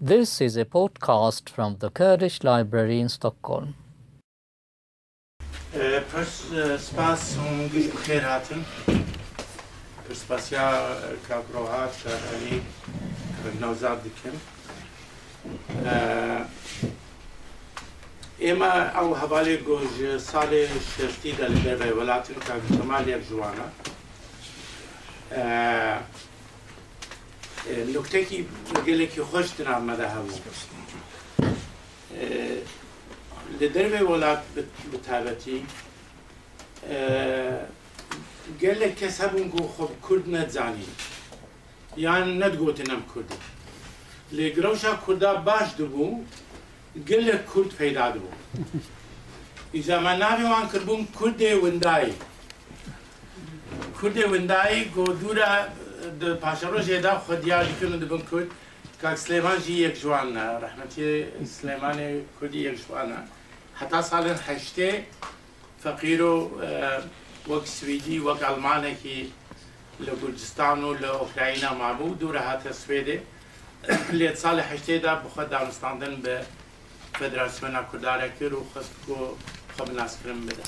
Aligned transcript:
This 0.00 0.40
is 0.40 0.56
a 0.56 0.64
podcast 0.64 1.48
from 1.48 1.78
the 1.80 1.90
Kurdish 1.90 2.44
Library 2.44 3.00
in 3.00 3.08
Stockholm. 3.08 3.74
Përshpas 5.74 7.24
unë 7.42 7.64
ngritë 7.64 8.02
kërë 8.04 8.28
hatën, 8.30 8.62
përshpasja 10.06 10.68
ka 11.26 11.40
prohat 11.50 11.98
që 12.04 12.14
ani 12.30 12.60
nëzat. 13.58 14.06
Ema 18.38 18.70
au 19.02 19.18
sale. 20.22 20.62
نکتکی 27.66 28.48
گلکی 28.86 29.22
خوش 29.22 29.48
در 29.58 29.72
آمده 29.74 30.08
همو 30.08 30.30
لدروی 33.60 33.98
آه، 33.98 34.02
ولات 34.02 34.42
بتابتی 34.92 35.66
آه، 36.90 37.60
گلک 38.60 38.96
کس 38.96 39.20
هبون 39.20 39.48
گو 39.48 39.68
خب 39.68 39.90
کرد 40.08 40.34
ندزانی 40.36 40.86
یعنی 41.96 42.38
ندگوتنم 42.38 43.02
کرد. 43.14 43.30
لگروشا 44.32 44.92
کردا 45.06 45.34
باش 45.34 45.68
دبو 45.78 46.24
گلک 47.08 47.42
کرد 47.54 47.70
پیدا 47.78 48.10
دبو. 48.10 48.30
إذا 49.74 50.00
ما 50.00 50.16
نامي 50.16 50.44
وان 50.44 50.68
كربون 50.68 51.06
كردي 51.18 51.54
ونداي 51.54 52.12
كردي 54.00 54.24
ونداي 54.24 54.84
قدورة 54.84 55.68
پاشەڕۆژ 56.42 56.86
هێدا 56.94 57.12
خودیاریکردن 57.24 57.98
دەبن 58.02 58.22
کورد 58.30 58.48
کاک 59.02 59.16
سلێمانجی 59.24 59.76
یەک 59.86 59.96
جوانە 60.02 60.44
ڕحمەتی 60.62 61.10
سلێمانی 61.56 62.10
کوردی 62.36 62.60
یەک 62.68 62.76
جوانە 62.84 63.20
هەتا 63.80 64.00
ساڵێن 64.10 64.38
هەشتێ 64.48 64.90
فەقیر 65.82 66.20
و 66.22 66.34
آه، 66.62 67.02
وەک 67.50 67.66
سویدی 67.76 68.18
وەک 68.26 68.40
ئەلمانێکی 68.46 69.20
لە 70.06 70.12
گورجستان 70.20 70.78
و 70.84 70.90
لە 71.02 71.10
ئۆکراینا 71.20 71.70
مابوو 71.82 72.18
دوورە 72.20 72.42
هاتە 72.48 72.72
سوێدێ 72.82 73.18
لێت 74.18 74.36
ساڵی 74.42 74.64
هەشتێدا 74.70 75.12
بخە 75.22 75.44
دامستاندن 75.52 76.14
بە 76.24 76.36
فدراسیۆنا 77.18 77.82
کوردارە 77.90 78.28
کرد 78.38 78.54
و 78.58 78.66
خست 78.70 78.94
و 79.08 79.16
خە 79.74 79.82
بناسکردن 79.88 80.40
بدە 80.48 80.66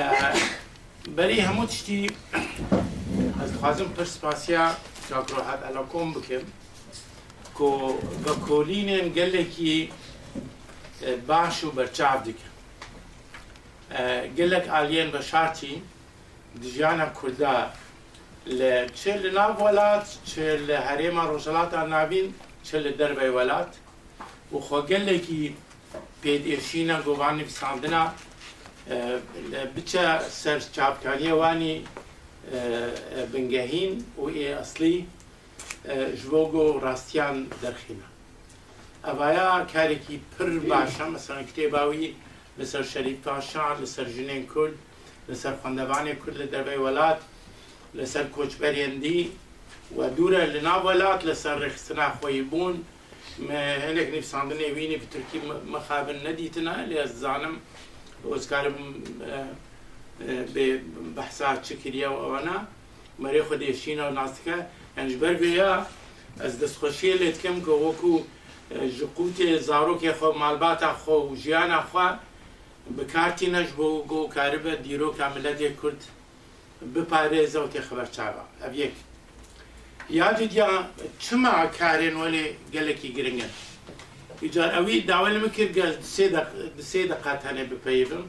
آه، 0.00 0.34
بەری 1.16 1.38
هەموو 1.46 1.66
تشتی 1.70 1.98
از 3.42 3.52
دخوازم 3.52 3.84
پرسپاسیا 3.84 4.66
أن 5.12 5.62
علاقۆم 5.68 6.08
بکەم 6.16 6.44
کۆ 7.58 7.70
أن 8.28 8.38
کۆلینێن 8.48 9.06
گەلێکی 9.18 9.76
باش 11.28 11.56
أن 11.64 11.70
بەرچاو 11.78 12.18
دیکەم 12.26 12.54
گەلێک 14.38 14.66
أن 14.78 15.10
بە 15.14 15.20
شارتی 15.30 15.74
دژیانە 16.62 17.06
کووردا 17.18 17.56
لە 18.58 18.72
چێ 18.98 19.14
لە 19.22 19.30
ناو 19.38 19.52
وڵات 19.62 20.06
چێ 20.30 20.48
لە 20.68 20.76
هەرێمە 20.88 21.24
ڕۆژەڵاتان 21.30 21.86
نابین 21.94 22.26
چێ 22.66 22.78
لە 22.84 22.92
دەربەی 23.00 23.30
وڵات 23.36 23.72
و 24.52 24.56
خۆگەلێکی 24.66 25.42
پێدێشینە 26.22 26.96
گۆوانی 27.06 27.44
پساندنە 27.48 28.02
بچە 29.74 30.04
سەر 30.40 30.58
چاپکاریەوانی 30.74 31.76
بنگەهین 33.32 33.92
و 34.22 34.24
ئێ 34.36 34.48
ئەسلی 34.58 34.96
ژۆ 36.20 36.42
گۆ 36.52 36.66
ڕاستیان 36.84 37.36
دەرخینە. 37.62 38.08
ئەڤیا 39.06 39.50
کارێکی 39.72 40.16
پر 40.32 40.50
باشە 40.70 41.06
مەسەن 41.14 41.40
کتێباوی 41.48 42.08
لەسەر 42.58 42.84
شەریف 42.92 43.18
پاشان 43.26 43.74
لەسەر 43.82 44.06
ژنێن 44.14 44.44
کورد 44.52 44.76
لەسەر 45.28 45.54
خوندەبانی 45.60 46.14
کورد 46.20 46.36
لە 46.42 46.46
دەربەی 46.52 46.82
وڵات 46.84 47.20
لەسەر 47.98 48.26
کۆچبەرێندی 48.34 49.20
و 49.96 50.00
دوورە 50.16 50.42
لە 50.54 50.60
ناوەلات 50.68 51.20
لەسەر 51.28 51.56
ڕێخستنا 51.62 52.06
خۆی 52.18 52.42
بوون. 52.50 52.76
هەندێک 53.84 54.08
نیفساندنێ 54.16 54.68
وینی 54.76 54.96
بترکی 55.02 55.38
مەخابن 55.74 56.18
نەدیتنە 56.26 56.76
لێ 56.90 57.02
زانم 57.22 57.54
ئۆزکارم 58.30 58.76
بەحسا 61.16 61.48
چ 61.66 61.68
کردیا 61.82 62.08
و 62.12 62.20
ئەوەنا 62.22 62.58
مەری 63.22 63.42
خۆ 63.46 63.54
دێشینە 63.62 64.04
و 64.08 64.16
ناستەکە 64.18 64.58
ئەنجبەر 64.96 65.34
بێە 65.42 65.72
ئەس 66.42 66.54
دەستخۆشیە 66.60 67.14
لێ 67.20 67.28
دکەم 67.36 67.56
کە 67.66 67.72
وەکو 67.84 68.14
ژقوتێ 68.96 69.50
زارۆکێ 69.68 70.12
خۆ 70.18 70.28
مالباتە 70.42 70.90
خۆ 71.02 71.16
و 71.28 71.36
ژیانە 71.42 71.80
خوا 71.88 72.08
بکارتی 72.96 73.48
نەش 73.54 73.68
بۆ 73.78 73.88
گۆ 74.10 74.20
کاربە 74.34 74.72
دیرۆ 74.84 75.08
کاملەتێ 75.18 75.70
کورد 75.80 76.00
بپارێزە 76.94 77.58
و 77.62 77.70
تێ 77.72 77.80
خبەر 77.88 78.08
چاوە 78.16 78.44
ئەب 78.62 78.74
یەک 78.82 78.94
یادیان 80.20 80.84
چما 81.24 81.54
کارێن 81.78 82.14
وەێ 82.20 82.44
گەلێکی 82.74 83.10
گرنگن. 83.16 83.52
ئیجار 84.42 84.70
ئەوی 84.76 84.98
داوای 85.10 85.38
من 85.42 85.50
کرد 85.56 85.74
سێ 86.90 87.02
دقات 87.12 87.40
هەنێ 87.48 87.64
بپەیبم. 87.70 88.24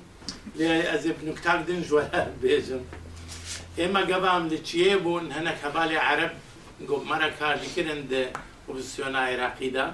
از 0.95 1.07
ابن 1.07 1.34
کتاک 1.34 1.66
دن 1.66 1.81
جوال 1.81 2.09
بیزم 2.41 2.79
إما 3.78 4.01
گبام 4.01 4.47
لچیه 4.50 4.97
بون 4.97 5.31
هنک 5.31 5.57
هبال 5.63 5.91
عرب 5.91 6.31
گوب 6.88 7.07
مرا 7.07 7.29
کار 7.29 7.56
لکرن 7.56 8.01
ده 8.01 8.31
اپوزیسیون 8.63 9.16
عراقی 9.16 9.69
ده 9.69 9.85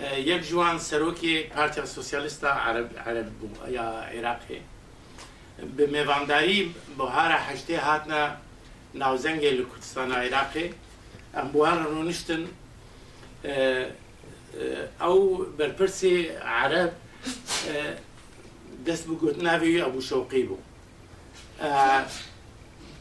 آه، 0.00 0.20
یک 0.20 0.48
جوان 0.48 0.78
سروکی 0.78 1.42
پارتیا 1.42 1.86
سوسیالیستا 1.86 2.48
عرب 2.48 2.98
عرب 3.06 3.28
بو 3.38 3.48
یا 3.70 3.82
عراقی 3.82 4.60
به 5.76 5.86
میوانداری 5.86 6.74
بهار 6.98 7.30
هشته 7.32 7.78
هاتنا 7.78 8.36
ناوزنگ 8.94 9.44
لکردستان 9.44 10.12
عراقی 10.12 10.74
ام 11.34 11.48
بوار 11.48 11.78
أو 11.86 12.46
آه، 13.44 13.86
آه، 15.00 15.46
برپرسی 15.58 16.28
عرب 16.28 16.92
دەست 18.86 19.04
بگوت 19.08 19.36
شوقی 20.08 20.42
بو 20.42 20.56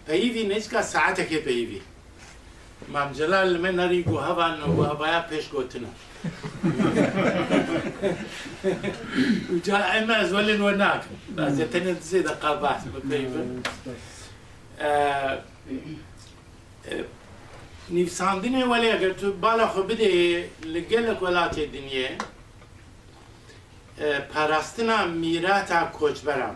پیوی 0.07 0.43
بوو. 0.43 0.59
که 0.71 0.81
ساعت 0.81 1.29
که 1.29 1.39
پیوی 1.39 1.81
مام 2.93 3.11
جلال 3.11 3.57
من 3.57 3.75
نری 3.75 4.03
گو 4.03 4.17
هەوان 4.17 4.61
و 4.61 4.83
هەباە 4.91 5.21
پێشگوتنە 5.29 5.91
جا 9.65 9.77
ئەمە 9.91 10.17
زۆلێن 10.31 10.61
وە 10.65 10.73
ناکەن 10.81 11.15
بازێتەنێت 11.37 12.01
زێ 12.09 12.19
دەقا 12.27 12.51
باس 12.61 12.81
بکەیبن 12.93 13.47
نیفساندینه 17.89 18.65
ولی 18.65 18.89
اگر 18.91 19.13
تو 19.19 19.33
بالا 19.33 19.67
خوب 19.67 19.87
بده 19.91 20.09
لگل 20.73 21.05
وڵاتێ 21.21 21.63
دنیێ 21.75 22.09
پاراستنا 24.33 24.97
میراتا 25.05 25.79
کۆچبەران. 25.97 26.55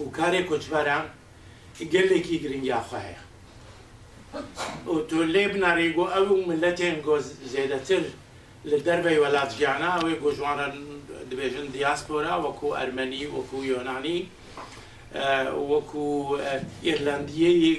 و 0.00 0.04
کارێک 0.18 0.44
کۆچبەران 0.50 1.04
گەلێکی 1.92 2.36
گرنگیاخوا 2.42 3.00
هەیە 3.06 3.22
تۆ 5.08 5.18
لێ 5.34 5.44
بنارێگو 5.52 6.04
ئەو 6.14 6.28
ملەتێن 6.48 6.96
گۆ 7.06 7.16
زێدەتر 7.52 8.04
لە 8.70 8.76
دەربەی 8.86 9.18
وڵات 9.24 9.50
ژیانە 9.58 9.88
ئەوەی 9.94 10.16
گۆژوانە 10.24 10.66
دبێژن 11.30 11.66
دیاسپۆرا 11.74 12.34
وەکو 12.44 12.68
ئەرمەنی 12.78 13.26
وەکو 13.36 13.58
یۆنانی. 13.72 14.18
وەکو 15.72 16.06
ئێرلندیەی 16.86 17.72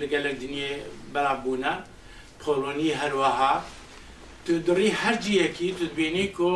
لەگەلە 0.00 0.32
دنیێ 0.42 0.72
بەرابوونە 1.12 1.74
پۆلۆنی 2.42 2.90
هەروەها. 3.00 3.54
تو 4.44 4.52
دڕی 4.68 4.90
هەرجیەکی 5.02 5.68
تو 5.78 5.84
دوێنی 5.94 6.26
کۆ 6.36 6.52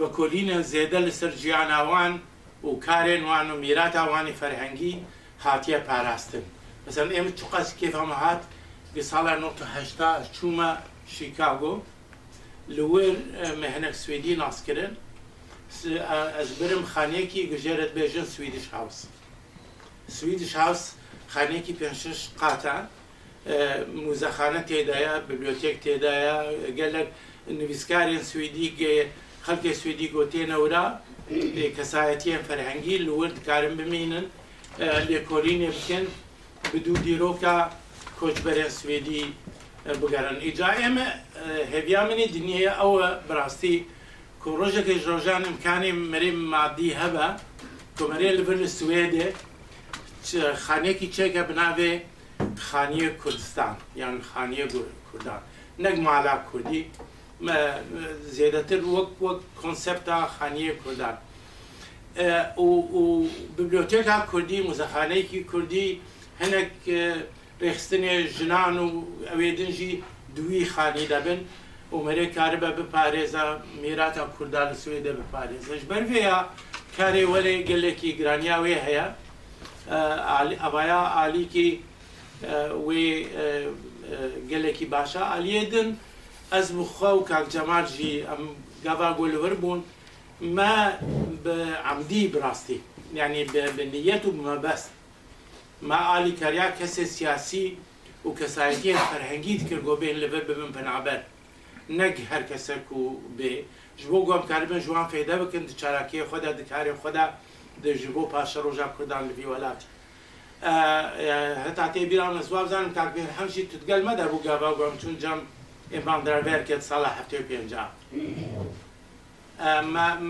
بە 0.00 0.08
کۆلینە 0.16 0.58
زێدە 0.72 0.98
لەسەر 1.06 1.32
گیانناوان 1.42 2.12
و 2.66 2.70
کارێن 2.86 3.22
وان 3.28 3.46
و 3.50 3.56
میرات 3.64 3.94
ئاوانی 4.00 4.34
فەرهەنگی 4.40 4.94
هاتیە 5.44 5.78
پاراستن. 5.88 6.44
بەسەر 6.84 7.06
ئێمە 7.16 7.32
چ 7.38 7.40
قەس 7.52 7.68
کێفەمە 7.80 8.16
هات 8.22 8.42
ساڵە 9.10 9.32
1970 9.36 10.28
چوومە 10.36 10.70
شیکاگۆ. 11.14 11.74
لەوێر 12.76 13.16
مهنەك 13.62 13.94
سوێدی 14.02 14.34
ناسکردن 14.42 14.92
ez 16.40 16.48
birim 16.60 16.82
xanekî 16.94 17.42
gujeret 17.52 17.90
bêjin 17.98 18.26
Swedish 18.34 18.68
House. 18.74 19.00
Swedish 20.18 20.54
House 20.60 20.84
xanekî 21.34 21.72
pêşiş 21.80 22.20
qatan 22.40 22.82
muzexane 24.04 24.62
têdaya, 24.70 25.14
bibliotek 25.28 25.76
têdaya 25.84 26.36
gelek 26.80 27.08
nivîskarên 27.60 28.22
Swedî 28.30 28.68
خەڵکی 29.46 29.72
سویدی 29.80 30.08
گۆتێنەورا 30.16 30.84
کەسایەتیان 31.76 32.42
فەرهەنگی 32.48 32.96
لورد 33.06 33.36
کارم 33.46 33.74
بمینن 33.80 34.26
لێکۆلینێ 35.08 35.70
بکەن 35.76 36.04
بدوو 36.72 36.96
دیرۆکە 37.04 37.56
کۆچبەرێن 38.18 38.70
سوێدی 38.78 39.24
بگەرن 40.00 40.38
ئیجا 40.46 40.70
ئێمە 40.80 41.06
هێبیا 41.72 42.02
منی 42.08 42.26
دنیە 42.36 42.72
ئەوە 42.80 43.06
بڕاستی 43.28 43.76
کو 44.42 44.48
ڕۆژێکی 44.60 44.96
ڕۆژان 45.08 45.42
امکانی 45.50 45.92
مەری 46.12 46.32
مادی 46.52 46.90
هەبە 47.00 47.26
کۆمەرێ 47.96 48.30
لەبەر 48.38 48.56
لە 48.62 48.68
سوێدێ 48.78 49.26
خانێکی 50.64 51.08
چێکە 51.14 51.42
بناوێ 51.48 51.92
خانیە 52.66 53.08
کوردستان 53.22 53.74
یان 54.00 54.16
خانیە 54.30 54.66
کوردان. 55.08 55.40
نەک 55.84 55.96
مالا 56.06 56.34
کوردی 56.48 56.82
زیادەتر 58.36 58.80
وەک 58.94 59.10
وەک 59.24 59.40
کۆنسپتا 59.60 60.18
خانیە 60.36 60.72
کوردان. 60.82 61.16
و 62.64 62.68
بیبلیۆتێکا 63.56 64.16
کوردی 64.30 64.58
مزەخانەیەکی 64.68 65.40
کوردی 65.50 65.88
هەنێک 66.40 66.72
ڕێخستنێ 67.62 68.14
ژنان 68.36 68.76
و 68.84 68.88
ئەوێ 69.30 69.50
دنجی 69.58 69.92
دوی 70.36 70.64
خانی 70.72 71.06
دەبن. 71.12 71.40
و 71.92 71.96
مەرێ 72.06 72.26
کارە 72.36 72.58
بە 72.62 72.70
بپارێزە 72.78 73.42
میراتە 73.82 74.22
کووردا 74.34 74.62
لە 74.70 74.76
سوێدە 74.82 75.12
بپارێزش 75.18 75.82
بەرێە 75.90 76.38
کارێ 76.96 77.22
وەرێ 77.32 77.54
گەلێکی 77.70 78.10
گرانیاوێ 78.18 78.76
هەیە. 78.86 79.06
ئەڤیا 80.62 81.02
عالیکی 81.18 81.70
وێ 82.86 83.06
گەلێکی 84.50 84.86
باشە 84.94 85.22
ئالیێدن 85.32 85.88
از 86.50 86.74
مخا 86.74 87.18
و 87.18 87.24
کاک 87.24 87.48
جمال 87.48 87.86
جی 87.86 88.22
ام 88.22 88.38
گاوا 88.84 89.14
گل 89.14 89.34
وربون 89.34 89.82
ما 90.40 90.90
بعمدی 91.44 92.28
براستی. 92.28 92.80
یعنی 93.14 93.38
يعني 93.38 93.70
بنيته 93.70 94.30
بما 94.30 94.56
بس 94.56 94.88
ما 95.82 95.96
آلي 95.96 96.36
سیاسی 96.86 97.76
و 98.24 98.34
کسایتی 98.34 98.94
فرهنگی 98.94 99.58
دکر 99.58 99.80
گو 99.80 99.96
بین 99.96 100.16
لبر 100.16 100.40
ببن 100.40 100.72
بنعبر 100.72 101.20
نگ 101.90 102.20
هر 102.30 102.42
کسی 102.42 102.72
کو 102.88 103.16
بی 103.36 103.64
جبو 103.98 104.24
گوام 104.24 104.42
كاربن 104.46 104.80
جوان 104.80 105.06
فيدا 105.08 105.44
بكن 105.44 105.66
دچاراكي 105.66 106.24
خدا 106.24 106.52
دكاري 106.52 106.92
خدا 107.02 107.28
در 107.82 107.92
جبو 107.92 108.26
پاشا 108.26 108.60
روجا 108.60 108.86
كردان 108.98 109.28
لبي 109.28 109.44
ولات 109.46 109.84
آه، 110.62 110.66
آه، 110.66 111.54
هتا 111.54 111.88
تي 111.88 112.04
بیران 112.04 112.42
زواب 112.42 112.68
زانم 112.68 112.92
كاك 112.92 113.12
بير 113.12 113.24
همشي 113.40 113.62
تتقل 113.62 114.04
مدى 114.04 114.22
بو 114.22 114.36
قابا 114.36 114.70
قوام 114.70 114.98
چون 114.98 115.18
جام 115.18 115.40
Invandrarverket 115.90 116.82
s-a 116.84 117.00
laħab 117.02 117.28
tjupjen 117.32 117.66
ġa. 117.70 117.84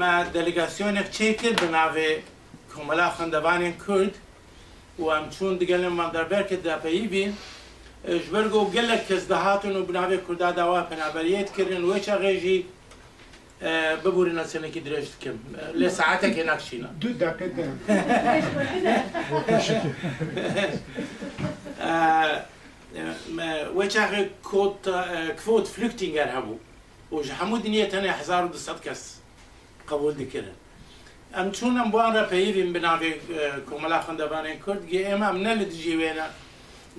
Ma 0.01 0.13
delegazzjoni 0.33 1.05
fċejti 1.07 1.55
d-navi 1.61 2.09
kumala 2.73 3.11
xandavani 3.19 3.75
kurd 3.85 4.19
u 4.99 5.13
għamċun 5.13 5.61
d-għallim 5.61 5.93
Invandrarverket 5.95 6.65
da 6.65 6.81
pajibi 6.83 7.29
ġbergu 8.05 8.67
għallek 8.73 9.07
kizdaħatun 9.11 9.77
u 9.77 9.87
b-navi 9.89 10.21
kurda 10.27 10.53
dawa 10.57 10.87
penabarijiet 10.91 11.53
kirin 11.57 11.85
u 11.85 11.95
eċa 11.99 12.19
għeġi 12.21 12.59
ببوري 14.05 14.33
ناس 14.33 14.57
انك 14.57 14.79
درجت 14.79 15.13
كم 15.21 15.39
لساعتك 15.75 16.39
هناك 16.39 16.61
شينا 16.61 16.93
دودا 17.01 17.37
كده 17.41 17.73
وجه 23.75 24.31
كوت 24.43 24.89
كفوت 25.37 25.67
فلوكتينغر 25.67 26.39
هبو 26.39 26.57
وج 27.11 27.33
حمود 27.33 27.67
نية 27.67 27.99
أنا 27.99 28.13
حزار 28.13 28.45
ود 28.45 28.57
صدكس 28.57 29.17
قبول 29.87 30.15
دكرن 30.15 30.55
ام 31.35 31.51
چون 31.51 31.79
ام 31.79 31.91
بوان 31.91 32.15
را 32.15 32.25
پیویم 32.25 32.73
بناوی 32.73 33.15
کملا 33.71 34.01
خندبان 34.01 34.47
کرد 34.67 34.87
گی 34.87 34.99
ایم 35.07 35.23
ام 35.23 35.37
نل 35.37 35.65
دیجیوینا 35.65 36.27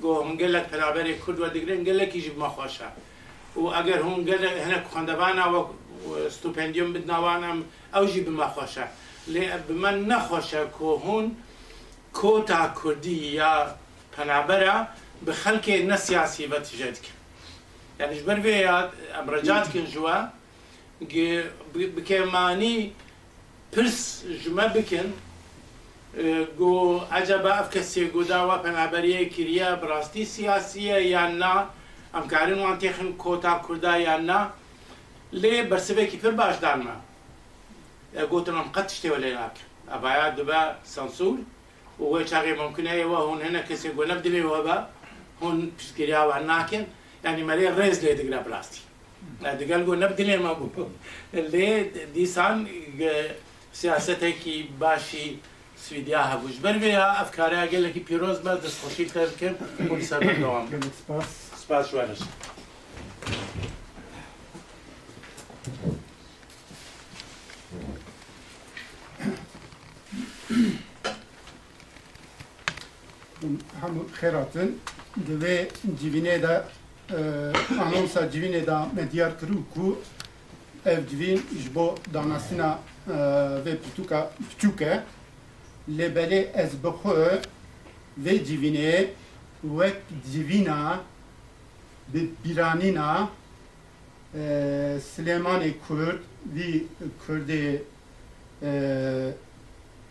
گو 0.02 0.22
هم 0.22 0.36
گلک 0.36 0.64
پرابر 0.64 1.12
کرد 1.12 1.40
و 1.40 1.50
دیگرین 1.50 1.84
گلکی 1.84 2.22
جب 2.22 2.38
ما 2.38 2.50
خوشه 2.50 2.86
و 3.56 3.60
اگر 3.60 4.02
هم 4.02 4.24
گل 4.24 4.46
هنک 4.46 4.84
خندبانا 4.94 5.46
و 5.62 5.68
استوپندیوم 6.28 6.94
بدناوانم 6.94 7.64
أو 7.96 8.06
جب 8.06 8.30
ما 8.30 8.48
خوشه 8.48 8.84
لی 9.28 9.48
بمن 9.68 10.06
نخوشه 10.06 10.64
که 10.80 10.86
هون 10.86 11.36
کوتا 12.14 12.74
کردی 12.84 13.20
یا 13.40 13.76
پنابرا 14.12 14.88
بە 15.26 15.34
خەلکێ 15.42 15.76
نەسیاسی 15.92 16.46
بە 16.52 16.60
تژێت 16.68 16.98
کرد 17.06 17.20
یعنیش 18.00 18.22
بەرێ 18.28 18.56
ئەمڕەجات 19.16 19.66
کنژووە 19.74 20.18
بکێمانی 21.96 22.78
پرس 23.74 24.00
ژمە 24.42 24.66
بکن 24.76 25.08
گۆ 26.60 26.74
ئەجەبە 27.14 27.52
ئەف 27.58 27.68
کەسێ 27.76 28.04
گۆداوە 28.16 28.56
پەنابەریە 28.64 29.24
کریە 29.36 29.70
بڕاستی 29.82 30.24
سیاسیە 30.36 30.98
یان 31.14 31.32
نا 31.42 31.56
ئەمکارن 32.16 32.60
وان 32.64 32.78
تێخن 32.82 33.10
کۆتا 33.24 33.54
کووردا 33.66 33.94
یان 34.08 34.24
نا 34.30 34.40
لێ 35.42 35.56
بەرسبێکی 35.70 36.18
پر 36.24 36.34
باشدانمە 36.42 36.96
گوتنم 38.32 38.68
قەت 38.76 38.88
شتێوە 38.96 39.18
لێ 39.24 39.32
ناکە 39.40 39.64
ئەبایا 39.92 40.28
دبە 40.38 40.62
سنسور 40.94 41.38
وی 42.12 42.24
چاغی 42.30 42.54
ممکنەیەوە 42.62 43.20
هون 43.26 43.40
هەنە 43.46 43.62
کەسێک 43.68 43.94
بۆ 43.98 44.04
نەبدرێەوە 44.10 44.60
بە 44.68 44.78
on 45.42 45.72
piskiriya 45.78 46.26
وعناكن 46.28 46.86
يعني 47.24 47.44
مالي 47.44 47.70
ريز 47.70 48.06
لي 48.06 48.16
le 48.16 48.18
digra 48.18 48.44
plasti 48.48 48.80
la 49.44 49.56
digal 49.56 49.86
go 49.86 49.96
nab 49.96 50.16
dile 50.18 50.38
ma 50.38 50.54
go 50.54 50.90
le 51.34 51.68
disan 52.16 52.68
سياسته 53.74 54.32
کی 54.32 54.70
باشی 54.80 55.40
سویدیا 55.78 56.22
هبوش. 56.24 56.56
بر 56.64 56.78
بیا 56.78 57.06
افکاری 57.06 57.56
اگل 57.56 57.92
کی 57.92 58.00
پیروز 58.00 58.40
بر 58.40 58.56
دست 58.56 58.82
خوشی 58.82 59.06
کرد 59.06 59.38
که 59.38 59.56
دوام 60.40 60.70
سباس؟ 61.08 61.90
شوانش 61.90 62.18
هم 73.82 74.06
خيراتن. 74.22 74.70
dve 75.18 75.68
civine 76.00 76.40
da 76.44 76.68
e, 77.10 77.16
anonsa 77.82 78.32
civine 78.32 78.66
da 78.68 78.88
medyar 78.96 79.40
kru 79.40 79.64
ku 79.74 79.98
ev 80.86 81.08
civin 81.10 81.42
jbo 81.64 81.96
danasina 82.14 82.80
e, 83.08 83.14
ve 83.66 83.78
pituka 83.78 84.32
pçuke 84.50 85.02
lebeli 85.88 86.50
ez 86.54 86.72
bixwe 86.84 87.42
ve 88.18 88.46
civine 88.46 89.10
wek 89.62 89.96
civina 90.32 91.00
bi 92.14 92.30
piranina 92.44 93.30
e, 94.36 94.40
Süleymanê 95.16 95.74
Kurd 95.88 96.20
vî 96.56 96.86
Kurdê 97.28 97.82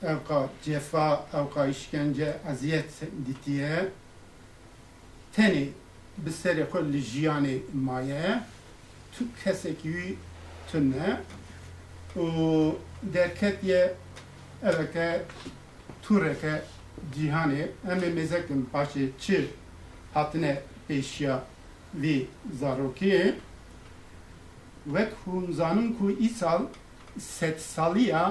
evka 0.02 0.48
cefa, 0.64 1.26
evka 1.34 1.66
işkence, 1.66 2.36
eziyet 2.52 2.90
ditiye 3.26 3.88
tenê 5.34 5.64
bi 6.18 6.30
serê 6.30 6.64
xwe 6.70 6.80
li 6.92 7.00
jiyanê 7.10 7.56
maye 7.86 8.40
tu 9.12 9.24
kesekî 9.44 9.90
wî 9.96 10.08
tune 10.68 11.08
û 12.16 12.26
derketiye 13.14 13.82
eveke 14.70 15.22
tureke 16.02 16.54
cîhanê 17.14 17.62
em 17.92 18.00
ê 18.08 18.10
mêzekin 18.18 18.60
paşê 18.72 19.04
çi 19.22 19.38
hatine 20.14 20.62
pêşiya 20.88 21.36
vê 22.02 22.16
zarokiyê 22.60 23.34
wek 24.84 25.10
hûn 25.24 25.52
zanin 25.52 25.88
ku 25.98 26.06
îsal 26.26 26.62
sed 27.18 27.58
saliya 27.58 28.24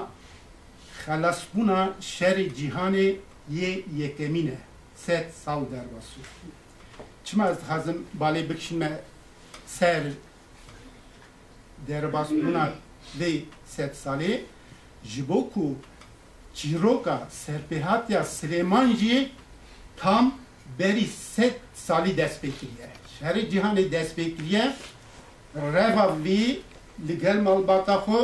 xelasbûna 1.02 1.80
şerê 2.00 2.46
cîhanê 2.58 3.08
yê 3.58 3.70
yekemîn 4.00 4.46
e 4.46 4.58
sed 4.96 5.26
sal 5.44 5.60
derbasû 5.72 6.20
çima 7.30 7.48
ez 7.48 7.56
dixwazim 7.56 8.06
balê 8.20 8.48
bikişîme 8.48 9.00
ser 9.66 10.02
derbasbûna 11.88 12.68
vê 13.20 13.40
sed 13.66 13.92
salê 14.04 14.40
ji 15.04 15.28
bo 15.28 15.50
ku 15.50 15.74
çîroka 16.54 17.28
serpêhatiya 17.46 18.22
Silêman 18.24 18.96
jî 18.96 19.28
tam 19.96 20.34
berî 20.78 21.06
sed 21.06 21.54
salî 21.74 22.16
dest 22.16 22.44
pê 22.44 22.50
kiriye 22.58 22.90
şerê 23.20 23.50
cîhanê 23.50 23.92
dest 23.92 24.18
pê 24.18 24.36
kiriye 24.36 24.72
reva 25.54 26.16
vî 26.24 26.60
li 27.08 27.18
gel 27.18 27.38
malbata 27.40 27.96
xwe 27.96 28.22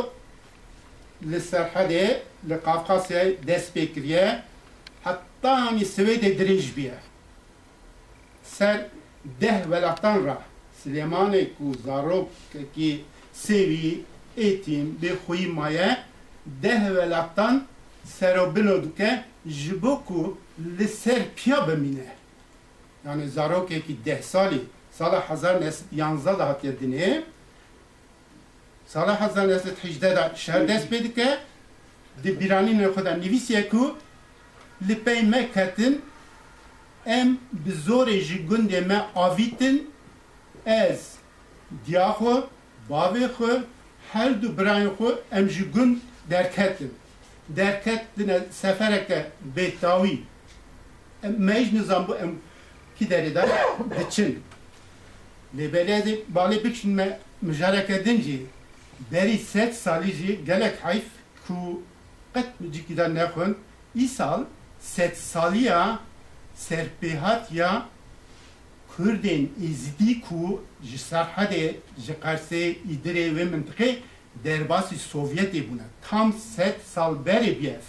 li 1.30 1.36
serhedê 1.36 2.06
li 2.48 2.54
Qafqasyayê 2.66 3.46
dest 3.46 3.76
pê 3.76 3.94
kiriye 3.94 4.42
heta 5.04 5.66
hanî 5.66 5.82
Swêdê 5.82 6.30
dirêj 6.38 6.76
biye 6.76 6.94
ser 8.42 8.95
deh 9.40 9.70
velatan 9.70 10.26
ra 10.26 10.38
Süleymanê 10.84 11.48
ku 11.58 11.74
zarokekî 11.84 13.04
sêvî 13.44 14.00
êtîm 14.38 14.86
bê 15.02 15.12
xuyî 15.26 15.48
maye. 15.48 15.98
Deh 16.62 16.82
velatan 16.96 17.64
serobilo 18.04 18.84
dike 18.84 19.24
ji 19.46 19.82
bo 19.82 20.04
ku 20.04 20.38
li 20.78 20.88
ser 20.88 21.22
piya 21.36 21.68
bimîne 21.68 22.06
yani 23.06 23.28
zarokekî 23.28 24.04
deh 24.04 24.22
salî 24.22 24.60
sala 24.98 25.30
hezar 25.30 25.60
nes 25.60 25.82
yanza 25.92 26.38
da 26.38 26.48
hatiye 26.48 26.72
dinê 26.72 27.22
sala 28.86 29.20
hezar 29.20 29.48
nes 29.48 29.62
hijde 29.84 30.16
da 30.16 30.32
şer 30.36 30.68
dest 30.68 30.92
pê 30.92 31.04
dike 31.04 31.38
di 32.24 32.30
bîranînê 32.30 32.88
xwe 32.88 33.04
da 33.04 33.12
nivîsiye 33.16 33.68
ku 33.68 33.96
li 34.88 34.94
pey 35.04 35.22
me 35.22 35.52
em 37.06 37.38
bi 37.52 37.70
zorê 37.70 38.20
ji 38.20 38.46
gundê 38.46 38.86
me 38.86 39.04
avîtin 39.14 39.90
ez 40.66 41.14
diya 41.86 42.10
xwe 42.10 42.44
bavê 42.90 43.28
xwe 43.36 43.62
her 44.12 44.42
du 44.42 44.58
birayên 44.58 44.90
xwe 44.96 45.10
em 45.32 45.48
ji 45.48 45.64
gund 45.74 45.96
derketin. 46.30 46.94
Derketine 47.48 48.40
sefereke 48.50 49.26
bêtawî 49.56 50.18
mej 51.22 51.72
nizam 51.72 52.08
bu 52.08 52.14
em 52.14 52.34
ki 52.98 53.04
derê 53.04 53.34
de 53.34 53.48
diçin 53.98 54.42
lê 55.56 55.72
belêdê 55.72 56.18
balê 56.34 56.64
bikişin 56.64 56.90
me 56.90 57.18
mijareke 57.42 58.04
din 58.04 58.20
jî 58.20 58.46
berî 59.12 59.38
sed 59.38 59.72
salî 59.72 60.12
jî 60.12 60.44
gelek 60.44 60.84
heyf 60.84 61.04
ku 61.46 61.82
qet 62.34 62.46
cîkî 62.72 62.96
de 62.96 63.14
nexwin 63.14 63.56
îsal 63.94 64.44
sed 64.80 65.14
saliya 65.14 65.98
serpêhatiya 66.56 67.86
Kurdên 68.96 69.48
êzidî 69.68 70.20
ku 70.20 70.64
ji 70.82 70.98
serhedê 70.98 71.76
ji 72.04 72.14
wê 73.36 73.44
mintiqê 73.52 73.98
derbasî 74.44 74.96
Sovyetê 74.96 75.60
bûne. 75.68 75.86
Tam 76.02 76.32
sed 76.32 76.80
sal 76.94 77.14
berê 77.26 77.60
bî 77.60 77.68
ev 77.68 77.84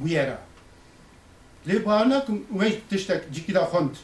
bû 0.00 0.08
yera. 0.08 0.38
Lê 1.68 1.84
bar 1.86 2.10
nakim 2.10 2.46
wê 2.54 2.78
tiştek 2.90 3.22
cîkî 3.34 3.54
de 3.54 3.58
xwend. 3.58 3.94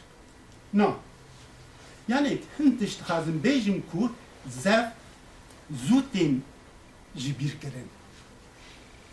Yani 2.07 2.37
hin 2.57 2.71
tişt 2.77 2.99
dixwazim 2.99 3.41
bêjim 3.43 3.81
ku 3.91 4.11
zev 4.63 4.83
zû 5.85 6.01
tên 6.13 6.41
ji 7.15 7.31
bîr 7.39 7.53
kirin. 7.61 7.87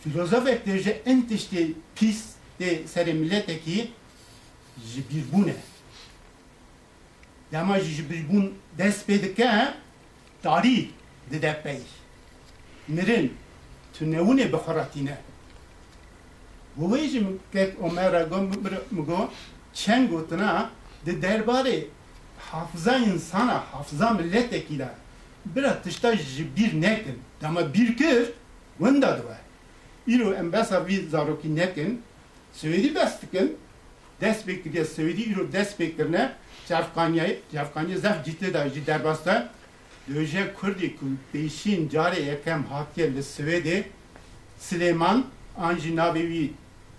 Filozofek 0.03 0.67
de 0.67 0.79
ji 0.79 1.03
en 1.07 1.23
tiştê 1.23 1.73
pîs 1.97 2.21
tê 2.61 2.85
serê 2.95 3.13
milletekî 3.13 3.91
ji 4.87 5.03
bîrbûne. 5.11 5.57
Dema 7.53 7.81
jî 7.81 7.95
ji 7.95 8.03
bîrbûn 8.11 8.53
dest 8.79 9.09
pê 9.09 9.23
dike 9.23 9.75
tarî 10.43 10.91
dide 11.31 11.61
pey. 11.63 11.81
Mirin 12.89 13.33
tu 13.95 14.05
newûnê 14.05 14.53
bixweretîne. 14.53 15.17
Bu 16.77 16.97
wê 16.97 17.09
jî 17.09 17.27
kek 17.53 17.83
Omer 17.83 18.23
got 18.23 18.93
mi 18.93 19.05
got 19.05 19.31
çend 19.75 20.11
gotina 20.11 20.71
di 21.07 21.11
derbarê 21.11 21.87
hafıza 22.39 22.97
insana, 22.97 23.65
hafıza 23.73 24.11
milletekî 24.11 24.79
de 24.79 24.89
bira 25.45 25.83
tişta 25.83 26.17
ji 26.17 26.47
bîr 26.57 26.81
nekin. 26.81 27.19
Dema 27.43 27.75
bîr 27.75 27.97
kir, 27.97 28.33
winda 28.79 29.19
dibe. 29.19 29.37
Îro 30.09 30.35
em 30.35 30.53
besa 30.53 30.87
vî 30.87 31.09
zarokî 31.09 31.57
nekin, 31.57 32.03
Swêdî 32.57 32.95
bes 32.95 33.21
dikin, 34.21 34.27
dest 34.27 34.47
pêk 34.47 34.65
dike 34.65 34.85
Swêdî 34.85 35.35
îro 35.35 35.53
dest 35.53 35.81
pêkirine 35.81 36.31
Cevkanya'yı, 36.69 37.41
Cevkanya 37.53 37.99
zef 37.99 38.25
ciddi 38.25 38.47
jî 38.75 38.87
derbasta 38.87 39.51
Döje 40.15 40.55
Kurdî 40.55 40.97
ku 40.97 41.07
pêşîn 41.35 41.91
carê 41.91 42.23
yekem 42.23 42.65
hatiye 42.65 43.15
li 43.15 43.19
Swêdê 43.19 43.83
Süleyman 44.59 45.27
an 45.59 45.77
jî 45.77 45.95
navê 45.95 46.23
wî 46.33 46.51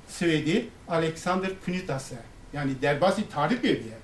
Swêdî 0.10 0.66
Alexander 0.88 1.50
Kunitas 1.66 2.12
e. 2.12 2.16
Yani 2.54 2.82
derbasî 2.82 3.30
tarih 3.30 3.58
bêbiye. 3.58 3.98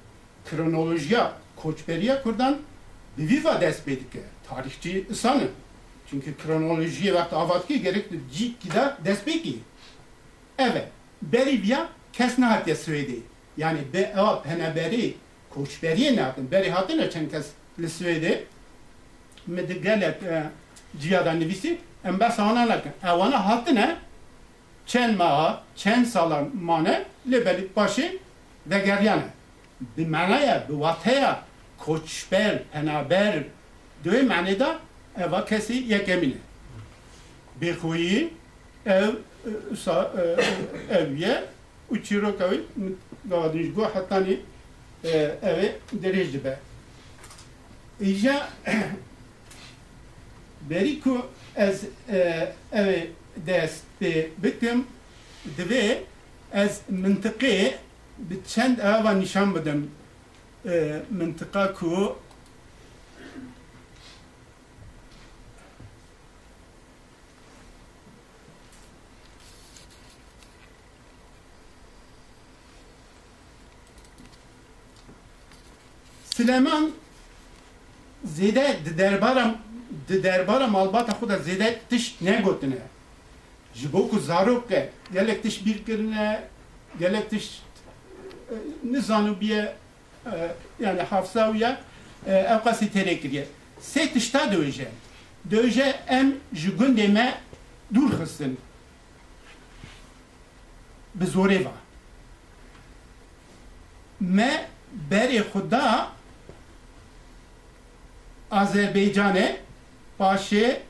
Kronolojiya 0.50 1.33
koçberiya 1.55 2.24
Kurdan 2.24 2.57
bi 3.17 3.29
vî 3.29 3.43
va 3.43 3.62
dest 3.62 3.88
pê 3.88 3.91
dike. 3.91 4.21
Tarihçi 4.50 5.05
insanı. 5.09 5.47
Çünkü 6.09 6.38
kronolojiye 6.38 7.13
vekti 7.13 7.36
avatkî 7.36 7.81
gerekli 7.81 8.19
cîkî 8.33 8.71
de 8.71 8.93
dest 9.05 9.27
pêkî. 9.27 9.55
Evet. 10.57 10.88
Berî 11.21 11.63
viya 12.16 12.28
kes 12.28 12.38
nehatiye 12.38 12.76
Swêdê. 12.76 13.18
Yani 13.56 13.78
be 13.92 13.99
ev 13.99 14.42
peneberî 14.42 15.14
koçberiye 15.50 16.16
ne 16.16 16.20
yaptın? 16.20 16.50
Beri 16.50 16.70
hatine 16.70 17.11
çend 17.11 17.30
kes 17.30 17.46
li 17.80 17.87
Swêdê 17.87 18.38
me 19.46 19.68
di 19.68 19.82
gelek 19.82 20.16
ciyada 21.00 21.32
nivîsî 21.32 21.78
em 22.04 22.20
bes 22.20 22.37
wana 22.37 22.66
nekin. 22.66 22.92
Ewana 23.04 23.46
hatine 23.46 23.96
çend 24.87 25.18
meha, 25.18 25.62
çend 25.76 26.06
salan 26.06 26.56
mane 26.56 27.04
li 27.30 27.46
belî 27.46 27.68
başê 27.76 28.18
vegeriyane. 28.66 29.22
Bi 29.96 30.06
manaya, 30.06 30.68
bi 30.68 30.72
wateya 30.72 31.40
koçber, 31.78 32.62
penaber 32.72 33.44
دوی 34.04 34.22
معنی 34.22 34.54
دا 34.54 34.70
اوا 35.16 35.40
کسی 35.40 35.75
یکمینه 35.75 36.40
بخویی 37.61 38.30
ev 38.87 39.12
sa 39.84 40.11
u 41.91 41.96
çîroka 42.06 42.46
wî 42.51 42.60
gavadîj 43.29 43.67
guha 43.75 43.89
hetanî 43.96 44.36
evê 45.50 45.67
derêj 46.01 46.29
dibe 46.34 46.53
îja 48.00 48.50
berî 50.70 51.00
ku 51.00 51.25
ez 51.56 51.84
e, 52.10 52.48
evê 52.72 53.08
dest 53.48 53.84
pê 54.01 54.27
bikim 54.44 54.86
divê 55.58 55.98
ez 56.53 56.82
mintiqê 56.89 57.74
bi 58.17 58.36
çend 58.48 58.79
ava 58.79 59.12
nîşan 59.12 59.56
bidim 59.56 59.91
e, 60.65 61.01
mintiqa 61.10 61.74
ku 61.74 62.17
Süleyman 76.38 76.91
zede 78.25 78.79
di 78.86 78.98
derbara 78.98 79.56
derbara 80.10 80.67
malbata 80.67 81.13
xuda 81.13 81.38
zede 81.38 81.79
tiş 81.89 82.22
ne 82.22 82.41
gotine. 82.41 82.77
Ji 83.74 83.94
bo 83.94 84.10
ku 84.10 84.20
zarok 84.20 84.70
ke 84.70 84.89
gelek 85.13 85.44
tiş 85.44 85.65
bir 85.65 85.86
kirine 85.86 86.44
gelek 87.00 87.29
tiş 87.29 87.62
nizanu 88.84 89.41
biye 89.41 89.75
yani 90.79 91.01
hafsawiya 91.01 91.82
ev 92.27 92.60
qasî 92.63 92.86
têrê 92.86 93.22
kiriye. 93.22 93.48
Sê 93.82 94.13
tişta 94.13 94.51
döje. 94.51 94.91
Döje 95.51 96.00
em 96.08 96.36
ji 96.53 96.70
gundê 96.70 97.08
me 97.08 97.38
dûr 97.94 98.22
xistin. 98.22 98.60
Bi 101.15 101.25
zorê 101.25 101.65
va. 101.65 101.74
Me 104.20 104.70
berê 105.12 105.44
xuda 105.53 106.16
Azerbaycan'e 108.51 109.57
başı 110.19 110.81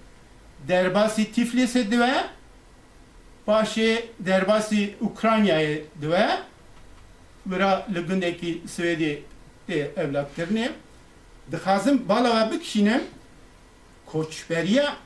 derbasi 0.68 1.32
Tiflis'e 1.32 1.92
dve 1.92 2.14
başı 3.48 4.06
derbasi 4.20 4.96
Ukrayna'ya 5.02 5.78
dve 6.02 6.30
vira 7.48 7.88
lügündeki 7.94 8.62
Svedi 8.68 9.24
de 9.68 9.92
evlatlarını. 9.98 10.72
Dixazim 11.52 12.10
bala 12.10 12.48
ve 12.48 12.52
bikşinem 12.52 13.02
koçberiya 14.06 14.98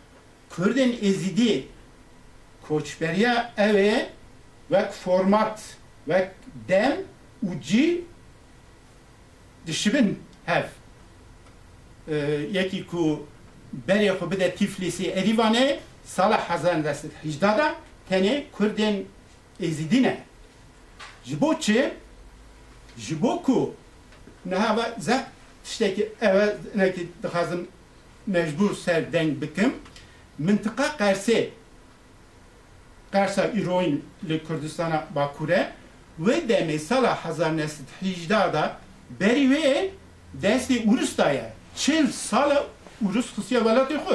Kürden 0.50 0.94
ezidi 1.02 1.68
koçberiya 2.62 3.54
eve 3.58 4.10
ve 4.72 4.92
format 4.92 5.78
ve 6.08 6.32
dem 6.68 6.96
uci 7.44 8.02
dişibin 9.68 10.20
hev 10.46 10.64
یکی 12.53 12.83
کو 12.83 13.27
بری 13.87 14.13
خو 14.13 14.27
بده 14.27 14.49
تیفلیسی 14.49 15.13
اریوانه 15.13 15.79
سال 16.07 16.33
1918 16.33 17.41
da 17.59 17.75
tene 18.09 18.45
Kürden 18.59 19.05
ezidine. 19.61 20.21
Jibo 21.25 21.61
çi? 21.61 21.93
Jibo 22.99 23.43
ku 23.43 23.75
ne 24.47 24.55
hava 24.55 24.95
za 24.99 25.29
tişteki 25.65 26.09
eve 26.21 26.57
ne 26.75 26.93
ki 26.93 27.09
dixazim 27.23 27.69
mecbur 28.27 28.75
ser 28.75 29.13
deng 29.13 29.43
bikim 29.43 29.75
mintıqa 30.39 30.97
Qerse 30.99 31.51
Qersa 33.13 33.47
İroin 33.47 34.05
li 34.29 34.45
Kurdistana 34.45 35.07
Bakure 35.15 35.73
ve 36.19 36.49
deme 36.49 36.79
sala 36.79 37.19
1918 37.25 38.31
da 38.31 38.77
beri 39.21 39.51
ve 39.51 39.91
desti 40.35 40.85
Urustaya 40.89 41.53
چل 41.77 42.07
سال 42.11 42.51
urus 43.05 43.27
خصوصی 43.37 43.57
ولات 43.57 43.93
خو 44.05 44.15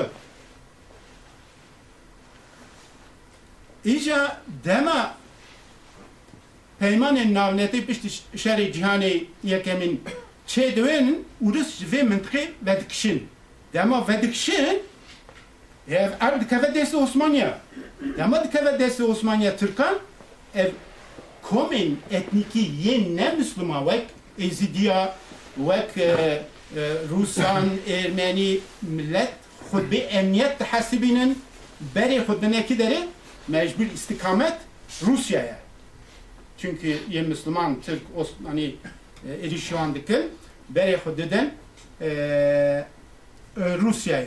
ایجا 3.83 4.27
دما 4.63 5.01
پیمان 6.79 7.17
ناونتی 7.17 7.81
پشت 7.81 8.01
شهر 8.35 8.59
جهانی 8.63 9.27
یکمین 9.43 10.01
çe 10.47 10.75
döven 10.75 11.15
urus 11.41 11.81
ve 11.91 12.03
mıntıkı 12.03 12.39
vedikşin. 12.65 13.27
Dema 13.73 14.07
vedikşin 14.07 14.79
ev 15.89 16.09
er 16.19 16.41
dikeve 16.41 16.75
desi 16.75 16.97
Osmaniye. 16.97 17.53
Dema 18.17 18.43
dikeve 18.43 18.79
desi 18.79 19.03
Osmaniye 19.03 19.57
Türkan 19.57 19.95
ev 20.55 20.69
komün 21.41 21.99
etniki 22.11 22.59
yen 22.59 23.17
ne 23.17 23.33
Müslüman 23.37 23.87
vek 23.87 24.03
Ezidiya 24.39 25.15
vek 25.57 25.97
e, 25.97 26.41
e, 26.75 26.81
Rusan, 27.09 27.65
Ermeni 27.87 28.59
millet 28.81 29.31
خود 29.71 29.89
به 29.89 30.19
امنیت 30.19 30.57
تحسبینن 30.59 31.35
بری 31.95 32.19
خود 32.25 32.45
نکی 32.45 32.75
داره 32.75 32.99
مجبور 33.49 33.87
istikamet 33.97 34.53
Rusya'ya. 35.01 35.59
Çünkü 36.57 36.97
ye 37.09 37.21
Müslüman, 37.21 37.81
Türk, 37.81 38.01
Osmani 38.15 38.75
e, 39.27 39.47
erişiyordıkın 39.47 40.25
beri 40.69 40.97
خود 40.97 41.17
دeden 41.17 41.51
e, 42.01 42.07
e, 42.07 42.87
Rusya'ya. 43.57 44.25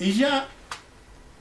İca 0.00 0.46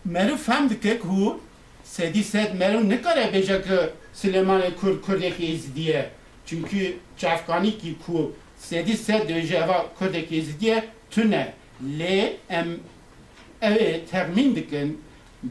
meruf 0.06 0.46
fem 0.46 0.70
dike 0.70 1.00
ku 1.00 1.42
sedi 1.84 2.24
sed 2.24 2.54
meruf 2.54 2.84
ne 2.84 3.02
kare 3.02 3.34
beja 3.34 3.62
ki 3.62 3.70
Süleyman 4.14 4.62
Kur 4.82 5.02
Kurdeki 5.02 5.46
izdiye. 5.46 6.10
Çünkü 6.46 6.98
çafkani 7.18 7.78
ki 7.78 7.96
ku 8.06 8.36
sedi 8.69 8.97
sed 8.97 9.29
deja 9.29 9.65
eva 9.65 9.87
Kurdeki 9.99 10.37
izdiye 10.37 10.85
tüne 11.11 11.53
le 11.99 12.37
em 12.49 12.81
ev 13.63 14.07
termin 14.11 14.57
dikin 14.57 15.01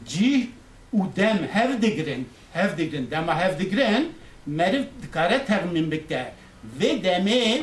cih 0.06 0.46
û 0.94 1.16
dem 1.16 1.38
hev 1.52 1.82
digirin 1.82 2.28
hev 2.52 2.78
digirin 2.78 3.10
dema 3.10 3.40
hev 3.40 3.58
digirin 3.58 4.12
meriv 4.46 4.84
dikare 5.02 5.44
termin 5.44 5.90
bike 5.90 6.32
ve 6.80 6.90
demê 7.04 7.62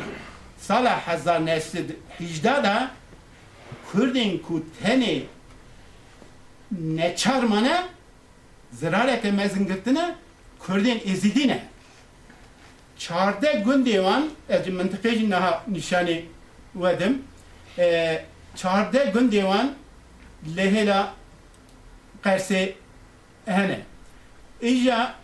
sala 0.58 1.08
hezar 1.08 1.46
neslid 1.46 1.90
hicda 2.20 2.64
da 2.64 2.92
Kurdên 3.92 4.38
ku 4.38 4.66
tenê 4.84 5.24
neçarmane 6.72 7.84
zirareke 8.72 9.32
mezin 9.32 9.68
girtine 9.68 10.16
Kurdên 10.60 11.00
ezidî 11.06 11.60
çarde 12.98 13.64
gundê 13.66 13.96
wan 13.96 14.30
ez 14.50 14.68
mintiqê 14.68 15.16
jî 15.18 15.30
niha 15.30 15.64
nîşanê 15.72 16.22
wedim 16.74 17.24
e, 17.78 18.26
çarde 18.56 18.98
gundê 19.14 19.42
wan 19.42 19.74
lehela 20.58 21.14
Qersê 22.24 22.74
hene 23.46 23.80
îja 24.62 25.16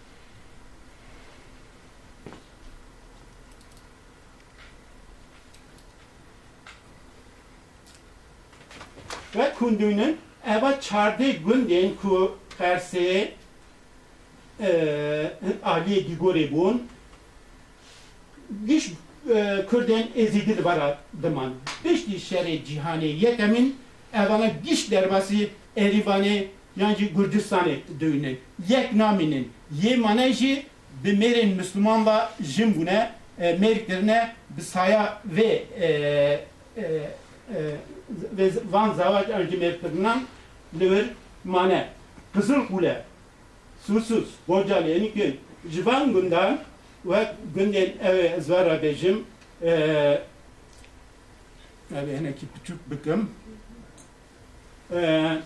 ve 9.36 9.54
kundunun 9.60 10.18
eva 10.48 10.82
çarde 10.82 11.32
gundên 11.32 11.96
ku 12.02 12.38
Qersê 12.60 13.32
e, 14.60 14.72
aliyê 15.64 16.00
dîgorê 16.08 16.52
bûn 16.52 16.88
giş 18.68 18.92
e, 19.36 19.66
Kurdên 19.70 20.08
ezîdî 20.16 20.64
bara 20.66 20.98
diman 21.24 21.52
piştî 21.84 22.16
şerê 22.16 22.56
cîhanê 22.68 23.06
yekemin 23.06 23.76
evana 24.14 24.48
giş 24.66 24.92
derbasî 24.92 25.50
Erivanê 25.78 26.48
yan 26.78 26.96
jî 26.96 27.14
Gurcistanê 27.14 27.76
duyune 28.00 28.36
yek 28.70 28.94
namînin 28.94 29.52
yê 29.84 29.98
mane 29.98 30.34
jî 30.34 30.66
bi 31.04 31.10
mêrên 31.10 31.56
Müslümanla 31.56 32.32
jin 32.44 32.74
bûne 32.74 33.10
e, 33.40 33.52
mêrkirine 33.56 34.30
bi 34.58 34.62
saya 34.62 35.22
vê 35.36 35.64
e, 35.82 36.40
ve 38.38 38.52
van 38.72 38.94
zavac 38.94 39.30
an 39.30 39.42
jî 39.42 39.58
mêrkirinan 39.58 40.20
li 40.80 40.90
wir 40.90 41.06
mane. 41.44 41.88
Kızıl 42.34 42.68
Kule 42.68 43.04
Susuz 43.88 44.26
Borcalı 44.48 44.90
Yeniköy 44.90 45.34
Civan 45.72 46.14
Gundan 46.14 46.60
ve 47.06 47.36
günden 47.56 47.90
eve 48.04 48.42
zvara 48.42 48.82
bejim 48.84 49.26
eee 49.64 50.22
Abi 51.96 52.18
heneki 52.18 52.46
küçük 52.56 52.92
bıkım. 52.92 53.30
Ee, 54.94 55.38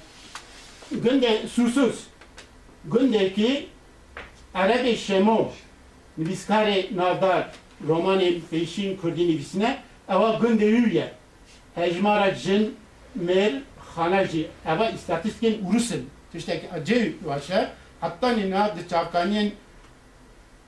günde 0.92 1.48
susuz. 1.48 2.08
Gündeki 2.86 3.68
Arabi 4.54 4.96
Şemo 4.96 5.52
Nivskare 6.18 6.86
Navdar 6.96 7.52
romanı 7.88 8.32
peşin 8.52 8.98
kurdi 8.98 9.28
nivisine 9.28 9.78
ava 10.08 10.40
günde 10.42 10.66
üye. 10.66 11.12
Hecmara 11.76 12.36
cin 12.36 12.76
mer 13.16 13.54
xanajı 13.96 14.48
ava 14.66 14.90
istatiskin 14.90 15.66
urusun. 15.66 16.10
Tişteki 16.32 16.72
acı 16.72 17.14
vaşa 17.24 17.72
hatta 18.02 18.30
nina 18.30 18.76
de 18.76 18.88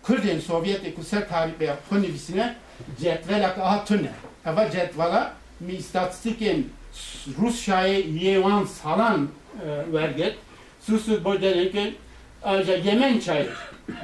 Kurdin 0.07 0.39
Sovyet 0.39 0.95
Kusur 0.95 1.21
tarihi 1.21 1.63
yapı 1.63 2.01
nivisine 2.01 2.55
cetvelak 3.01 3.57
aha 3.57 3.85
tüne. 3.85 4.11
Ava 4.45 4.71
cetvela 4.71 5.33
mi 5.59 5.73
istatistiken 5.73 6.63
Rusya'ya 7.41 7.99
yevan 7.99 8.65
salan 8.65 9.29
e, 9.65 9.93
verget. 9.93 10.35
Susuz 10.81 11.23
boydanırken 11.23 11.91
ayrıca 12.43 12.75
Yemen 12.75 13.19
çayı. 13.19 13.49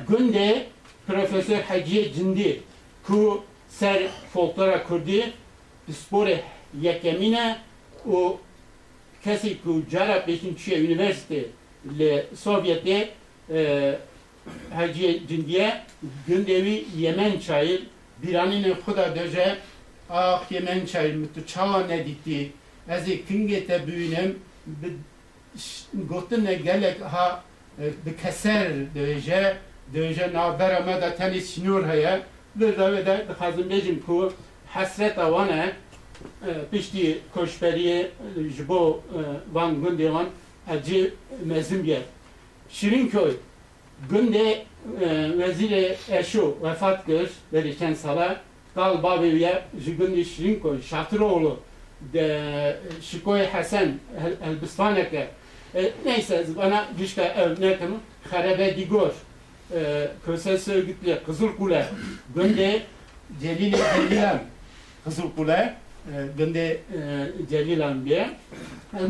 Günde 0.09 0.65
Profesör 1.07 1.61
Hacı 1.61 2.13
Cindi 2.13 2.61
ku 3.03 3.43
ser 3.69 4.03
folklora 4.33 4.83
kurdi 4.83 5.33
spore 5.91 6.43
yekemine 6.81 7.57
o 8.11 8.39
kesi 9.23 9.61
ku 9.63 9.83
cara 9.91 10.25
peşin 10.25 10.55
çiğe 10.55 10.79
üniversite 10.79 11.45
le 11.99 12.25
Sovyet'e 12.35 13.09
e, 13.49 13.97
Hacı 14.73 15.27
Cindiye 15.27 15.81
gündevi 16.27 16.85
Yemen 16.97 17.39
çayı 17.39 17.81
bir 18.23 18.35
anine 18.35 18.73
kuda 18.85 19.15
döce 19.15 19.57
ah 20.09 20.51
Yemen 20.51 20.85
çayı 20.85 21.15
mütü 21.15 21.47
çağa 21.47 21.87
ne 21.87 22.05
ditti 22.05 22.51
ez 22.89 23.05
kingete 23.27 23.87
büyünem 23.87 24.33
gotine 26.09 26.53
gelek 26.53 27.01
ha 27.01 27.43
bi 27.77 28.17
keser 28.21 28.95
döje 28.95 29.57
döje 29.93 30.33
navbera 30.33 30.79
me 30.79 31.01
da 31.01 31.15
tenis 31.15 31.55
şnur 31.55 31.87
heye. 31.87 32.21
Ve 32.55 32.77
da 32.77 32.91
ve 32.91 33.05
da 33.05 33.25
hazım 33.39 33.69
bejim 33.69 34.01
ku 34.05 34.33
hasret 34.67 35.17
avane 35.17 35.73
pişti 36.71 37.19
koşberiye 37.33 38.11
jibo 38.57 39.03
van 39.53 39.83
günde 39.83 40.13
van 40.13 40.27
acı 40.69 41.13
mezim 41.45 41.85
yer. 41.85 42.01
Şirinköy 42.69 43.31
günde 44.09 44.65
vezir 45.37 45.95
eşo 46.11 46.57
vefat 46.63 47.07
gör 47.07 47.29
verirken 47.53 47.93
sala 47.93 48.41
Dal 48.75 49.03
babiye 49.03 49.61
jigündi 49.85 50.25
Şirinköy 50.25 50.81
Şatıroğlu 50.81 51.59
de 52.13 52.77
Şikoy 53.01 53.45
Hasan 53.45 53.91
Elbistaneke. 54.45 55.27
E, 55.75 55.91
neyse 56.05 56.45
bana 56.57 56.85
güçle 56.97 57.33
örnekim 57.33 57.95
Harebe 58.31 58.77
Digor 58.77 59.11
e, 59.73 60.07
Köses 60.25 60.67
Örgütlü 60.67 61.19
Kızılkule. 61.25 61.85
Günde 62.35 62.81
Celil 63.41 63.73
Celilan 63.95 64.39
Kızılkule 65.03 65.75
e, 66.07 66.13
Günde 66.37 66.71
e, 66.71 66.79
Celilan 67.49 68.05
bir 68.05 68.21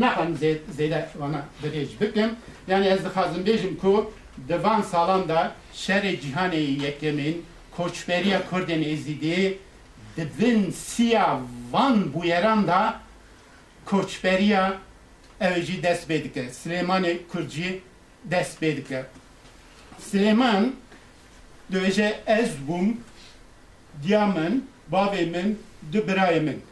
ne 0.00 0.14
kan 0.14 0.36
zeyde 0.76 1.08
bana 1.20 1.44
derece 1.62 2.00
bikim 2.00 2.30
yani 2.68 2.86
ez 2.86 3.04
dixazim 3.04 3.46
bejim 3.46 3.76
ku 3.76 4.12
devan 4.36 4.82
salanda 4.82 5.54
şer 5.72 6.20
cihane 6.20 6.56
yekemin 6.56 7.44
koçberiya 7.76 8.50
Kurdin 8.50 8.82
ezidi 8.82 9.58
dibin 10.16 10.70
siya 10.70 11.40
van 11.72 12.14
bu 12.14 12.24
yeran 12.24 12.66
da 12.66 13.00
koçberiya 13.84 14.78
evci 15.40 15.82
dest 15.82 16.08
bedike. 16.08 16.50
Süleyman 16.50 17.04
Kurci 17.32 17.80
dest. 18.24 18.62
Süleyman 19.98 20.72
döce 21.72 22.20
ez 22.26 22.50
bum 22.68 23.00
diamın 24.08 24.66
bavemin 24.88 25.62
dübrayemin. 25.92 26.62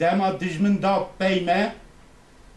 Dema 0.00 0.40
dijmin 0.40 0.82
da 0.82 1.08
peyme 1.18 1.74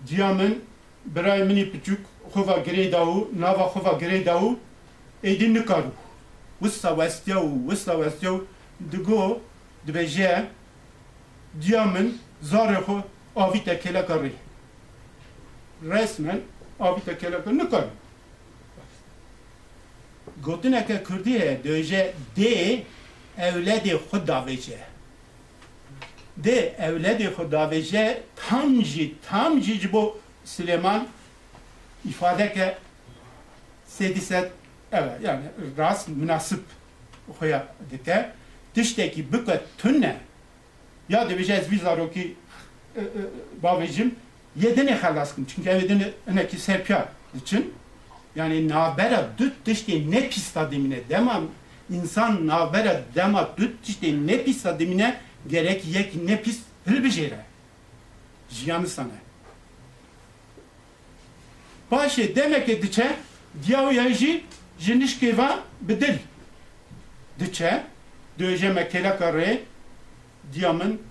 diamın 0.07 0.63
birayemini 1.05 1.71
küçük 1.71 1.99
xova 2.35 2.59
gredavu 2.59 3.29
nava 3.33 3.69
xova 3.73 3.93
gredavu 3.99 4.59
edin 5.23 5.53
nikaru. 5.53 5.91
Wissa 6.61 6.91
westyavu 6.91 7.67
wissa 7.69 7.93
westyavu 7.97 8.47
digo 8.91 9.41
dibêje 9.87 10.45
diya 11.61 11.85
min 11.85 12.17
zarê 12.43 12.79
xwe 12.85 13.03
avî 13.35 13.63
te 13.63 13.79
keleka 13.79 14.15
rê 14.23 14.31
resmen 15.91 16.41
avî 16.79 17.01
te 17.05 17.17
keleka 17.17 17.51
nikare 17.51 17.89
gotineke 20.43 21.03
kurdî 21.03 21.39
heye 21.39 21.63
döje 21.63 22.13
dê 22.37 22.83
ewledê 23.37 23.95
xwe 23.95 24.19
davêje 24.27 24.95
de 26.37 26.75
evledi 26.79 27.27
Xudaveje 27.37 28.23
tam 28.35 28.83
jî 28.83 29.13
tam 29.29 29.61
jî 29.61 29.93
bo 29.93 30.17
Süleyman 30.45 31.07
ifade 32.09 32.53
ke 32.53 32.77
sediset 33.87 34.51
evet 34.91 35.21
yani 35.23 35.43
rast 35.77 36.07
münasip 36.07 36.59
xoya 37.39 37.67
dike 37.91 38.31
tiştekî 38.73 39.33
bike 39.33 39.61
tune 39.77 40.17
ya 41.09 41.29
vî 41.29 41.79
zarokî 41.79 42.35
e, 42.95 43.01
e, 43.01 43.03
bavêjim 43.63 44.09
yedinê 44.59 44.95
xelas 44.95 45.35
kim? 45.35 45.45
Çünkü 45.55 45.69
evdini 45.69 46.11
enekî 46.27 46.57
serpya 46.57 47.09
için. 47.35 47.73
Yani 48.35 48.69
nabera 48.69 49.29
düt 49.37 49.53
tiştê 49.65 50.11
ne 50.11 50.29
pista 50.29 50.71
dimine 50.71 51.09
demam 51.09 51.43
insan 51.89 52.47
nabera 52.47 53.01
dema 53.15 53.49
düt 53.57 53.87
tiştê 53.87 54.27
ne 54.27 54.43
pista 54.43 54.79
dimine 54.79 55.17
gerek 55.47 55.85
yek 55.85 56.15
ne 56.15 56.41
pis 56.41 56.59
hilbijêre 56.87 57.39
jiyanı 58.49 58.87
sana 58.87 59.07
Paşe 61.89 62.35
demek 62.35 62.65
ki 62.65 62.81
diçe 62.81 63.15
diyav 63.67 63.91
jî 63.91 64.43
ji 64.79 64.93
nişkêva 64.93 65.59
bi 65.81 66.01
dil 66.01 66.17
diçe 67.39 67.83
döje 68.39 68.69
me 68.69 68.89
keleka 68.89 69.29
rê 69.29 69.59
diya 70.53 70.73
min 70.73 71.01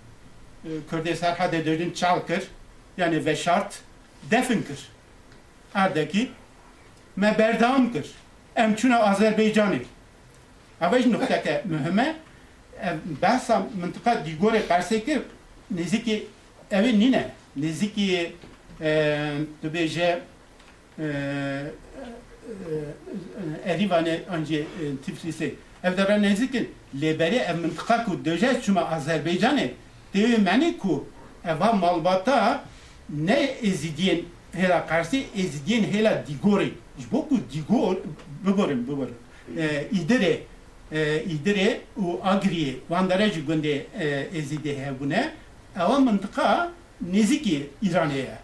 e, 0.64 0.68
yani 2.96 3.26
veşart 3.26 3.80
defin 4.30 4.62
kir 4.62 4.88
erdekî 5.74 6.30
me 7.16 7.34
berdam 7.38 7.92
kir 7.92 8.06
em 8.56 8.74
çûne 8.74 8.94
Azerbaycanê 8.94 9.82
ev 10.80 11.02
ji 11.02 11.12
nukteke 11.12 11.62
mühime 11.64 12.16
ev 12.82 12.96
behsa 13.22 13.66
mintika 13.80 14.12
dîgorê 14.12 14.66
Qersê 14.68 15.04
kir 15.04 15.20
nêzîkî 15.74 16.22
ev 16.70 16.84
ê 16.84 16.98
nîne 16.98 17.30
e, 20.98 21.04
dibêje 22.44 23.72
Erivane 23.72 24.20
önce 24.30 24.64
Tiflis'e 25.06 25.54
evdara 25.84 26.16
nezikin 26.16 26.70
leberi 27.00 27.36
ev 27.36 27.56
mıntıka 27.56 28.04
ku 28.04 28.24
döje 28.24 28.60
çuma 28.62 28.84
Azerbaycan'e 28.90 29.70
devi 30.14 30.38
meni 30.38 30.78
ku 30.78 31.06
eva 31.44 31.72
malbata 31.72 32.64
ne 33.08 33.42
ezidiyen 33.62 34.20
hela 34.52 34.86
karşı 34.86 35.16
ezidiyen 35.36 35.82
hela 35.82 36.24
digori. 36.26 36.72
Boku 37.12 37.36
digor 37.52 37.96
bigorim 38.46 38.88
bigorim 38.88 39.14
idire 39.92 40.40
idire 41.26 41.80
u 41.96 42.20
agriye 42.24 42.74
vandara 42.90 43.28
jugunda 43.28 43.68
ezidi 44.34 44.78
hebune 44.78 45.30
eva 45.76 45.98
mıntıka 45.98 46.72
neziki 47.12 47.66
İran'e 47.82 48.43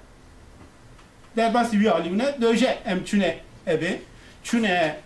derbas 1.36 1.70
wî 1.70 1.90
alîne 1.90 2.34
doje 2.42 2.78
em 2.86 2.98
çûne 3.04 3.38
evê 3.66 3.98
çûne 4.44 4.96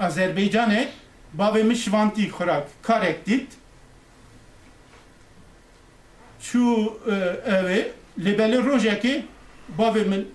Azerbaycanê 0.00 0.88
bavê 1.38 1.62
min 1.62 1.74
şivantî 1.74 2.28
xurak 2.28 2.66
karek 2.82 3.26
dît 3.26 3.48
çû 6.42 6.62
evê 7.58 7.88
li 8.18 8.32
belê 8.38 8.58
rojekê 8.68 9.22
bavê 9.78 10.04
min 10.08 10.28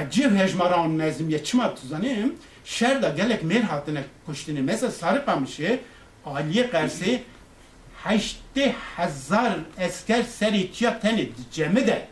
eciv 0.00 0.30
hejmaran 0.36 0.90
mezimiye 0.90 1.44
çima 1.44 1.74
tuzanim 1.74 2.34
şer 2.64 3.02
da 3.02 3.08
gelek 3.08 3.42
mêr 3.42 3.60
hatine 3.62 4.04
kuştine 4.26 4.60
mesela 4.60 4.92
sarıpamışı 4.92 5.80
Aliye 6.26 6.66
Qersê 6.66 7.20
heşti 8.08 8.74
hezar 8.96 9.52
esker 9.78 10.22
seri 10.22 10.72
çiya 10.72 11.00
teni 11.00 11.30
cemi 11.52 11.86
de 11.86 12.08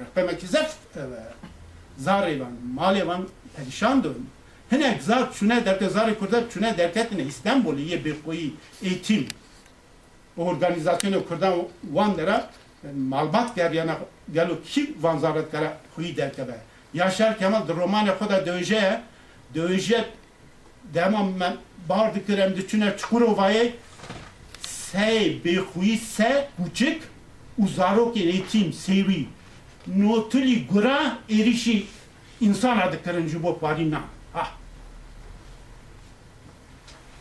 rehbemek 0.00 0.40
zef 0.40 0.76
zar 1.98 2.28
evan 2.28 2.52
mal 2.74 2.96
evan 2.96 3.28
perişan 3.56 4.04
dön 4.04 4.26
hinek 4.72 5.02
zar 5.02 5.32
çune 5.32 5.64
derke 5.64 5.88
zar 5.88 6.18
kurda 6.18 6.50
çune 6.50 6.78
derketine 6.78 7.22
İstanbul'u 7.22 7.80
ye 7.80 8.04
bir 8.04 8.22
koyu 8.22 8.50
eğitim. 8.82 9.28
Organizasyonu 10.36 11.28
kurdan 11.28 11.54
van 11.92 12.16
dera 12.16 12.50
malbat 12.96 13.56
ger 13.56 13.70
yana 13.70 13.98
gelo 14.34 14.62
ki 14.62 14.94
van 15.00 15.18
zaret 15.18 15.50
kara 15.50 15.76
huyi 15.96 16.16
derke 16.16 16.48
be 16.48 16.56
Yaşar 16.94 17.38
Kemal 17.38 17.68
romanı 17.68 18.18
koda 18.18 18.46
döje 18.46 19.00
döje 19.54 20.04
demam 20.94 21.32
bar 21.88 22.14
dikirem 22.14 22.56
diçune 22.56 22.96
Çukurova'ya 22.96 23.64
sey 24.60 25.44
bexuyi 25.44 25.98
se 25.98 26.48
kuçik 26.56 27.02
u 27.58 27.68
zarok 27.68 28.16
eğitim 28.16 28.72
sevi 28.72 29.26
notuli 29.86 30.66
gura 30.66 31.18
erişi 31.30 31.86
insan 32.40 32.78
adı 32.78 33.02
kırın 33.02 33.28
jubo 33.28 33.58
parina 33.58 34.00
ha. 34.32 34.48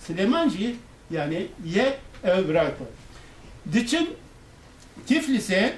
Süleymancı 0.07 0.75
yani 1.11 1.47
ye 1.65 1.97
ev 2.23 2.47
bırakı 2.47 2.83
diçin 3.73 4.09
Tiflis'e 5.07 5.77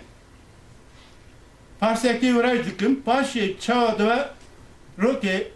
parseki 1.80 2.34
uğraş 2.36 2.66
dikim 2.66 3.02
paşe 3.02 3.60
çağda 3.60 4.36
roke 5.00 5.52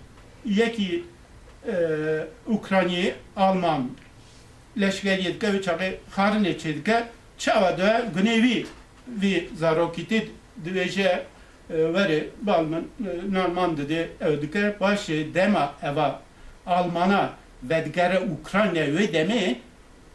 yeki 0.45 1.03
Ukrayna, 2.47 3.13
Alman 3.35 3.89
leşkeriye 4.79 5.33
dike 5.33 5.53
ve 5.53 5.61
çağı 5.61 5.77
xarine 6.09 6.57
çedike 6.57 7.03
çava 7.37 7.77
da 7.77 8.05
günevi 8.15 8.65
vi 9.07 9.49
zarokiti 9.57 10.31
dveje 10.65 11.23
veri 11.69 12.29
balman 12.41 12.83
norman 13.31 13.77
dedi 13.77 14.09
evdike 14.21 14.75
başı 14.79 15.27
dema 15.33 15.73
eva 15.83 16.21
Almana 16.65 17.29
ve 17.63 17.85
digere 17.85 18.19
Ukrayna 18.19 18.97
ve 18.97 19.13
deme 19.13 19.55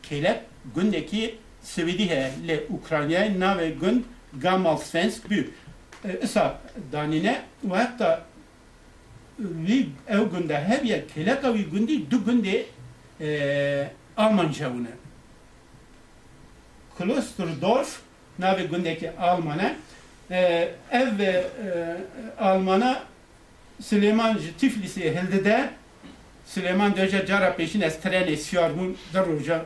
kelep 0.02 0.40
gündeki 0.74 1.38
sevidi 1.62 2.10
he 2.10 2.30
le 2.48 2.60
Ukrayna 2.70 3.40
nave 3.40 3.70
gün 3.70 4.06
gamal 4.42 4.76
svensk 4.76 5.30
bü 5.30 5.50
isa 6.22 6.58
danine 6.92 7.42
ve 7.64 7.76
hatta 7.76 8.22
vi 9.38 9.88
ev 10.08 10.22
günde 10.30 10.60
her 10.60 10.82
yer 10.82 11.08
keleka 11.08 11.54
vi 11.54 11.64
gündi 11.64 12.10
du 12.10 12.24
günde 12.24 12.66
e, 13.20 13.90
Almanca 14.16 14.70
une. 14.70 14.88
Klosterdorf 16.98 18.00
navi 18.38 18.68
gündeki 18.68 19.10
Alman'a 19.10 19.72
e, 20.30 20.68
ev 20.90 21.18
ve 21.18 21.24
e, 21.24 21.44
Alman'a 22.40 23.02
Süleyman 23.80 24.38
Tiflis'e 24.58 25.14
helde 25.14 25.44
de 25.44 25.70
Süleyman 26.46 26.96
Döce 26.96 27.26
cara 27.26 27.56
peşin 27.56 27.80
ez 27.80 28.00
trene 28.00 28.36
siyarmun 28.36 28.96
daruca 29.14 29.64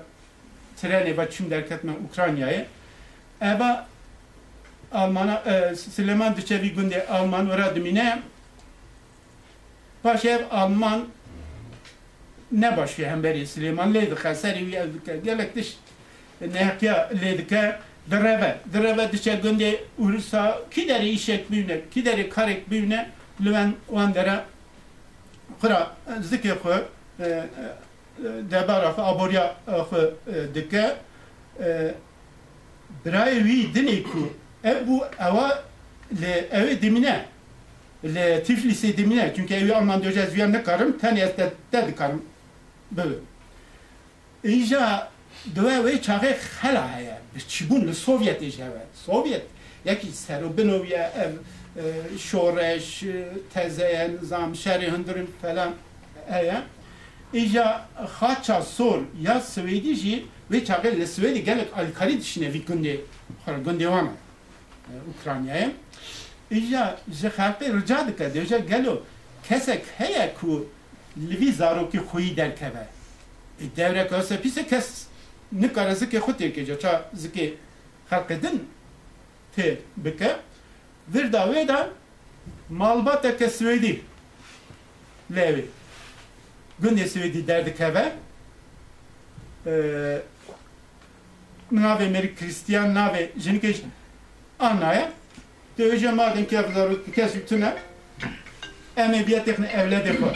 trene 0.77 1.19
ve 1.19 1.31
çim 1.31 1.51
derketme 1.51 1.93
Ukrayna'ya 2.11 2.67
eva 3.41 3.87
Alman'a 4.93 5.43
e, 5.47 5.77
Süleyman 5.77 6.37
Döce 6.37 6.63
bir 6.63 6.75
günde 6.75 7.07
Alman 7.07 7.47
uğradımine 7.47 8.23
Paşev 10.07 10.41
Alman 10.51 11.05
ne 12.53 12.77
başlıyor? 12.77 13.11
Hem 13.11 13.23
beri 13.23 13.47
Süleyman 13.47 13.95
Leydika 13.95 14.35
seri 14.35 14.73
ve 14.73 15.17
gelek 15.25 15.57
diş 15.57 15.77
nehkiya 16.41 17.11
Leydika 17.23 17.81
direve 18.11 18.57
direve 18.73 19.13
dişe 19.13 19.35
günde 19.35 19.81
ursa 19.99 20.59
kideri 20.71 21.09
işek 21.09 21.51
büyüne 21.51 21.81
kideri 21.95 22.31
karek 22.31 22.71
büyüne 22.71 23.11
lüven 23.41 23.75
vandera 23.89 24.45
kıra 25.61 25.91
zikye 26.23 26.55
xwe 26.55 26.83
debara 28.51 28.91
xwe 28.91 29.03
aboriya 29.03 29.57
xwe 29.67 30.11
dike 30.55 30.97
birayê 33.07 33.39
wî 33.49 33.73
dinê 33.75 34.03
ku 34.03 34.33
ev 34.65 34.77
bû 34.77 35.09
ewa 35.29 35.63
li 36.21 36.33
evê 36.53 36.83
dimine 36.83 37.25
li 38.05 38.43
Tiflis'e 38.47 38.97
dimine 38.97 39.33
çünkü 39.37 39.55
evi 39.55 39.75
Alman 39.75 40.03
diyeceğiz 40.03 40.35
bir 40.35 40.53
ne 40.53 40.63
karım 40.63 40.99
tane 40.99 41.21
de 41.21 41.53
dedi 41.73 41.95
karım 41.97 42.25
böyle. 42.91 43.15
İja 44.45 45.11
dve 45.57 45.85
ve 45.85 46.03
çağı 46.03 46.37
hala 46.61 46.99
heye. 46.99 47.19
Çibun 47.49 47.89
li 47.89 47.95
Sovyet 47.95 48.43
ijeve. 48.43 48.83
Sovyet 48.95 49.43
yeki 49.85 50.07
seru 50.07 50.57
binoviye 50.57 51.11
ev 51.19 51.31
e, 51.83 52.19
şoreş, 52.19 53.03
e, 53.03 53.29
tezeyen, 53.55 54.11
zam, 54.23 54.57
şeri 54.57 54.91
hındırin 54.91 55.31
falan 55.43 55.71
heye. 56.29 56.63
İja 57.33 57.87
haça 57.95 58.63
sor 58.63 59.01
ya 59.21 59.41
Svedi 59.41 59.95
jî 59.95 60.25
ve 60.51 60.65
çağı 60.65 60.85
li 60.85 61.07
Svedi 61.07 61.45
gelek 61.45 61.69
alkali 61.77 62.21
dişine 62.21 62.53
vi 62.53 62.65
günde 62.65 62.97
günde 63.65 63.89
vama. 63.89 64.13
Ukrayna'ya. 65.21 65.71
İja 66.51 66.99
ji 67.13 67.27
xalqê 67.27 67.81
rica 67.81 68.09
dike 68.09 68.25
dêje 68.25 68.67
gelo 68.67 69.03
kesek 69.49 69.85
heye 69.99 70.35
ku 70.41 70.69
li 71.29 71.41
vî 71.41 71.53
zarokî 71.53 71.99
xwî 71.99 72.37
derkeve. 72.37 72.87
E 73.61 73.77
Devrek 73.77 74.13
ose 74.13 74.41
pîse 74.41 74.67
kes 74.67 75.07
nikare 75.53 75.93
zikê 75.93 76.19
xwe 76.19 76.33
têkece 76.33 76.81
ça 76.81 77.11
zikê 77.17 77.55
xelqê 78.11 78.43
din 78.43 78.69
tê 79.57 79.77
bike. 79.97 80.37
Vir 81.09 81.33
da 81.33 81.47
wê 81.47 81.69
de 81.69 81.89
malbateke 82.71 83.45
Swêdî 83.45 84.01
lêvê. 85.33 85.65
Gundê 86.83 87.07
Swêdî 87.09 87.47
derdikeve. 87.47 88.13
Navê 91.73 92.09
Merî 92.09 92.35
Kristiyan 92.35 92.95
navê 92.95 93.31
jinikê 95.79 95.85
Anna'ya 95.85 95.91
Dövece 95.91 96.11
madem 96.11 96.47
ki 96.47 96.57
evları 96.57 97.13
kesütüne 97.13 97.77
emniyetini 98.97 99.67
evlede 99.67 100.17
koy. 100.17 100.33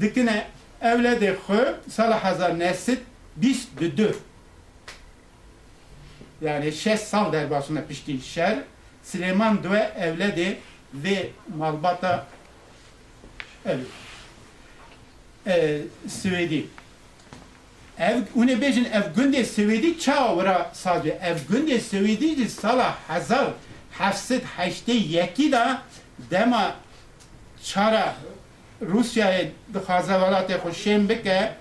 Dikine 0.00 0.46
evlede 0.82 1.36
koy 1.46 1.74
salah 1.90 2.24
hazar 2.24 2.58
nesit 2.58 2.98
bis 3.36 3.68
de 3.80 3.96
dö. 3.96 4.12
Yani 6.40 6.72
şes 6.72 7.02
sal 7.04 7.32
derbasına 7.32 7.80
pişti 7.80 8.20
şer. 8.20 8.58
Süleyman 9.02 9.62
dve 9.62 9.92
evledi 9.98 10.58
ve 10.94 11.30
malbata 11.56 12.26
ev. 13.66 13.78
Ee, 15.46 15.80
Svedi. 16.08 16.66
Ev 18.00 18.22
une 18.34 18.60
bejin 18.60 18.84
ev 18.84 19.14
günde 19.16 19.44
Swedi 19.44 19.98
çavra 19.98 20.70
sadece 20.72 21.18
ev 21.22 21.36
günde 21.50 21.80
Swedi 21.80 22.48
sala 22.48 22.96
hazar. 23.08 23.46
Hafset 23.92 24.44
haşte 24.44 24.92
yeki 24.92 25.52
da 25.52 25.82
dema 26.30 26.74
çara 27.64 28.14
Rusya'ya 28.82 29.44
dixaze 29.74 30.12
velatê 30.12 30.56
xwe 30.56 30.72
şêm 30.72 31.08
bike 31.08 31.52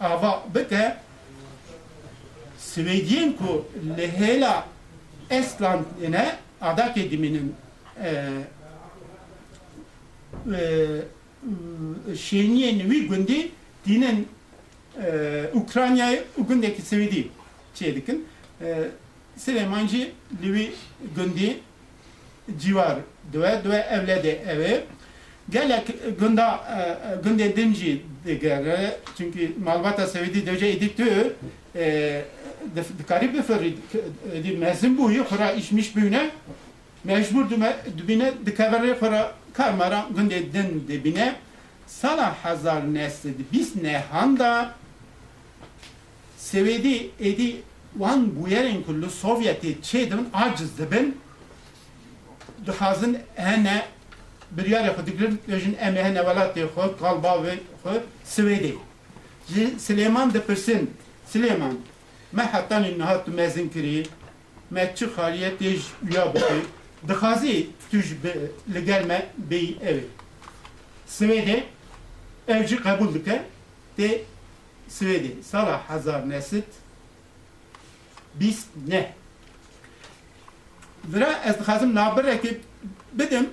ava 0.00 0.42
bike. 0.54 0.96
Swêdiyên 2.60 3.36
ku 3.36 3.68
li 3.96 4.10
hêla 4.18 4.62
Estlandine 5.30 6.36
adakê 6.62 7.10
dimînin 7.10 7.54
şêniyên 12.08 12.78
wî 12.90 13.08
gundî 13.08 13.50
dînin 13.86 14.28
Ukrayna'yı 15.54 16.24
gündeki 16.48 16.82
sevdi 16.82 17.28
çeydikin. 17.74 18.26
Süleymancı 19.36 20.10
Livi 20.42 20.72
gündi 21.16 21.60
civar 22.60 22.96
dve 23.32 23.60
dve 23.64 23.76
evledi 23.76 24.40
evi. 24.48 24.80
Gelek 25.50 25.82
gunda 26.20 26.60
günde 27.24 27.56
dinci 27.56 28.02
digere 28.26 28.96
çünkü 29.18 29.52
malbata 29.64 30.06
sevdi 30.06 30.46
döce 30.46 30.68
ediktü 30.68 31.36
dikarib 32.98 33.34
beferi 33.34 33.76
di 34.44 34.56
mezin 34.56 34.98
bu 34.98 35.10
yu 35.10 35.28
khura 35.28 35.52
işmiş 35.52 35.96
büyüne 35.96 36.30
mecbur 37.04 37.50
düme 37.50 37.76
dübine 37.98 38.32
dikavere 38.46 38.98
khura 38.98 39.32
karmara 39.52 40.06
günde 40.16 40.52
din 40.52 40.84
dibine 40.88 41.34
sala 41.86 42.44
hazar 42.44 42.94
nesli 42.94 43.30
bis 43.52 43.76
ne 43.76 43.98
handa 43.98 44.74
sevedi 46.38 47.10
edi 47.20 47.56
wan 47.92 48.42
buyerin 48.42 48.82
kullu 48.82 49.10
Sovyeti 49.10 49.82
çedin 49.82 50.28
aciz 50.34 50.78
dibin. 50.78 51.18
Dixazin 52.66 53.18
hene 53.34 53.82
bir 54.50 54.66
yere 54.66 54.88
xudigirin 54.88 55.40
ejin 55.48 55.76
eme 55.80 56.04
hene 56.04 56.18
velatê 56.18 56.64
xwe 56.66 56.96
qalba 57.00 57.44
ve 57.44 57.54
xwe 57.82 58.02
Swêdê 58.26 58.72
ji 59.48 59.64
Silêman 59.78 60.34
dipirsin 60.34 60.90
Silêman 61.32 61.74
me 62.32 62.42
hetanî 62.42 62.98
niha 62.98 63.24
mezin 63.26 63.68
kirî 63.68 64.06
me 64.70 64.92
çi 64.96 65.06
xaliye 65.06 65.48
tê 65.48 65.76
ji 65.76 65.82
uya 66.10 66.34
bixî 66.34 66.62
dixazî 67.08 67.66
tu 67.90 68.00
ji 68.00 68.16
li 68.74 68.84
gel 68.84 69.04
me 69.06 69.26
bêyî 69.50 69.74
evê 69.80 70.04
dike 73.14 73.42
tê 73.98 74.20
Swêdê 74.88 75.42
sala 75.42 75.82
hezar 75.88 76.28
nesit. 76.28 76.64
Bîst 78.34 78.66
ne? 78.88 79.12
Vira 81.04 81.40
ez 81.44 81.58
dixazim 81.58 81.94
nabirekê 81.94 82.56
bidim 83.12 83.50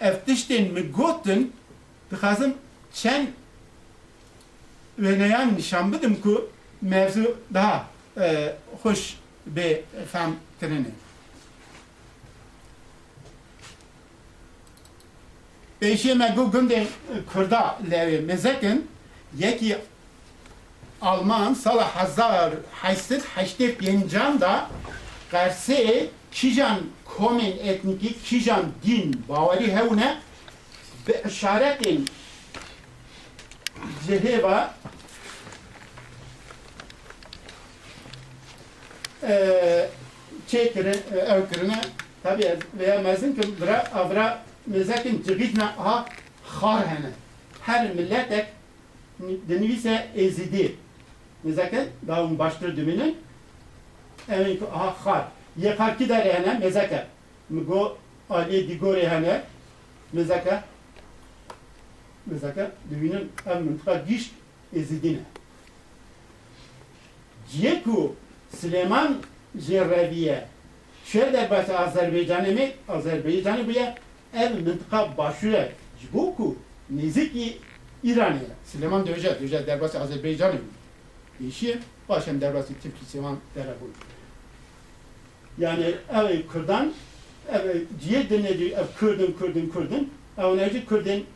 ev 0.00 0.14
tiştên 0.26 0.72
min 0.72 0.92
gotin 0.92 1.52
dixazim 2.10 2.54
çend 2.92 3.28
wêneyan 4.98 5.56
nîşan 5.56 5.92
bidim 5.92 6.20
ku 6.20 6.50
mevzu 6.82 7.36
daha 7.54 7.86
e, 8.20 8.56
hoş 8.82 9.16
bê 9.56 9.82
fehm 10.12 10.30
kirine. 10.60 10.90
Pêşê 15.80 16.14
me 16.14 16.28
got 16.36 16.52
gundên 16.52 16.86
Kurda 17.32 17.78
lewê 17.90 18.20
mezekin 18.20 18.88
yekî 19.38 19.78
Alman 21.02 21.54
sala 21.54 21.96
hezar 21.96 22.52
heştet 22.82 23.22
heştê 23.36 23.76
pêncan 23.76 24.40
da 24.40 24.70
qersê 25.32 26.06
kîjan 26.32 26.80
komên 27.06 27.54
etnîkî 27.70 28.22
kîjan 28.22 28.64
dîn 28.84 29.24
bawerî 29.28 29.76
hewne 29.76 30.18
bi 31.06 31.12
işaretên 31.28 32.00
ji 34.06 34.16
hêva 34.24 34.68
çêkirin 40.48 41.00
ew 41.32 41.42
kirine 41.52 41.80
tabii 42.22 42.44
ez 42.44 42.58
veya 42.78 42.98
mezin 42.98 43.34
ki 43.34 43.60
bira 43.60 43.84
avra 43.94 44.42
mezekin 44.66 45.22
cigîtne 45.26 45.64
ha 45.64 46.06
xar 46.60 46.88
hene 46.88 47.10
her 47.60 47.94
milletek 47.94 48.46
dinivîse 49.48 50.08
mezekin 51.44 51.88
davun 52.06 52.38
baştır 52.38 52.76
ki 54.58 54.64
ha 54.72 54.96
xar 55.04 55.24
yekar 55.56 55.98
ki 55.98 56.08
dere 56.08 56.32
hene 56.32 56.58
mezeke 56.58 57.06
migo 57.48 57.98
ali 58.30 58.68
digore 58.68 59.08
hene 59.08 59.42
mezeke 60.12 60.60
mezeke 62.26 62.70
dümünün 62.90 63.32
ev 63.46 63.60
mıntıka 63.60 64.02
giş 64.08 64.30
ezidine 64.76 65.18
Ciyeku 67.52 68.14
Süleyman 68.56 69.16
Cerreviye 69.66 70.44
şöyle 71.04 71.32
derbası 71.32 71.78
Azerbaycan'ı 71.78 72.52
mı? 72.52 72.60
Azerbaycan'ı 72.88 73.66
bu 73.66 73.70
ya 73.70 73.94
ev 74.34 74.50
mıntıka 74.50 75.18
başlıyor. 75.18 75.64
Ciboku 76.00 76.56
niziki 76.90 77.58
İran'ı. 78.02 78.38
Süleyman 78.64 79.06
dövecek. 79.06 79.40
Dövecek 79.40 79.66
derbası 79.66 80.00
Azerbaycan'ı 80.00 80.54
mı? 80.54 80.60
İşi 81.48 81.78
başım 82.08 82.40
derbası 82.40 82.74
Tiflis'e 82.74 83.18
derebu. 83.54 83.90
Yani 85.58 85.94
ev 86.14 86.42
Kürdan 86.52 86.92
ev 87.52 87.80
ciye 88.02 88.30
dinledi 88.30 88.64
ev 88.64 88.84
Kürdün 88.98 89.36
Kürdün 89.38 89.70
Kürdün 89.70 90.12
ev 90.38 90.56
neci 90.56 90.86
Kürdün 90.86 91.26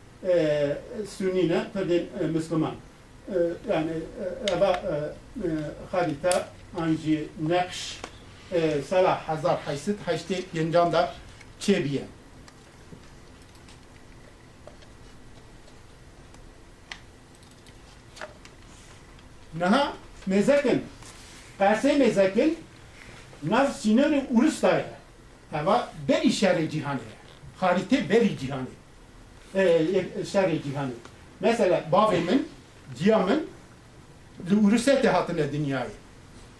Sünnine 1.17 1.65
Kürdün 1.73 2.29
Müslüman. 2.33 2.75
Yani 3.69 3.91
eva 4.57 4.81
harita 5.91 6.49
anji 6.77 7.27
nakş 7.47 7.99
sala 8.87 9.27
hazar 9.27 9.59
haysit 9.65 10.07
haşti 10.07 10.43
yencan 10.53 10.93
da 10.93 11.13
çebiye. 11.59 12.01
Naha 19.59 19.93
mezekin. 20.25 20.81
Perse 21.57 21.97
mezekin 21.97 22.57
Nav 23.43 23.67
sinir 23.67 24.23
Ulus'ta 24.31 24.81
ama 25.53 25.89
beri 26.07 26.31
şerri 26.31 26.69
cihanı. 26.69 26.99
Harite 27.59 28.09
beri 28.09 28.37
cihanı. 28.37 28.65
Ee, 29.55 29.81
şerri 30.31 30.63
cihanı. 30.63 30.91
Mesela 31.39 31.83
bavimin, 31.91 32.47
diyamın, 32.99 33.47
li 34.51 34.55
Ulus'ta 34.55 35.13
hatine 35.13 35.51
dünyayı. 35.53 35.89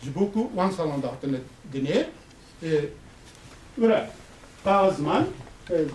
Jiboku 0.04 0.48
wan 0.56 0.70
salanda 0.70 1.08
hatine 1.08 1.38
dünyayı. 1.74 2.08
Ee, 2.64 2.68
Ura, 3.82 4.10
Kazman, 4.64 5.26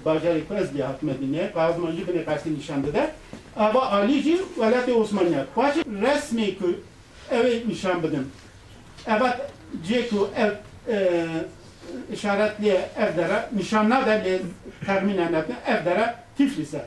bajarı 0.04 0.48
kız 0.48 0.74
diye 0.74 0.84
hatine 0.84 1.20
dünyayı. 1.20 1.52
Kazman 1.52 1.92
jibine 1.92 2.24
karşı 2.24 2.54
nişandı 2.54 2.94
da. 2.94 3.10
Ama 3.56 3.86
Alici 3.86 4.38
velati 4.58 4.92
Osmaniye. 4.92 5.44
Başı 5.56 5.84
resmi 6.02 6.58
ku 6.58 6.74
evet 7.30 7.66
nişan 7.66 8.02
bidim. 8.02 8.32
Evet, 9.06 9.34
Ceku 9.86 10.30
ev 10.36 10.50
e, 10.94 11.26
işaretli 12.12 12.80
evdere, 12.98 13.48
nişanla 13.52 14.06
da 14.06 14.22
terminen 14.86 15.32
etne 15.32 15.54
evdere 15.66 16.14
Tiflis'e. 16.36 16.84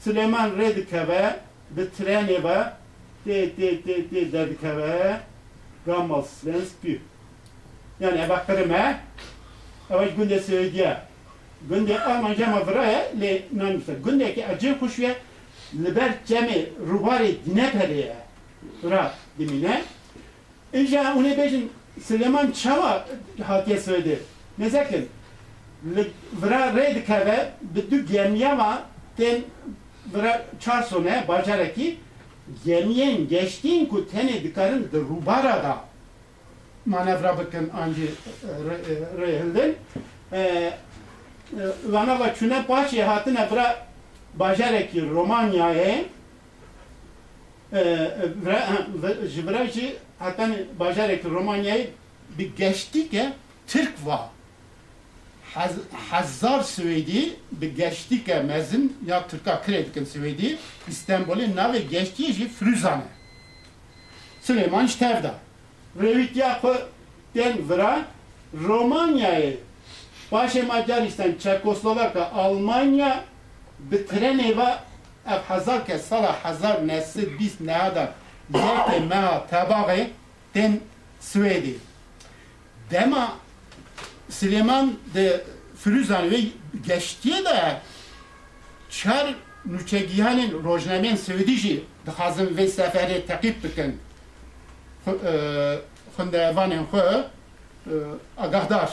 Süleyman 0.00 0.58
Redikeve, 0.58 1.36
bir 1.70 1.86
treni 1.90 2.44
ve 2.44 2.64
de 3.26 3.56
de 3.56 3.84
de 3.84 4.10
de 4.10 4.32
dedikeve 4.32 5.16
gammal 5.86 6.22
svensk 6.22 6.74
Yani 8.00 8.20
eve 8.20 8.36
kırma, 8.46 8.94
eve 9.90 10.06
günde 10.16 10.40
söylediği. 10.40 10.94
Günde 11.70 12.00
Almanca 12.00 12.46
mı 12.46 12.66
vraya 12.66 13.06
le 13.20 13.42
nanmışlar. 13.52 13.94
Günde 14.04 14.34
ki 14.34 14.46
acı 14.46 14.78
kuşuya 14.78 15.14
liber 15.74 16.12
cemi 16.26 16.66
rubari 16.90 17.36
dinepeliye. 17.46 18.16
Ra 18.90 19.14
dimine. 19.38 19.82
İnşa 20.72 21.14
onu 21.16 21.36
beşin 21.38 21.72
Süleyman 22.02 22.50
Çava 22.50 23.06
hatiye 23.42 23.80
söyledi. 23.80 24.18
Ki 24.58 25.06
vra 26.42 26.76
red 26.76 27.06
kave 27.06 27.50
bidu 27.62 28.06
gemiyama 28.06 28.82
ten 29.16 29.40
vra 30.14 30.42
çarsone 30.60 31.24
bacaraki 31.28 31.98
gemiyen 32.64 33.28
geçtiğin 33.28 33.86
ku 33.86 34.08
tene 34.10 34.42
dikarın 34.42 34.82
de 34.92 34.98
rubara 34.98 35.62
da 35.62 35.76
manevra 36.86 37.38
bakın 37.38 37.70
anci 37.82 38.10
rehildin. 39.20 39.76
Vana 41.86 42.20
va 42.20 42.34
çune 42.34 42.66
paşi 42.66 43.02
hatine 43.02 43.48
vra 43.50 43.86
bacaraki 44.34 45.10
Romanya'ya 45.10 45.98
ji 49.72 49.96
hatta 50.18 50.50
bajarek 50.78 51.24
Romanya'yı 51.24 51.90
bir 52.38 52.56
geçti 52.56 53.10
ki 53.10 53.28
Türk 53.66 54.06
var. 54.06 54.20
Haz, 55.54 55.72
Hazar 56.10 56.62
Svedi 56.62 57.36
bir 57.52 57.76
geçti 57.76 58.24
ki 58.24 58.34
mezin 58.34 58.96
ya 59.06 59.28
Türk'a 59.28 59.62
kredikin 59.62 60.04
Svedi 60.04 60.58
İstanbul'un 60.88 61.56
nave 61.56 61.78
geçtiği 61.78 62.32
ji 62.32 62.48
Früzane. 62.48 63.02
Süleyman 64.42 64.86
Ştevda. 64.86 65.34
Revit 66.00 66.36
yapı 66.36 66.82
den 67.34 67.68
vra 67.68 68.04
Romanya'yı 68.54 69.58
Başı 70.32 70.66
Macaristan, 70.66 71.34
Çekoslovakya, 71.42 72.30
Almanya 72.30 73.24
bir 73.78 74.06
treni 74.06 74.58
ve 74.58 74.74
ev 75.26 75.38
hazar 75.48 75.86
ke 75.86 75.98
sala 75.98 76.44
hazar 76.44 76.86
nesil 76.86 77.38
bis 77.38 77.60
nehadan 77.60 78.10
yeke 78.54 79.00
mea 79.00 79.46
tabağı 79.46 80.06
ten 80.52 80.80
Svedi. 81.20 81.76
Dema 82.90 83.36
Süleyman 84.30 84.94
de 85.14 85.44
Firuzan 85.78 86.30
ve 86.30 86.36
geçtiği 86.86 87.44
de 87.44 87.80
çar 88.90 89.34
nüçegihanin 89.66 90.64
rojnamen 90.64 91.16
Svedici 91.16 91.84
dixazin 92.06 92.56
ve 92.56 92.68
seferi 92.68 93.26
takip 93.26 93.64
bikin 93.64 94.00
xundevanên 96.16 96.82
xwe 96.82 97.24
agahdar 98.38 98.90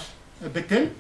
bikin 0.56 0.94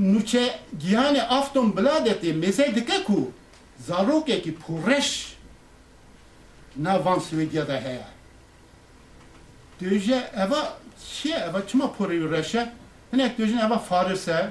nûçe 0.00 0.54
gihanê 0.78 1.22
Afton 1.22 1.70
Biladetê 1.76 2.32
mêsey 2.32 2.74
dike 2.74 3.04
ku 3.04 3.30
zarokekî 3.78 4.54
pûreş 4.54 5.36
navan 6.76 7.18
Swêdiyada 7.18 7.80
heye. 7.80 8.06
Döje 9.80 10.30
eva 10.36 10.78
çiye 11.12 11.36
eva 11.36 11.66
çima 11.66 11.84
pûrê 11.84 12.30
reşe 12.30 12.72
hinek 13.12 13.38
döjin 13.38 13.58
eva 13.58 13.78
Faris 13.78 14.28
e 14.28 14.50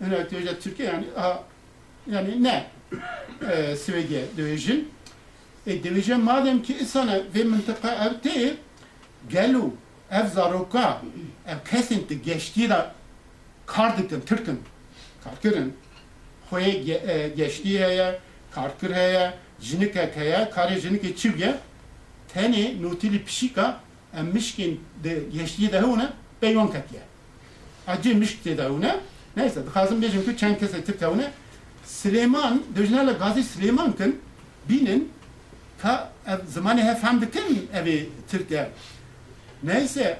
hinek 0.00 0.30
döje 0.30 0.60
Türkiye 0.60 0.88
yani 0.88 1.06
ha, 1.16 1.42
yani 2.10 2.42
ne 2.42 2.66
e, 3.52 3.76
Swêdiye 3.76 4.22
döjin 4.36 4.88
e 5.66 5.84
döje 5.84 6.16
madem 6.16 6.62
ki 6.62 6.78
insana 6.78 7.18
ve 7.34 7.44
mıntıka 7.44 7.94
ev 7.94 8.20
te 8.22 8.54
gelu 9.28 9.74
ev 10.10 10.26
zaroka 10.26 11.02
ev 11.46 11.70
kesinti 11.70 12.22
geçtiği 12.22 12.70
kardıkın 13.76 14.20
Türk'ün 14.20 14.60
karkırın 15.24 15.72
hoye 16.50 16.94
e, 16.94 17.28
geçtiği 17.28 17.80
heye 17.80 18.18
karkır 18.50 18.94
heye 18.94 19.34
jinik 19.60 19.94
heye 19.94 20.50
kare 20.50 20.80
jinik 20.80 21.18
çivye 21.18 21.54
teni 22.28 22.82
nutili 22.82 23.24
pişika 23.24 23.80
emmişkin 24.16 24.80
de 25.04 25.22
geçtiği 25.32 25.72
de 25.72 25.84
ona 25.84 26.12
beyon 26.42 26.66
katiye 26.66 27.02
acı 27.86 28.16
mişkti 28.16 28.58
de 28.58 28.68
ona 28.68 28.96
neyse 29.36 29.60
hazım 29.74 30.02
bejim 30.02 30.24
ki 30.24 30.36
çen 30.36 30.58
kese 30.58 30.84
tip 30.84 31.00
de 31.00 31.06
ona 31.06 31.30
Süleyman 31.84 32.62
döjnala 32.76 33.12
Gazi 33.12 33.44
Süleyman 33.44 33.92
kın 33.92 34.20
binin 34.68 35.12
ka 35.82 36.12
zamanı 36.48 36.82
hep 36.82 37.02
hem 37.02 37.20
dikin 37.20 37.68
evi 37.74 38.08
Türkiye 38.30 38.70
neyse 39.62 40.18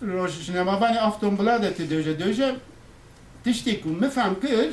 روشنامه‌بانی 0.00 0.98
افتون 0.98 1.36
بلادت 1.36 1.82
دوجه 1.82 2.12
دوجه 2.12 2.56
تشتی 3.44 3.76
که 3.76 3.88
مفهم 3.88 4.34
کر 4.34 4.70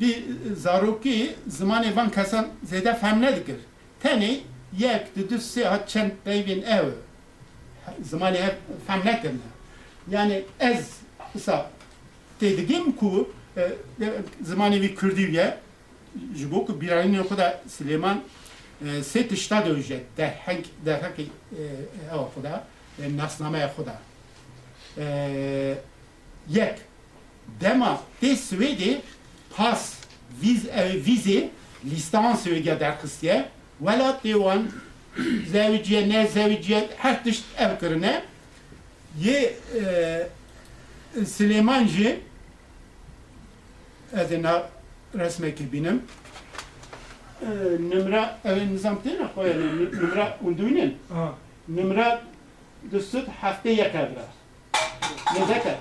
وی 0.00 0.14
زاروکی 0.54 1.28
زمان 1.46 1.90
وان 1.90 2.10
کسان 2.10 2.44
زیده 2.62 2.92
فهم 2.92 3.24
ندکر 3.24 3.56
تنی 4.00 4.40
یک 4.78 5.14
دو 5.16 5.22
دو 5.22 5.38
سه 5.38 5.68
ها 5.68 5.78
چند 5.78 6.12
بیوین 6.24 6.68
او 6.68 6.92
زمان 8.02 8.34
فهم 8.86 9.08
نکرنه 9.08 9.38
یعنی 10.10 10.36
از 10.60 10.84
مثلا 11.34 11.64
تدگیم 12.40 12.92
کو 12.92 13.24
زمانی 14.42 14.78
وی 14.78 14.88
کردیویه 14.88 15.54
جبو 16.38 16.66
که 16.66 16.72
بیرانی 16.72 17.22
خدا 17.22 17.48
سلیمان 17.68 18.20
سه 19.02 19.22
تشتا 19.22 19.60
دوجه 19.60 20.00
در 20.16 20.32
هنگ 20.46 20.64
در 20.84 21.00
هنگ 21.00 21.30
او 22.12 22.24
خدا 22.34 22.62
nasname 23.17 23.69
Huda. 23.75 23.99
Jek, 26.49 26.79
dema 27.61 28.01
te 28.21 28.35
Swede 28.35 29.01
pas 29.57 29.97
viz, 30.41 30.65
vizi 31.05 31.49
listansı 31.85 32.55
gedar 32.55 33.01
kıstiye 33.01 33.49
vela 33.81 34.19
tevan 34.19 34.69
zevciye 35.51 36.09
ne 36.09 36.27
zevciye 36.27 36.89
her 36.97 37.23
tişt 37.23 37.43
ev 37.57 37.79
kırne 37.79 38.23
ye 39.19 39.55
Süleymanji 41.25 42.19
edina 44.13 44.63
resmeki 45.17 45.71
binim 45.73 46.03
numara 47.79 48.39
nizam 48.71 49.01
tena 49.01 49.33
koyan 49.33 49.59
numara 50.01 50.37
undunin 50.43 50.97
numara 51.67 52.21
دوستت 52.92 53.26
هفته 53.42 53.70
یک 53.70 53.94
evre. 53.94 54.24
Nezeke. 55.34 55.76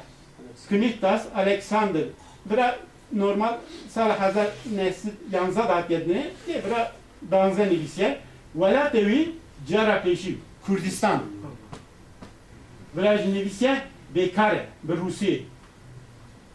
Kunitas 0.69 1.23
Alexander. 1.35 2.05
Bira 2.45 2.79
normal 3.11 3.57
sal 3.89 4.09
hazar 4.09 4.47
nesil 4.75 5.11
yanza 5.31 5.69
da 5.69 5.85
yedne. 5.89 6.31
De 6.47 6.65
bira 6.65 6.91
benzer 7.21 7.67
nivisiye. 7.67 8.19
Vela 8.55 8.91
tevi 8.91 9.31
cara 9.69 10.03
peşi. 10.03 10.37
Kürdistan. 10.65 11.19
Bira 12.97 13.13
nivisiye 13.13 13.81
bekare. 14.15 14.65
Bir 14.83 14.97
Rusiye. 14.97 15.41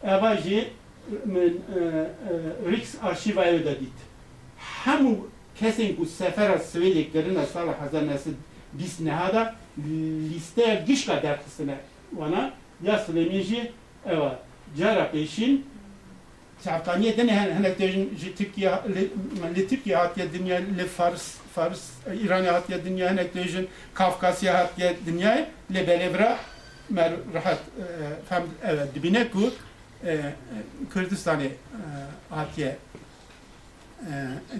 Eva 0.03 0.37
ji 0.37 0.69
Riks 2.71 2.95
arşiva 3.03 3.45
evde 3.45 3.79
dit. 3.79 3.93
Hemu 4.85 5.27
kesin 5.59 5.95
ku 5.95 6.05
sefer 6.05 6.57
Svediklerine 6.57 7.45
sal 7.45 7.67
hazar 7.67 8.07
nesil 8.07 8.33
bis 8.73 8.99
nehada 8.99 9.55
liste 9.78 10.84
gişka 10.86 11.22
derkisine 11.22 11.76
bana 12.12 12.52
ya 12.82 12.98
Süleymanji 12.98 13.72
eva 14.06 14.38
cara 14.78 15.10
peşin 15.10 15.66
Çavkaniye 16.64 17.16
dene 17.16 17.40
henek 17.40 17.78
dejin 17.78 18.16
ji 18.16 18.36
Türkiye 18.36 18.72
li 19.56 19.68
Türkiye 19.68 19.96
hatiye 19.96 20.32
dünya 20.32 20.56
li 20.56 20.86
Fars 20.86 21.34
Fars 21.54 21.80
İran 22.22 22.44
hatiye 22.44 22.84
dünya 22.84 23.10
henek 23.10 23.34
dejin 23.34 23.68
Kafkasya 23.94 24.58
hatiye 24.58 24.96
dünya 25.06 25.48
li 25.70 25.86
belevra 25.86 26.38
mer 26.90 27.12
rahat 27.34 27.58
fem 28.28 28.42
evet 28.64 28.94
dibine 28.94 29.30
ku 29.30 29.52
Kürdistan'ı 30.92 31.48
hatiye 32.30 32.76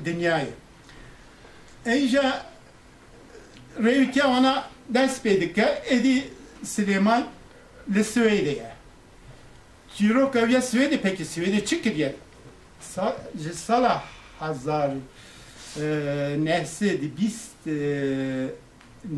dünyayı. 0.04 0.48
Eyja 1.86 2.46
Revkya 3.82 4.28
ona 4.28 4.64
ders 4.88 5.22
pedike 5.22 5.82
edi 5.86 6.24
Süleyman 6.64 7.26
li 7.94 8.04
Süveyde'ye. 8.04 8.74
Çiro 9.96 10.30
kavya 10.30 10.62
Svedi 10.62 11.00
peki 11.00 11.24
Svedi 11.24 11.64
çıkıyor. 11.64 12.10
Sa, 12.80 13.16
sala 13.54 14.02
hazar 14.38 14.90
e, 15.80 16.36
nehsi 16.38 17.02
di 17.02 17.16
bist 17.16 17.66
e, 17.66 18.48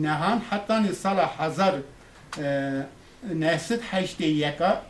nehan 0.01 0.43
hatta 0.51 0.81
ni 0.81 0.95
sala 0.95 1.39
hazar 1.39 1.75
e, 2.39 2.73
nehsit 3.35 3.83
heşte 3.83 4.27
yeka 4.27 4.83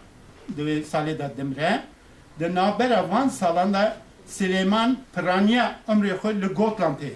de 0.48 0.82
sale 0.82 1.18
da 1.18 1.32
demre 1.36 1.82
de 2.40 2.54
naber 2.54 3.08
van 3.08 3.28
salanda 3.28 3.96
Süleyman 4.26 4.98
Pranya 5.14 5.80
ömrü 5.88 6.14
xwe 6.14 6.40
li 6.40 6.46
Gotlandê 6.46 7.12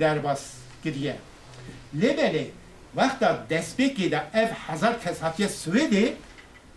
derbas 0.00 0.54
kiriye. 0.82 1.16
Wexta 1.92 2.59
destpêkê 3.50 4.10
de 4.10 4.22
ev 4.34 4.48
hezar 4.48 5.02
kes 5.02 5.22
hatiye 5.22 5.48
Swêdê 5.48 6.12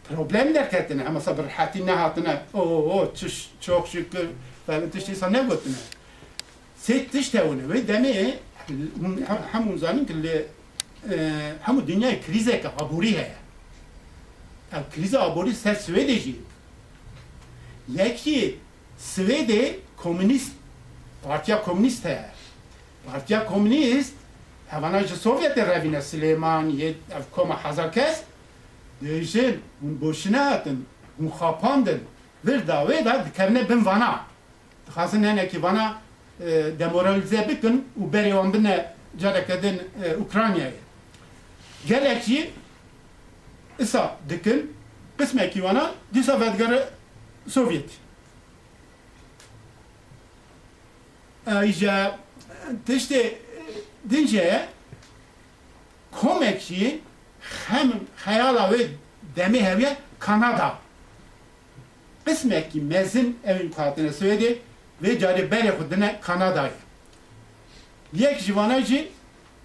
problem 0.10 0.54
derketine 0.54 1.06
ama 1.06 1.22
sabır 1.22 1.44
hatine 1.44 1.92
hatine 1.92 2.42
o 2.54 2.60
o 2.60 3.16
çüş 3.16 3.50
çok 3.62 3.88
şükür 3.88 4.28
falan 4.66 4.90
tişti 4.90 5.16
sana 5.16 5.32
ne 5.32 5.48
gotine 5.48 5.76
set 6.78 7.12
tişte 7.12 7.44
onu 7.44 7.70
ve 7.70 7.88
deme 7.88 8.38
hamu 9.52 9.78
zanin 9.78 10.06
ki 10.06 10.46
hamu 11.62 11.88
dünya 11.88 12.22
krize 12.22 12.62
ka 12.62 12.74
aburi 12.80 13.18
he 13.18 13.32
ya 14.72 14.84
krize 14.96 15.20
aburi 15.20 15.54
ser 15.56 15.76
Svedeci 15.76 16.36
yeki 17.90 18.60
Svede 18.98 19.76
komünist 24.82 25.24
partiya 25.24 25.24
komünist 25.24 25.54
he 25.54 25.54
partiya 25.54 25.54
komünist 25.54 25.54
Havana 25.54 25.58
Sovyet 25.58 25.58
revine 25.58 26.02
Süleyman 26.02 26.70
yet 26.70 26.96
koma 27.32 27.64
hazar 27.64 27.92
kes 27.92 28.24
Diyeceksin, 29.04 29.62
un 29.82 30.02
boşuna 30.02 30.52
atın, 30.52 30.86
un 31.20 31.28
xapandın, 31.28 32.00
bir 32.44 32.68
davê 32.68 33.06
da 33.06 33.26
dikevne 33.26 33.70
bin 33.70 33.86
vana. 33.86 34.26
Dixwazin 34.88 35.24
henekî 35.24 35.64
vana 35.64 36.02
e, 36.40 36.46
demoralize 36.80 37.48
bikin 37.50 37.88
û 38.02 38.14
berê 38.14 38.30
wan 38.30 38.54
bine 38.54 38.94
careke 39.20 39.64
din 39.64 39.82
e, 40.04 40.14
Ukraynayê. 40.14 40.72
Gelek 41.88 42.24
jî 42.24 42.52
îsa 43.80 44.18
dikin, 44.30 44.76
qismekî 45.18 45.60
wana 45.60 45.92
dîsa 46.14 46.40
vedgere 46.40 46.90
Sovyet. 47.48 47.90
Îja 51.48 52.20
tiştê 52.88 53.34
dinceye 54.10 54.66
komek 56.12 56.62
jî 56.62 57.00
hem 57.68 57.92
hayala 58.16 58.72
ve 58.72 58.88
demi 59.36 59.64
heviye 59.64 59.98
Kanada. 60.20 60.76
Kısmek 62.26 62.72
ki 62.72 62.82
mezin 62.82 63.40
evin 63.46 63.72
katine 63.72 64.14
söyledi 64.14 64.60
ve 65.02 65.20
cari 65.20 65.52
bere 65.52 65.78
kudine 65.78 66.20
Kanada'yı. 66.22 66.72
Yek 68.14 68.40
jivanajı 68.40 69.08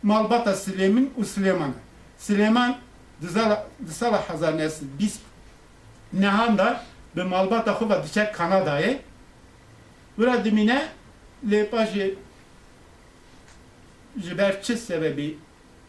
Malbata 0.02 0.56
Süleyman 0.56 1.08
u 1.16 1.24
Süleyman. 1.24 1.72
Süleyman 2.18 2.76
dısala 3.86 4.28
hazanesi 4.28 4.84
biz 4.98 5.20
nehanda 6.12 6.84
be 7.16 7.22
Malbata 7.22 7.72
xuva 7.72 8.04
dişek 8.04 8.34
Kanada'yı. 8.34 8.98
Bura 10.18 10.44
dimine 10.44 10.88
le 11.50 11.70
jiberçi 14.22 14.76
sebebi 14.76 15.38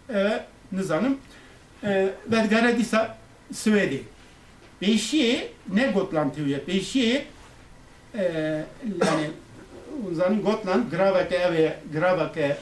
evet 0.09 0.41
nizanım 0.71 1.17
vedgare 2.27 2.77
disa 2.77 3.17
Svedi. 3.53 4.03
Beşi 4.81 5.51
ne 5.73 5.87
Gotland 5.87 6.33
tüye? 6.33 6.67
Beşi 6.67 7.25
yani 8.85 9.29
uzanın 10.11 10.41
Gotland 10.43 10.91
gravake 10.91 11.35
eve 11.35 11.77
gravake 11.93 12.57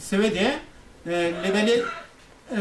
Svedi 0.00 0.52
lebeli 1.06 1.82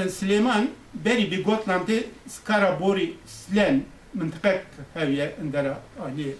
Süleyman 0.09 0.69
beri 0.93 1.31
bir 1.31 1.43
Gotland'ı 1.43 2.03
Skarabori 2.27 3.13
Slen 3.25 3.83
mıntıkak 4.13 4.65
heviye 4.93 5.35
indara 5.43 5.79
ali 6.01 6.35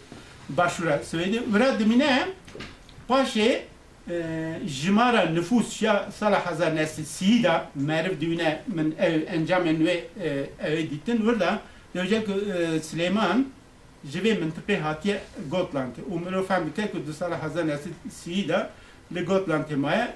başvura 0.49 0.99
Svedi. 1.03 1.53
Vira 1.53 1.79
dimine 1.79 2.27
paşe 3.07 3.65
jimara 4.65 5.25
nüfus 5.25 5.81
ya 5.81 6.11
sala 6.19 6.45
hazar 6.45 6.75
nesli 6.75 7.05
sida 7.05 7.69
merv 7.75 8.21
düğüne 8.21 8.61
min 8.67 8.95
ev 8.99 9.21
encamen 9.27 9.85
ve 9.85 10.03
ev 10.63 10.77
dittin 10.77 11.25
burada 11.25 11.59
diyecek 11.93 12.27
Süleyman 12.83 13.45
jive 14.11 14.33
mıntıkı 14.33 14.77
hatiye 14.77 15.21
Gotland'ı. 15.51 16.01
Umru 16.11 16.47
fem 16.47 16.67
bike 16.67 16.91
ku 16.91 17.13
sala 17.13 17.43
hazar 17.43 17.67
nesli 17.67 17.91
sida 18.11 18.69
li 19.15 19.21
Gotland'ı 19.21 19.77
maya. 19.77 20.13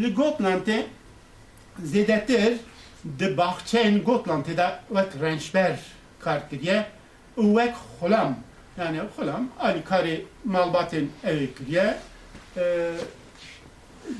Li 0.00 0.14
Gotland'ı 0.14 0.86
zedetir 1.84 2.56
de 3.04 3.36
bahçeyn 3.36 4.04
Gotland'ı 4.04 4.56
da 4.56 4.80
vek 4.90 5.08
rençber 5.20 5.78
kar 6.20 6.50
kiriye 6.50 6.86
vek 7.36 7.74
xulam 8.00 8.38
yani 8.78 9.00
xulam 9.16 9.48
ali 9.60 9.84
kari 9.84 10.24
malbatın 10.44 11.10
ev 11.24 11.46
kiriye 11.58 11.96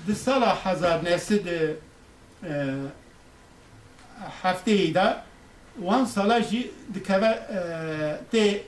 di 0.06 0.14
sala 0.14 0.54
hezar 0.64 1.02
nesid 1.04 1.46
hefteyê 4.42 4.94
de 4.94 5.16
wan 5.80 6.04
sala 6.04 6.40
jî 6.40 6.70
dikeve 6.94 7.32
tê 8.32 8.62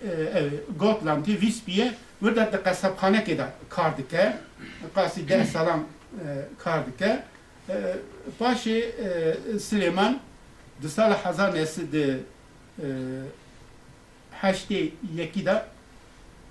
Gotland 0.79 1.27
tê 1.27 1.35
Vîspiyê 1.41 1.93
wirde 2.21 2.53
di 2.53 2.57
qesebxanekê 2.57 3.39
de 3.39 3.47
kar 3.69 3.97
dike 3.99 4.37
qasî 4.95 5.29
deh 5.29 5.45
salan 5.45 5.85
kar 6.59 6.87
dike 6.87 7.23
paşê 8.41 8.79
Süleyman 9.59 10.21
di 10.83 10.89
sala 10.89 11.25
hezar 11.25 11.55
nesid 11.55 11.95
heştê 14.43 14.91
yekî 15.15 15.45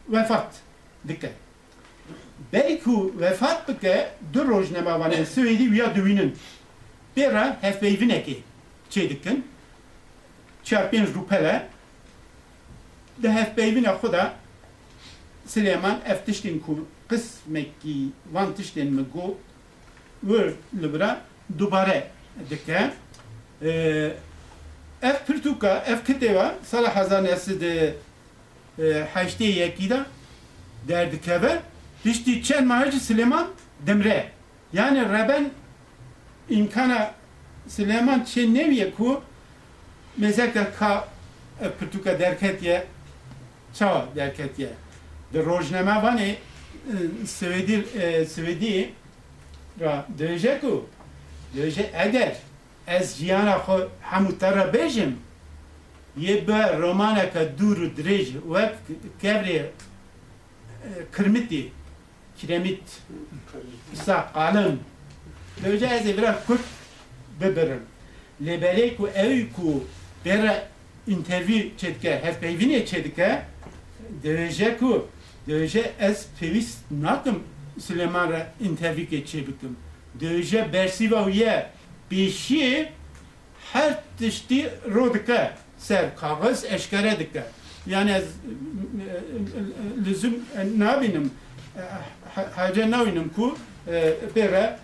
vefat 0.10 0.52
dike. 1.08 1.32
Belku 2.54 3.14
vefat 3.20 3.68
bike 3.68 4.10
du 4.34 4.40
rojnemavanên 4.48 5.26
Swêdî 5.26 5.66
wiya 5.70 5.96
dibînin. 5.96 6.36
Pêra 7.16 7.56
hevpeyvinekê 7.62 8.38
çê 8.92 9.10
dikin. 9.10 9.48
Çar 10.64 10.92
pênc 10.92 11.08
rûpele 11.14 11.62
di 13.24 13.30
hevpeyvina 13.30 13.92
xwe 13.92 14.12
de 14.12 14.32
Silêman 15.48 15.98
ev 16.06 16.18
tiştên 16.26 16.60
ku 16.60 16.88
qismekî 17.10 18.10
van 18.34 18.54
tiştên 18.54 18.90
min 18.90 19.08
got 19.14 19.36
wir 20.22 20.54
dubare 21.60 22.08
dike. 22.50 22.92
Ev 25.02 25.16
pirtûka 25.28 25.84
ev 25.88 25.98
kitêva 26.08 26.54
sala 26.64 26.96
hezar 26.96 27.24
nesî 27.24 27.62
di 27.62 27.94
heştê 29.14 29.44
yekî 29.44 29.90
de 29.90 30.00
derdikeve 30.88 31.60
Mahacı 32.64 33.00
Süleyman 33.00 33.48
demre. 33.88 34.32
Yani 34.74 35.00
reben 35.00 35.52
imkana 36.50 37.14
Süleyman 37.68 38.24
çen 38.24 38.54
neviye 38.54 38.92
ku 38.92 39.22
mezeka 40.18 40.72
ka 40.72 41.08
pırtuka 41.80 42.20
derketiye 42.20 42.86
çava 43.74 44.06
derketiye. 44.16 44.70
De 45.34 45.46
rojname 45.46 46.04
vani 46.04 46.38
Svedi 47.26 47.86
Svedi 48.26 48.94
ra 49.80 50.06
döje 50.20 50.60
ku 50.60 50.90
döje 51.58 51.90
eğer 51.94 52.36
ez 52.88 53.18
jiyana 53.18 53.56
xo 53.56 53.90
hemû 54.02 54.38
te 54.40 54.52
re 54.52 54.74
bêjim 54.74 55.12
yê 56.18 56.48
bi 56.48 56.82
romaneka 56.82 57.42
dûr 57.58 57.78
û 57.78 57.96
dirêj 57.98 58.26
wek 58.54 58.74
kevrê 59.22 59.66
kirmitî 61.16 61.72
kiremit 62.42 63.02
sa 63.94 64.32
qalın 64.34 64.80
Lewce 65.64 65.86
ez 65.86 66.06
vira 66.06 66.44
kurt 66.48 66.62
bibirim. 67.42 67.82
Lêberê 68.46 68.96
ku 68.96 69.08
ew 69.08 69.54
ku 69.56 69.84
bêra 70.26 70.64
intervîw 71.08 71.72
çêdike 71.78 72.22
hevpeyvînê 72.24 72.86
çêdike 72.86 73.42
Dövece 74.24 74.78
ku, 74.78 75.08
dövece 75.48 75.92
ez 76.00 76.28
pevist 76.40 76.78
nakim 76.92 77.44
Süleyman 77.80 78.32
ra 78.32 78.48
interview 78.62 79.18
geçe 79.18 79.38
bikim. 79.38 79.78
Dövece 80.20 80.74
bersiva 80.74 81.26
uye 81.26 81.70
beşi 82.12 82.90
her 83.74 84.00
tişti 84.18 84.70
ro 84.94 85.14
dike 85.14 85.52
ser 85.78 86.16
kağıt 86.16 86.66
eşkere 86.72 87.20
dike. 87.20 87.44
Yani 87.86 88.12
ez 88.12 88.24
lüzum 90.06 90.34
nabinim 90.78 91.32
hace 92.56 92.92
nabinim 92.92 93.30
ku? 93.36 93.58
Bere 94.36 94.80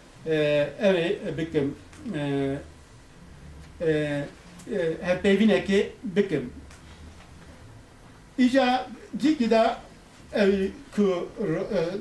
evi 0.80 1.20
bikim. 1.38 1.76
Hep 5.02 5.24
bevine 5.24 5.66
bikim. 6.04 6.54
İca 8.38 8.88
dikida 9.24 9.80
ev 10.34 10.68
ku 10.96 11.30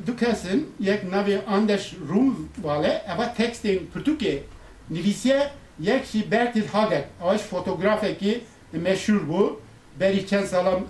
dukesin 0.07 0.75
yek 0.81 1.05
navi 1.05 1.41
Anders 1.49 1.93
Rum 2.09 2.49
vale 2.63 3.05
eva 3.15 3.35
tekstin 3.35 3.91
Portuge 3.95 4.43
nivisiye 4.91 5.51
yek 5.81 6.07
şi 6.07 6.31
Bertil 6.31 6.69
Haget. 6.69 7.05
Avaş 7.23 7.41
fotoğrafı 7.41 8.19
ki 8.19 8.45
meşhur 8.73 9.29
bu. 9.29 9.61
Beri 10.01 10.27
çen 10.27 10.45
salam 10.45 10.81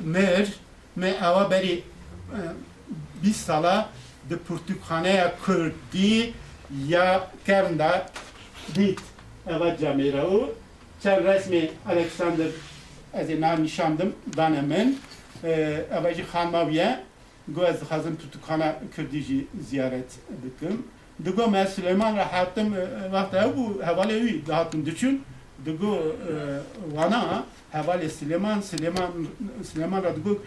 mer 0.00 0.48
me 0.96 1.08
eva 1.08 1.50
beri 1.50 1.82
bir 3.22 3.32
sala 3.32 3.88
de 4.30 4.38
Portukhaneye 4.38 5.32
Kurdi 5.44 6.32
ya 6.88 7.30
kernda 7.46 8.06
dit 8.74 9.00
eva 9.46 9.76
camira 9.76 10.26
o 10.26 10.54
çen 11.02 11.24
resmi 11.24 11.70
Alexander 11.88 12.46
ez 13.14 13.30
ê 13.30 13.40
navnîşandim 13.40 14.14
dane 14.36 14.62
min 14.62 14.98
ev 15.44 16.14
jî 16.14 16.22
xanmaviye 16.32 17.00
got 17.48 17.68
ez 17.68 17.80
dixwazim 17.80 18.16
pirtûkxana 18.20 18.74
Kurdî 18.96 19.46
ziyaret 19.68 20.10
bikim 20.42 20.86
digo 21.24 21.50
me 21.50 21.66
Silêman 21.66 22.16
re 22.16 22.22
hatim 22.22 22.74
wexta 23.12 23.44
ew 23.44 23.50
bû 23.56 23.64
hevalê 23.88 24.16
wî 24.26 24.46
dihatin 24.46 24.86
diçûn 24.86 25.18
digo 25.66 26.16
wana 26.96 27.44
hevalê 27.72 28.08
Silêman 28.08 28.58
Silêman 28.62 29.10
Silêman 29.62 30.02
re 30.04 30.16
digo 30.16 30.38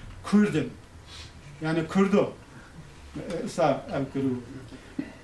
yani 1.62 1.88
Kurdo 1.88 2.34
sa 3.48 3.86
ev 3.96 4.04
kirû 4.14 4.34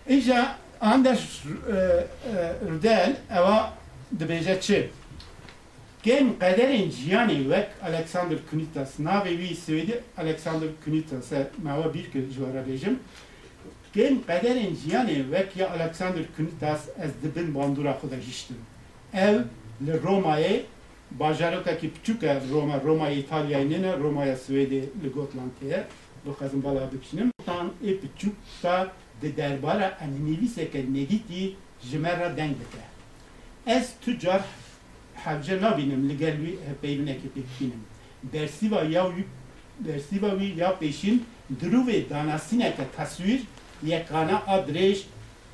îja 0.10 0.58
Anders 0.82 1.44
Rudel 2.70 3.16
eva 3.32 3.74
dibêje 4.20 4.62
çi 4.62 4.90
Gen 6.04 6.40
kaderin 6.40 6.90
ciyani 6.90 7.50
vek 7.50 7.70
Alexander 7.84 8.38
Kunitas. 8.52 9.00
Navi 9.00 9.38
vi 9.38 9.56
söyledi 9.56 10.04
Alexander 10.18 10.70
Kunitas. 10.86 11.32
Mava 11.64 11.94
bir 11.94 12.12
kez 12.12 12.34
juvara 12.34 12.68
bejim. 12.68 13.00
Gen 13.94 14.22
kaderin 14.28 14.78
ciyani 14.84 15.32
vek 15.32 15.58
ya 15.58 15.70
Alexander 15.72 16.24
Kunitas 16.38 16.82
ez 17.02 17.12
dibin 17.24 17.56
bandura 17.56 17.98
xuda 18.02 18.22
jiştim. 18.22 18.58
Ev 19.14 19.40
li 19.86 20.04
Roma'ya 20.04 20.62
bajarıka 21.12 21.78
ki 21.78 21.92
küçük 21.94 22.24
Roma, 22.24 22.82
Roma 22.86 23.10
İtalya'ya 23.10 23.70
nene, 23.70 23.98
Roma'ya 23.98 24.38
Svedi 24.38 24.82
li 25.04 25.10
Gotland'ya. 25.16 25.84
Bu 25.84 26.07
dokazem 26.28 26.64
bala 26.64 26.92
bikşinem. 26.94 27.32
Tan 27.46 27.72
e 27.84 28.00
piçuk 28.00 28.36
ta 28.62 28.92
de 29.22 29.38
derbara 29.38 29.98
enivîseke 30.02 30.94
negîtî 30.94 31.56
ji 31.82 32.00
me 32.00 32.20
re 32.20 32.38
deng 32.38 32.56
dike. 32.60 32.84
Ez 33.66 33.94
tu 34.02 34.20
car 34.20 34.42
hevce 35.16 35.62
nabînim 35.62 36.10
li 36.10 36.18
gel 36.18 36.36
wî 36.38 36.58
peyvinekê 36.84 37.30
pê 37.36 37.42
bikînim. 37.48 37.82
Bersîva 38.34 38.84
ya 38.84 39.04
wî 39.16 39.24
bersîva 39.86 40.30
wî 40.40 40.60
ya 40.60 40.70
pêşîn 40.82 41.20
dirûvê 41.62 42.10
danasîneke 42.10 42.86
teswîr 42.98 43.42
yekana 43.84 44.38
a 44.48 44.58
dirêj 44.68 44.98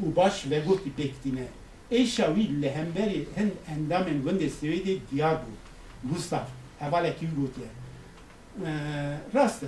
û 0.03 0.15
baş 0.15 0.45
vegotî 0.49 0.89
pê 0.97 1.07
kitîne. 1.13 1.47
Êşa 1.91 2.27
wî 2.35 2.61
li 2.61 2.67
hemberê 2.77 3.19
hin 3.37 3.53
endamên 3.73 4.19
gundê 4.25 4.49
Swêdê 4.49 4.97
diyar 5.11 5.35
bû. 5.35 5.51
Gustav 6.13 6.45
hevalekî 6.79 7.27
gotiye. 7.37 7.67
Ee, 8.65 9.17
rast 9.33 9.63
e, 9.63 9.67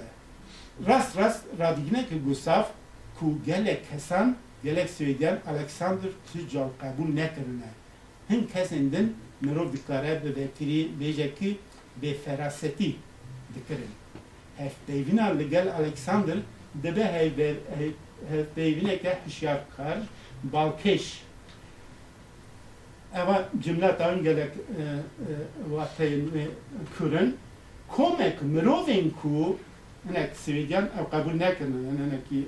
raz 0.88 1.18
raz 1.18 1.42
radignek 1.60 2.06
Gustav 2.26 2.64
ku 3.20 3.38
gelek 3.46 3.90
kesan 3.92 4.36
gelek 4.64 4.90
Sveden 4.90 5.40
Alexander 5.48 6.10
Tüccal 6.34 6.70
kabul 6.82 7.14
nekirine. 7.16 7.70
Hın 8.28 8.44
kesindin 8.54 9.16
mirov 9.42 9.74
dikare 9.74 10.22
be 10.24 10.42
vekiri 10.42 11.00
bejeki 11.00 11.58
be 12.02 12.14
feraseti 12.14 12.96
dikirin. 13.56 13.90
Hef 14.58 14.74
deyvina 14.88 15.26
ligel 15.26 15.74
Alexander 15.74 16.38
debe 16.84 17.14
heyve 17.14 17.54
hef 18.30 18.56
deyvine 18.56 18.98
ke 18.98 19.18
hişyakar 19.28 19.98
balkeş. 20.44 21.22
Eva 23.16 23.50
cümle 23.64 23.98
tağın 23.98 24.24
gelek 24.24 24.52
e, 24.52 24.82
e, 24.82 24.92
vateyn 25.70 26.30
kürün. 26.98 27.38
Komek 27.88 28.42
mirovin 28.42 29.14
ku 29.22 29.58
نەکسویدیان 30.14 30.86
او 30.98 31.04
قبول 31.14 31.36
نەکردن 31.44 31.84
هەنەکی 32.02 32.42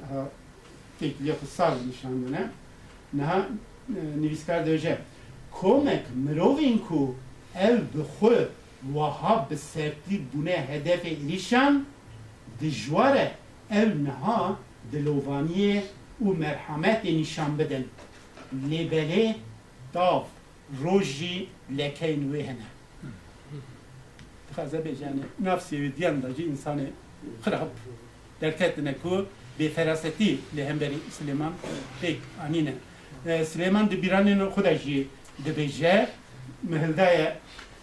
تێکلیە 1.00 1.36
نشان 1.44 1.74
نیشاندنە 1.90 2.44
نها 3.18 3.38
نویسکار 4.22 4.62
دەژێ 4.68 4.96
کۆمێک 5.58 6.06
مروین 6.26 6.78
کو 6.88 7.02
ئەو 7.60 7.78
بخۆ 7.94 8.38
وەها 8.96 9.36
بە 9.48 9.56
سەرتی 9.72 10.18
بوونە 10.30 10.58
هەدەفێ 10.72 11.12
لیشان 11.30 11.74
دژوارە 12.62 13.28
ئەو 13.74 13.90
نها 14.08 14.42
دلۆوانیە 14.94 15.76
و 16.26 16.28
مرحمت 16.44 17.02
نشان 17.20 17.52
بدن 17.60 17.84
لێبەلێ 18.70 19.26
داف 19.94 20.26
روجي 20.84 21.38
لكين 21.80 22.22
وێ 22.32 22.42
هەنە 22.50 22.68
خەزە 24.56 24.80
بێژانێ 24.86 25.26
نافسی 25.46 25.76
ویدیان 25.84 26.16
دەجی 26.24 26.46
sêwîdiyan 27.44 27.52
da 27.52 27.58
jî 27.58 27.62
insanê 27.62 27.62
xirab 27.62 27.70
derketine 28.42 28.94
ku 28.94 29.26
bêferasetî 29.60 30.38
li 30.56 30.66
hemberî 30.66 31.00
Silêman 31.12 31.52
pêk 32.02 32.18
anîne 32.42 32.74
Silêman 33.26 33.90
di 33.90 33.96
bîranên 33.96 34.50
xwe 34.50 34.64
de 34.64 34.78
jî 34.78 35.08
dibêje 35.46 36.08
mihildaya 36.64 37.38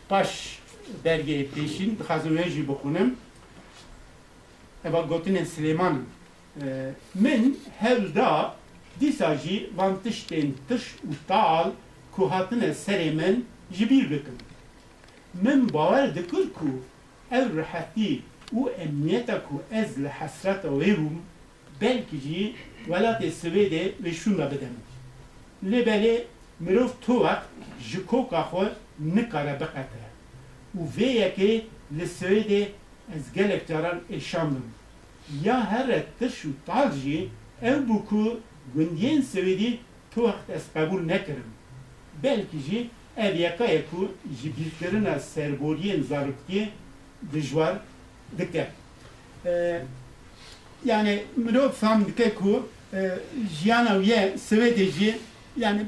paş 0.09 0.59
belgeyê 1.05 1.47
pêşîn 1.55 1.99
dixwazim 1.99 2.36
wê 2.38 2.49
jî 2.51 2.68
bixwînim 2.68 3.16
eva 4.84 5.01
gotinên 5.01 5.45
Silêman 5.45 5.95
min 7.14 7.59
hevda 7.78 8.55
dîsa 9.01 9.36
jî 9.36 9.70
van 9.76 9.97
tiştên 10.05 10.53
tiş 10.68 10.82
û 10.82 11.14
tal 11.28 11.70
ku 12.12 12.30
hatine 12.30 12.68
serê 12.68 13.14
min 13.14 13.47
ji 13.72 13.90
bîr 13.90 14.11
bikim 14.11 14.38
min 15.42 15.68
bawer 18.51 18.78
dikir 18.78 18.78
ku 18.78 18.80
ev 18.80 18.80
rihetî 18.80 18.80
û 18.80 18.82
emniyeta 18.84 19.43
ku 19.43 19.62
ez 19.72 19.97
li 19.97 20.10
hesreta 20.10 20.68
wê 20.68 20.97
bûm 20.97 21.18
belkî 21.82 22.20
jî 22.20 22.53
welatê 22.88 23.30
Swêdê 23.32 23.84
wê 24.03 24.12
şûna 24.22 24.51
bidem 24.51 24.76
lêbelê 25.72 26.16
مرۆڤ 26.64 26.91
تۆوەک 27.05 27.41
ji 27.89 28.05
koka 28.05 28.41
xwe 28.49 28.66
nikare 28.99 29.53
biqete 29.62 30.05
û 30.78 30.82
vê 30.97 31.10
yekê 31.22 31.51
li 31.97 32.05
Swêdê 32.18 32.62
ez 33.16 33.34
gelek 33.34 33.68
caran 33.68 33.99
êşandim 34.10 34.68
ya 35.43 35.57
here 35.72 36.05
tiş 36.20 36.45
û 36.45 36.51
tal 36.66 36.91
jî 36.91 37.20
ew 37.62 37.80
bû 37.88 37.97
ku 38.10 38.39
gundiyên 38.76 39.22
Swêdî 39.32 39.72
tuwext 40.12 40.49
ez 40.49 40.64
qebûl 40.74 41.01
nekirim 41.07 41.49
belkî 42.24 42.60
jî 42.68 42.89
ev 43.18 43.36
yekayê 43.36 43.82
ku 43.89 44.12
ji 44.41 44.49
bîrkirina 44.57 45.16
serboriyên 45.20 46.01
zarokiyê 46.10 46.66
dijwar 47.34 47.76
dike 48.39 48.66
yani 50.85 51.25
mirov 51.37 51.72
fam 51.72 52.07
dike 52.07 52.35
ku 52.35 52.68
jiyana 53.62 53.95
Swêdê 54.37 54.91
jî 54.91 55.18
yani 55.57 55.81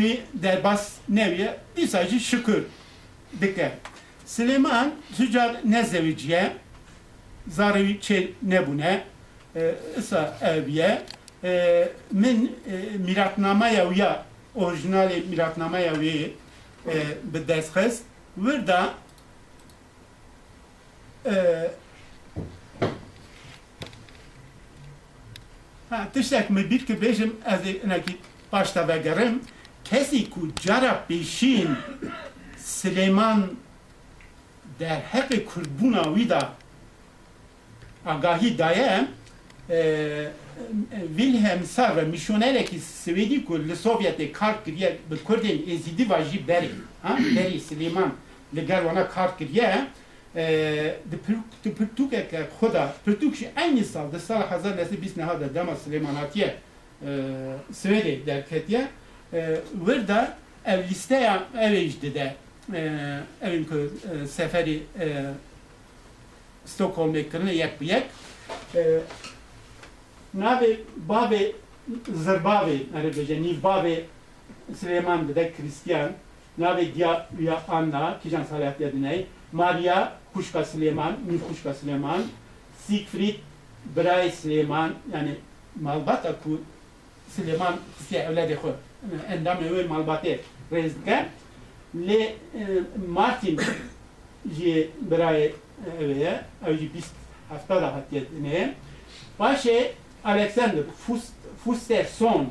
wî 0.00 0.20
derbas 0.34 0.92
neviye 1.08 1.56
dîsa 1.76 2.06
jî 2.06 2.20
şükür. 2.20 2.64
Dike. 3.40 3.72
Silêman 4.26 4.90
tûcar 5.16 5.56
nezewiciye 5.64 6.52
zarê 7.50 7.82
wî 7.88 8.00
çê 8.00 8.28
nebûne 8.48 9.00
îsa 9.96 10.38
ev 10.42 10.68
ye 10.68 11.02
min 12.10 12.56
mîratnameya 13.06 13.84
wî 13.84 13.98
ya 13.98 14.24
orijinalê 14.56 15.26
mîratnameya 15.30 15.92
wê 15.92 16.30
bi 17.24 17.48
dest 17.48 17.76
xist 17.76 18.02
wir 21.25 21.33
da 21.33 21.71
Ha, 25.89 26.07
tiştek 26.13 26.49
mi 26.49 26.69
bir 26.69 26.85
ki 26.85 26.93
bêjim 26.93 27.31
ez 27.45 27.61
ê 27.61 27.85
inekî 27.85 28.17
başta 28.51 28.87
vegerim 28.87 29.41
kesi 29.83 30.29
ku 30.29 30.49
cara 30.55 31.05
peşin 31.07 31.69
Süleyman 32.57 33.51
der 34.79 34.99
hep 35.11 35.47
kurbuna 35.53 36.15
vida 36.15 36.55
آگاهی 38.05 38.49
دایم 38.61 39.05
ویلهم 41.17 41.61
سار 41.75 41.91
و 41.97 42.05
میشونرکی 42.13 42.79
سویدی 43.05 43.39
کو 43.47 43.57
لسوویت 43.57 44.19
کار 44.31 44.55
کریه 44.65 44.89
به 45.09 45.17
کردین 45.27 45.57
ازیدی 45.73 46.03
واجی 46.03 46.37
بری 46.37 46.71
ها 47.03 47.15
بری 47.35 47.59
سلیمان 47.59 48.11
لگر 48.53 48.81
وانا 48.85 49.03
کار 49.03 49.31
کریه 49.39 49.87
د 50.35 51.13
پرتوک 51.77 52.11
که 52.31 52.47
خدا 52.59 52.93
پرتوکش 53.05 53.41
aynı 53.57 53.83
سال 53.83 54.11
ده 54.11 54.19
سال 54.19 54.41
1920 54.41 55.17
نهاد 55.17 55.53
دما 55.53 55.75
سلیماناتیه 55.75 56.53
سویدی 57.73 58.15
در 58.15 58.41
کتیه 58.41 58.87
وردا 59.87 60.27
ev 60.65 60.89
listeye 60.89 61.39
ev 61.59 61.73
ejdi 61.73 62.15
de 62.15 62.35
evin 63.41 63.63
ku 63.63 63.89
seferi 64.27 64.83
Stockholm'e 66.65 67.29
kırını 67.29 67.51
yek 67.51 67.81
bu 67.81 67.83
yek 67.83 68.03
nave 70.33 70.77
babe 70.97 71.51
zırbabe 72.13 72.77
arabeje 72.97 73.41
niv 73.41 73.63
babe 73.63 74.01
Süleyman 74.79 75.35
de 75.35 75.51
Hristiyan 75.57 76.11
nave 76.57 76.95
dia 76.95 77.27
ya 77.41 77.63
Anna 77.67 78.19
kijan 78.23 78.43
salat 78.43 78.79
yediney 78.79 79.25
Maria 79.51 80.13
Kuşka 80.33 80.65
Süleyman 80.65 81.13
niv 81.31 81.39
Kuşka 81.47 81.73
Süleyman 81.73 82.23
Siegfried 82.87 83.35
Bray 83.95 84.31
Süleyman 84.31 84.91
yani 85.13 85.35
malbata 85.81 86.39
ku 86.43 86.61
Süleyman 87.35 87.75
siya 88.07 88.23
evladi 88.23 88.53
xo 88.53 88.69
endam 89.29 89.63
ewe 89.63 89.83
malbate 89.83 90.39
rezke 90.71 91.25
le 92.07 92.35
Martin 93.07 93.59
ji 94.57 94.89
برای 95.09 95.49
اوه 95.99 96.39
اوجی 96.65 96.87
بیست 96.87 97.15
هفتاد 97.51 97.83
هفتید 97.83 98.27
نه 98.43 98.73
باشه 99.37 99.77
الکساندر 100.25 100.83
فوست 101.07 101.33
فوسترسون 101.65 102.47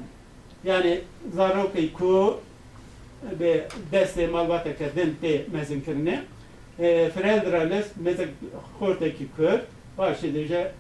یعنی 0.64 0.95
زاروکی 1.33 1.89
کو 1.89 2.35
به 3.39 3.64
دست 3.93 4.18
مالبات 4.18 4.79
کردن 4.79 5.11
تی 5.20 5.33
مزن 5.55 5.81
کرنه 5.81 6.22
e, 6.80 7.10
Föräldralöst 7.10 7.96
med 7.96 8.28
korteki 8.80 9.28
kör 9.38 9.60
başlıca 9.98 10.72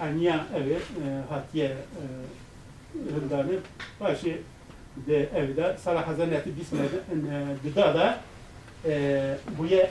anya 0.00 0.44
evi 0.56 0.74
e, 0.74 0.78
hatiye 1.30 1.66
e, 1.66 1.74
hıldanı 3.14 3.58
başı 4.00 4.38
de 4.96 5.28
evde 5.34 5.76
sala 5.84 6.06
hazaneti 6.06 6.56
bismedi 6.56 7.00
dıda 7.64 7.94
da 7.94 8.18
buya 9.58 9.90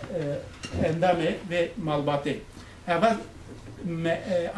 endame 0.86 1.36
ve 1.50 1.70
malbate. 1.84 2.36
Evvel 2.88 3.18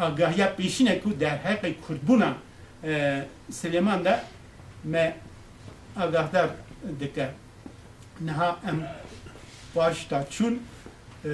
agahya 0.00 0.56
peşine 0.56 1.00
ku 1.00 1.20
der 1.20 1.38
hakkı 1.38 1.68
kurdbuna 1.86 2.34
Süleyman 3.50 4.04
da 4.04 4.24
me 4.84 5.16
agahdar 5.96 6.50
dike. 7.00 7.28
Naha 8.20 8.58
em 8.68 8.88
başta 9.76 10.26
çun 10.30 10.62
e, 11.27 11.29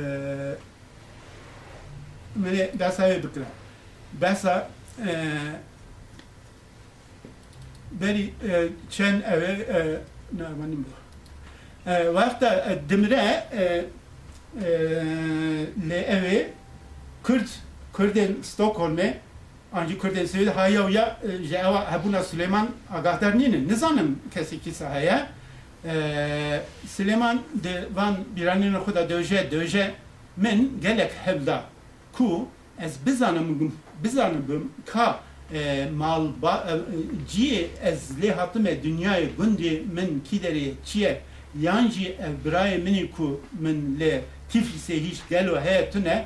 mene 2.35 2.71
dasa 2.79 3.09
bikra. 3.09 3.43
Besa 4.21 4.69
e, 5.07 5.11
beri 7.91 8.33
e, 8.49 8.69
çen 8.89 9.21
eve 9.21 9.45
e, 9.45 9.99
ne 10.37 10.43
manim 10.59 10.85
bu. 10.85 10.99
وقتا 12.17 12.49
دمره 12.89 13.23
le 15.89 15.99
evi 16.15 16.49
Kürt 17.23 17.49
Kürden 17.93 18.41
Stockholm'e 18.41 19.17
anci 19.73 19.97
Kürden 19.97 20.25
Sivil 20.25 20.47
haya 20.47 20.89
ya 20.89 21.19
jeva 21.49 21.91
habuna 21.91 22.23
Süleyman 22.23 22.69
agahdar 22.93 23.39
ninin 23.39 23.67
nizanım 23.67 24.19
kesiki 24.33 24.71
sahaya 24.71 25.27
e, 25.84 26.60
Süleyman 26.88 27.42
de 27.54 27.84
van 27.94 28.16
biranên 28.36 28.74
xwe 28.74 29.08
döje 29.08 29.50
döje. 29.50 29.90
Min 30.36 30.78
gelek 30.82 31.12
hevda. 31.24 31.64
Ku 32.12 32.48
ez 32.80 33.06
bizanim 33.06 33.72
bizanibim 34.04 34.72
ka 34.86 35.20
e, 35.52 35.86
mal 35.96 36.28
ba, 36.42 36.66
e, 36.68 36.74
ciyê 37.30 37.66
ez 37.82 38.10
lê 38.22 38.32
hatime 38.32 38.70
dünyayê 38.70 39.28
gundê 39.38 39.82
min 39.92 40.22
kîderê 40.30 40.72
çiye. 40.84 41.20
Yan 41.60 41.88
jî 41.88 42.08
ev 42.08 42.50
birayê 42.50 42.82
minî 42.82 43.10
ku 43.10 43.40
min 43.60 43.96
lê 44.00 44.20
tiflisê 44.52 45.00
hîç 45.00 45.18
gelo 45.30 45.60
heye 45.60 45.90
tune 45.90 46.24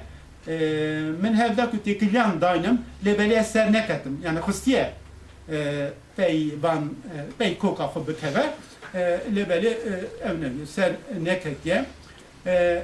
e, 0.48 0.54
ee, 0.54 1.00
min 1.22 1.34
hevda 1.34 1.70
ku 1.70 1.76
têkiliyan 1.76 2.40
daynim 2.40 2.80
lê 3.04 3.16
belê 3.18 3.38
ez 3.38 3.46
ser 3.52 3.72
neketim. 3.72 4.20
Yani 4.24 4.38
xustiye 4.38 4.92
e, 5.50 5.90
ee, 6.18 6.62
van 6.62 6.90
e, 7.40 7.58
koka 7.58 7.84
xwe 7.84 8.06
bikeve 8.08 8.50
e, 8.94 9.20
lebeli 9.34 9.68
e. 9.68 10.66
Sen 10.66 10.96
nekek 11.22 11.66
ye. 11.66 11.84
E, 12.46 12.82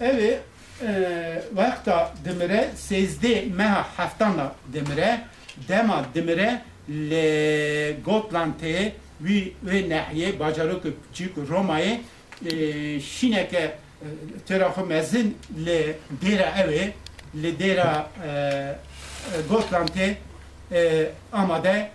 evi 0.00 0.38
e, 0.82 1.42
vakta 1.52 2.14
demire 2.24 2.70
sezdi 2.76 3.52
meha 3.56 3.86
haftana 3.96 4.54
demire 4.72 5.20
dema 5.68 6.04
demire 6.14 6.62
le 6.88 7.96
gotlante 8.04 8.92
vi 9.20 9.52
ve 9.62 9.88
nehye 9.88 10.38
bacarık 10.40 10.84
çık 11.14 11.38
Roma'yı 11.48 12.00
e, 12.46 13.00
şineke 13.00 13.58
e, 13.58 13.74
tarafı 14.48 14.86
mezin 14.86 15.38
le 15.66 15.96
dera 16.22 16.54
evi 16.64 16.92
le 17.42 17.58
dera 17.58 18.10
e, 18.24 18.28
e 18.28 18.74
gotlante 19.48 20.16
amade 21.32 21.90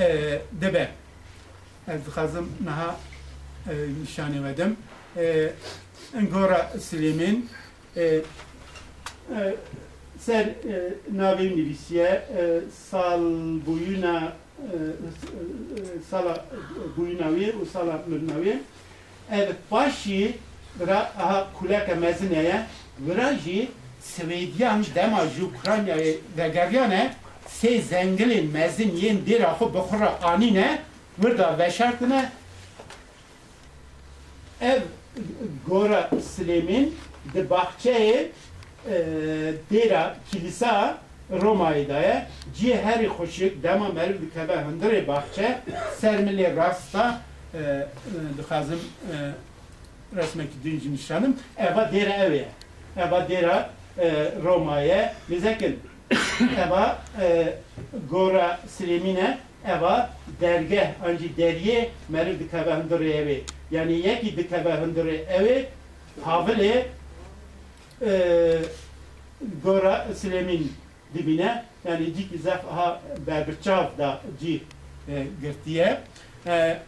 e, 0.00 0.38
debe 0.52 0.88
dixwazim 2.06 2.46
niha 2.64 2.96
e, 3.70 3.74
nîşanî 4.02 4.44
vedim 4.44 4.76
e, 5.16 5.52
ngora 6.22 6.70
Silêmên 6.78 7.36
e, 7.96 8.22
ser 10.18 10.46
navê 11.16 11.56
nivîsiye 11.56 12.22
sal 12.90 13.20
bûyûna 13.66 14.32
sala 16.10 16.44
bûyûna 16.96 17.28
wê 17.36 17.52
û 17.60 17.66
sala 17.72 18.02
mirina 18.06 18.38
wê 18.44 18.56
ev 19.32 19.48
paşî 19.70 20.34
vira 20.80 20.98
aha 20.98 21.46
kuleke 21.58 21.94
mezine 21.94 22.42
ye 22.42 22.66
vira 23.06 23.34
jî 23.34 23.68
Swêdiyan 24.02 24.84
dema 24.94 25.26
ji 25.26 25.42
Ukraynayê 25.42 26.16
vegeriyane 26.38 27.14
sê 27.48 27.80
zengilên 27.80 28.46
mezin 28.52 28.96
yên 28.96 29.18
dêra 29.26 29.50
xwe 29.58 29.66
bixura 29.74 30.18
anîne 30.22 30.78
wir 31.22 31.38
da 31.38 31.58
veşartine 31.58 32.30
ev 34.60 34.80
gora 35.68 36.10
Silêmîn 36.36 36.90
di 37.34 37.40
baxçeyê 37.50 38.26
dêra 39.72 40.14
kilîsa 40.30 40.98
Roma'yı 41.42 41.88
da 41.88 42.26
cihe 42.56 42.82
heri 42.82 43.06
hoşik 43.06 43.62
dema 43.62 43.88
merv 43.88 44.14
dikebe 44.22 44.56
hındırı 44.56 45.08
bahçe 45.08 45.58
sermili 46.00 46.56
rasta 46.56 47.20
dixazim 48.38 48.80
resmeki 50.16 50.64
dinci 50.64 50.92
nişanım 50.92 51.36
eva 51.56 51.92
dera 51.92 52.12
eve 52.12 52.44
eva 52.96 53.28
dera 53.28 53.70
Roma'ya 54.44 55.14
bizekin 55.30 55.80
eva 56.66 56.98
gora 58.10 58.60
Silemine 58.68 59.38
eva 59.68 60.10
derge 60.40 60.94
anci 61.04 61.36
derye 61.36 61.90
merv 62.08 62.38
dikebe 62.38 62.70
hındırı 62.70 63.10
evi. 63.10 63.44
Yani 63.70 63.92
yeki 63.92 64.36
dikebe 64.36 64.70
hındırı 64.70 65.14
evi 65.14 65.66
havile 66.24 66.86
gora 69.64 70.06
Silemin 70.14 70.72
dibine 71.14 71.64
yani 71.84 72.14
cik 72.14 72.40
zef 72.42 72.64
ha 72.64 73.00
berberçav 73.26 73.98
da 73.98 74.20
ci 74.40 74.62
e, 75.08 75.26
girtiye 75.40 76.00
e, 76.46 76.78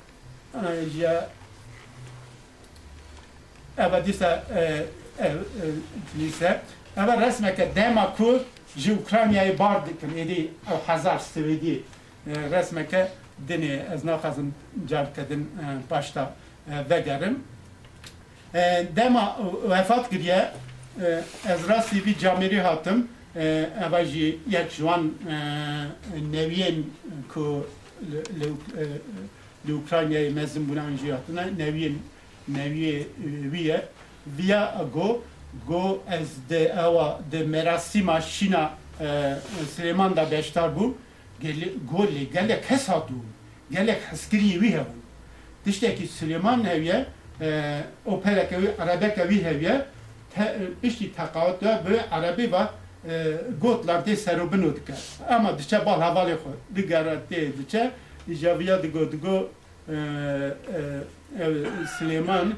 ya 0.98 1.28
eva 3.78 4.06
disa 4.06 4.44
e, 4.54 4.84
e, 5.24 5.32
lise 6.18 6.60
eva 6.96 7.20
resmeke 7.20 7.74
dema 7.74 8.16
ku 8.16 8.42
ji 8.76 8.92
Ukrayna'yı 8.92 9.58
bar 9.58 9.86
dikin 9.86 10.18
edi 10.18 10.50
ev 10.70 10.86
hazar 10.86 11.18
svedi 11.18 11.82
ee, 12.26 12.50
resmeke 12.50 13.08
dini 13.48 13.82
ez 13.94 14.04
naxazim 14.04 14.54
carkedin 14.88 15.40
e, 15.40 15.90
başta 15.90 16.34
e, 16.70 16.90
vegerim. 16.90 17.38
E, 18.54 18.86
dema 18.96 19.38
vefat 19.70 20.10
giriye 20.10 20.50
ez 21.48 21.68
rastî 21.68 22.06
bir 22.06 22.18
camiri 22.18 22.60
hatim 22.60 23.08
eva 23.86 24.04
jî 24.04 24.38
yek 24.50 24.70
ji 24.70 24.76
wan 24.76 25.12
neviyên 26.32 26.82
ku 27.28 27.66
li 29.66 29.72
Ukraynayê 29.72 30.30
mezin 30.30 30.68
bunan 30.68 30.96
jî 30.96 31.12
hatine 31.12 31.64
neviyên 31.64 31.94
neviyê 32.52 33.02
wî 33.52 33.80
viya 34.26 34.84
go 34.94 35.22
go 35.68 36.02
ez 36.10 36.28
de 36.50 36.64
ewa 36.64 37.20
de 37.32 37.44
merasîma 37.44 38.20
şîna 38.20 38.70
Süleyman 39.76 40.16
da 40.16 40.30
beştar 40.30 40.68
bû 40.68 40.92
گولی 41.91 42.25
گله 42.35 42.55
کس 42.69 42.89
هاتو 42.89 43.19
گله 43.71 43.93
حسکری 44.11 44.57
وی 44.61 44.69
هبو 44.77 44.99
تشتکی 45.65 46.05
سلیمان 46.07 46.65
هویه 46.65 47.05
اوپرک 48.05 48.51
وی 48.61 48.67
عربک 48.79 49.17
وی 49.29 49.39
هویه 49.47 49.75
پشتی 50.83 51.11
تقاعد 51.17 51.59
دا 51.59 51.77
به 51.77 51.99
عربی 52.11 52.47
و 52.47 52.67
گوتlar 53.61 54.05
de 54.05 54.15
serubinu 54.15 54.75
dike. 54.75 54.93
Ama 55.29 55.57
diçe 55.57 55.85
bal 55.85 56.01
havali 56.01 56.31
xo. 56.31 56.49
Digara 56.75 57.15
te 57.29 57.51
diçe 57.57 57.91
javiya 58.41 58.83
digo 58.83 59.11
digo 59.11 59.49
Süleyman 61.97 62.53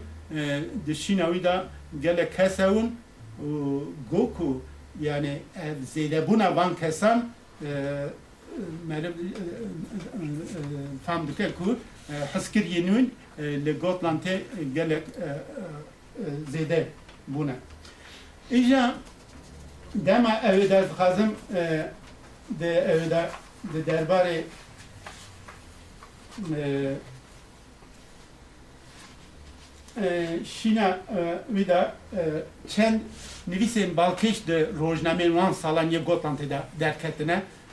dişinavi 0.88 1.44
da 1.44 1.66
gele 2.02 2.30
kesevun 2.30 2.96
goku 4.12 4.62
yani 5.02 5.38
zeydebuna 5.94 6.56
van 6.56 6.76
kesan 6.76 7.30
merem 8.87 9.13
fam 11.07 11.27
dike 11.29 11.55
ku 11.59 11.79
haskir 12.33 12.65
yenun 12.65 13.11
le 13.39 13.73
Gotlante 13.73 14.43
gele 14.75 15.03
zeyde 16.51 16.89
buna. 17.29 17.53
İja 18.51 18.95
dema 19.95 20.41
evi 20.45 20.71
der 20.71 20.85
dixazim 20.91 21.35
de 22.61 22.73
evi 22.75 23.11
de 23.11 23.31
de 23.75 23.91
derbarê 23.91 24.43
şîna 30.45 30.99
wî 31.57 31.69
de 31.69 31.93
çend 32.69 33.01
nivîsên 33.49 33.95
balkêş 33.97 34.47
di 34.47 34.67
rojnamên 34.81 35.33
wan 35.37 35.53
salan 35.53 35.91
yê 35.91 36.05
gotan 36.05 36.37
tê 36.37 36.51
de 36.51 36.61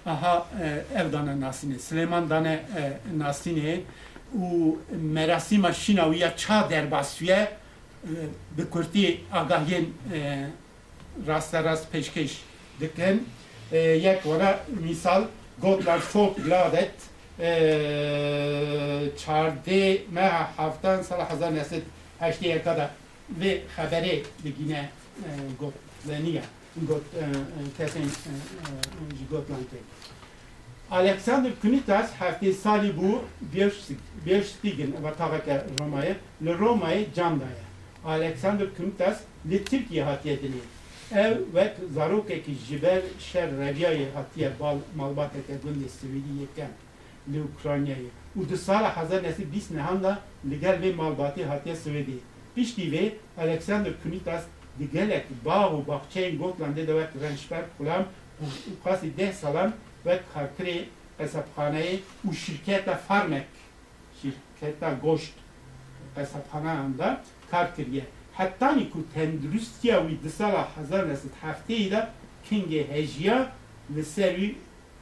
aha 0.09 0.47
ev 0.95 1.07
dane 1.13 1.31
nasînê 1.45 1.77
Silêman 1.87 2.29
dane 2.29 2.59
merasîma 5.15 5.73
şîna 5.73 6.03
wî 6.03 6.17
ya 6.19 6.29
ça 6.37 6.69
derbasviye 6.69 7.51
bi 8.57 8.69
kurtî 8.69 9.21
agahiyên 9.33 9.85
rasta 11.27 11.63
rast 11.63 11.91
peşkeş 11.91 12.41
dikin. 12.79 13.27
Yek 14.05 14.23
wara 14.23 14.59
misal 14.83 15.23
gotlar 15.61 15.99
folk 15.99 16.45
gladet 16.45 16.91
çarde 19.17 20.01
meha 20.11 20.51
haftan 20.57 21.01
sala 21.01 21.29
hazar 21.29 21.55
nesit 21.55 21.83
heştiye 22.19 22.63
kadar 22.63 22.89
ve 23.29 23.61
haberi 23.75 24.23
digine 24.43 24.89
got 25.59 25.73
leniya 26.09 26.41
got 26.87 27.01
kesin 27.77 28.11
Gotlante. 29.31 29.77
Alexander 30.91 31.51
Kunitas 31.61 32.11
hafte 32.11 32.53
sali 32.53 32.97
bu 32.97 33.23
bir 34.25 34.43
stigin 34.43 34.95
ve 35.03 35.13
tavake 35.17 35.65
Roma'ya 35.79 36.15
le 36.45 36.57
Roma'ya 36.57 37.13
camdaya. 37.13 37.65
Alexander 38.05 38.67
Kunitas 38.77 39.19
le 39.51 39.63
Türkiye 39.63 40.03
hatiyedini. 40.03 40.61
ev 41.15 41.37
vek 41.55 41.73
zarokekî 41.93 42.53
ji 42.55 42.81
ber 42.81 43.01
şer 43.19 43.49
reviyayê 43.49 44.13
hatiye 44.13 44.51
bal 44.59 44.77
malbateke 44.97 45.53
gundê 45.53 45.89
Swêdî 45.99 46.41
yekem 46.41 46.71
li 47.33 47.41
Ukraynayê 47.49 48.09
û 48.37 48.49
di 48.49 48.57
sala 48.57 48.97
hezar 48.97 49.23
nesî 49.23 49.53
bîst 49.53 49.71
nihan 49.71 50.03
da 50.03 50.19
li 50.49 50.59
gel 50.59 50.75
vê 50.83 50.95
malbatê 50.95 51.43
hatiye 51.45 51.75
Swêdî. 51.75 52.17
Piştî 52.55 52.81
vê 52.81 53.11
Alexander 53.37 53.93
Kunitas 54.03 54.43
Li 54.79 54.91
gelek 54.91 55.25
bavu 55.45 55.87
bahçeyin 55.87 56.39
gotlan 56.39 56.75
dedevet 56.75 57.09
rençber 57.21 57.61
kulam 57.77 58.05
ukasi 58.79 59.17
deh 59.17 59.33
salam 59.33 59.73
ve 60.05 60.19
kartri 60.33 60.89
hesaphaneyi 61.17 61.99
u 62.29 62.33
şirkete 62.33 62.95
farmek. 62.95 63.47
Şirkete 64.21 64.93
goşt 65.01 65.33
hesapkhane 66.15 66.69
anda 66.69 67.21
kartiriye. 67.51 68.03
Hatta 68.33 68.71
niku 68.71 68.99
tendrüstiya 69.13 70.07
ve 70.07 70.23
disala 70.23 70.67
hazar 70.77 71.09
nesit 71.09 71.31
hafteyi 71.41 71.91
de 71.91 72.07
kinge 72.49 72.91
hejya 72.91 73.51
ve 73.89 74.03
servi 74.03 74.55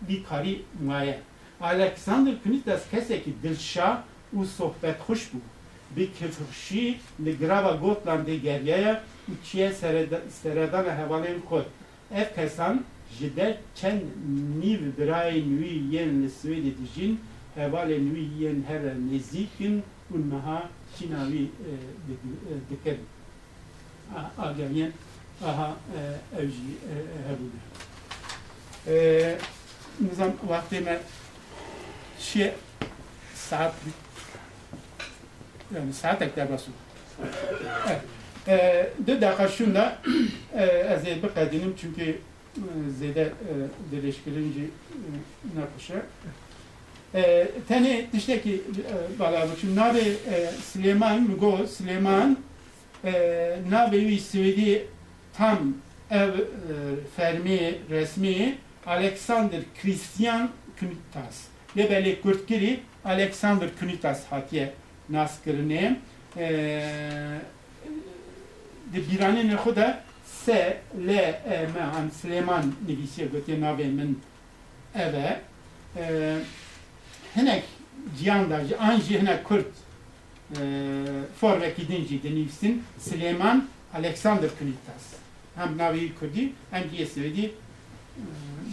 likari 0.10 0.62
maye 0.86 1.20
Alexander 1.62 2.44
Kunitas 2.44 2.90
keseki 2.92 3.34
dilşa 3.44 4.04
u 4.34 4.46
sohbet 4.46 5.00
hoş 5.00 5.34
bu 5.34 5.38
bi 5.96 6.14
kefrşi 6.14 6.98
li 7.26 7.38
grava 7.38 7.72
Gotlandê 7.72 8.36
geriyaye 8.36 8.94
û 9.30 9.34
çiye 9.46 9.74
seredana 10.30 10.92
hevalên 11.00 11.40
xwe. 11.50 11.62
Ev 12.16 12.36
kesan 12.36 12.84
ji 13.20 13.36
der 13.36 13.58
çend 13.76 14.02
nîv 14.62 14.80
birayên 14.98 15.50
wî 15.60 15.92
li 16.22 16.30
Swêdê 16.40 16.72
dijîn, 16.80 17.20
hevalên 17.58 18.06
wî 18.16 18.24
yên 18.40 18.64
her 18.68 18.82
nêzîkin 19.10 19.76
û 20.14 20.16
niha 20.30 20.60
şîna 20.96 21.22
wî 21.32 21.44
e, 21.44 21.72
e, 21.72 22.54
dikirin. 22.70 23.06
Ageriyen 24.38 24.92
aha 25.46 25.76
e, 25.98 26.42
ev 26.42 26.50
jî. 26.56 26.74
Nizam 30.02 30.32
vaxtê 30.50 30.80
me 30.86 31.00
çiye 32.20 32.56
saat 33.36 33.74
bitti 33.86 34.07
yani 35.76 35.94
saatek 35.94 36.36
derbasın. 36.36 36.74
De 39.08 39.22
dakika 39.22 39.48
şunda 39.48 39.98
ez 40.90 41.06
bikedinim 41.24 41.76
çünkü 41.82 42.18
zede 43.00 43.30
dileşkirinci 43.92 44.70
nakışa. 45.56 45.96
Tene 47.68 48.10
tişteki 48.12 48.62
bala 49.20 49.48
bu 49.64 49.76
nabe 49.76 50.04
Süleyman 50.74 51.22
Mugo 51.22 51.68
Süleyman 51.68 52.38
navê 53.70 54.00
wî 54.10 54.20
Swêdî 54.20 54.82
tam 55.34 55.74
ev 56.12 56.32
fermî 57.16 57.76
resmî 57.90 58.58
Alexander 58.86 59.62
Christian 59.82 60.50
Kunitas. 60.80 61.38
Lê 61.78 61.90
belê 61.92 62.22
Kurtkirî 62.22 62.80
Alexander 63.06 63.70
Kunitas 63.80 64.26
hatiye 64.26 64.74
naskirinê 65.12 65.96
di 68.94 69.00
xwe 69.64 69.76
de 69.76 69.98
se 70.26 70.78
L 71.08 71.10
E 71.10 71.68
M 71.74 71.80
an 71.82 72.10
Süleyman 72.22 72.74
nivîsiye 72.88 73.28
gotiye 73.28 73.58
navê 73.58 73.88
min 73.92 74.20
ev 74.96 75.14
e 75.14 75.40
hinek 77.36 77.64
ciyan 78.18 78.50
da 78.50 78.62
an 78.80 79.00
jî 79.00 79.22
hinek 79.22 79.44
Kurt 79.44 79.68
forvekî 81.40 81.88
din 81.88 82.06
jî 82.06 82.24
dinivîsin 82.24 82.84
Süleyman 83.00 83.68
Alexander 83.94 84.50
Kunitas. 84.60 85.06
Hem 85.56 85.78
navê 85.78 86.14
Kurdî 86.20 86.54
hem 86.72 86.84
jî 86.90 87.06
Swêdî 87.06 87.50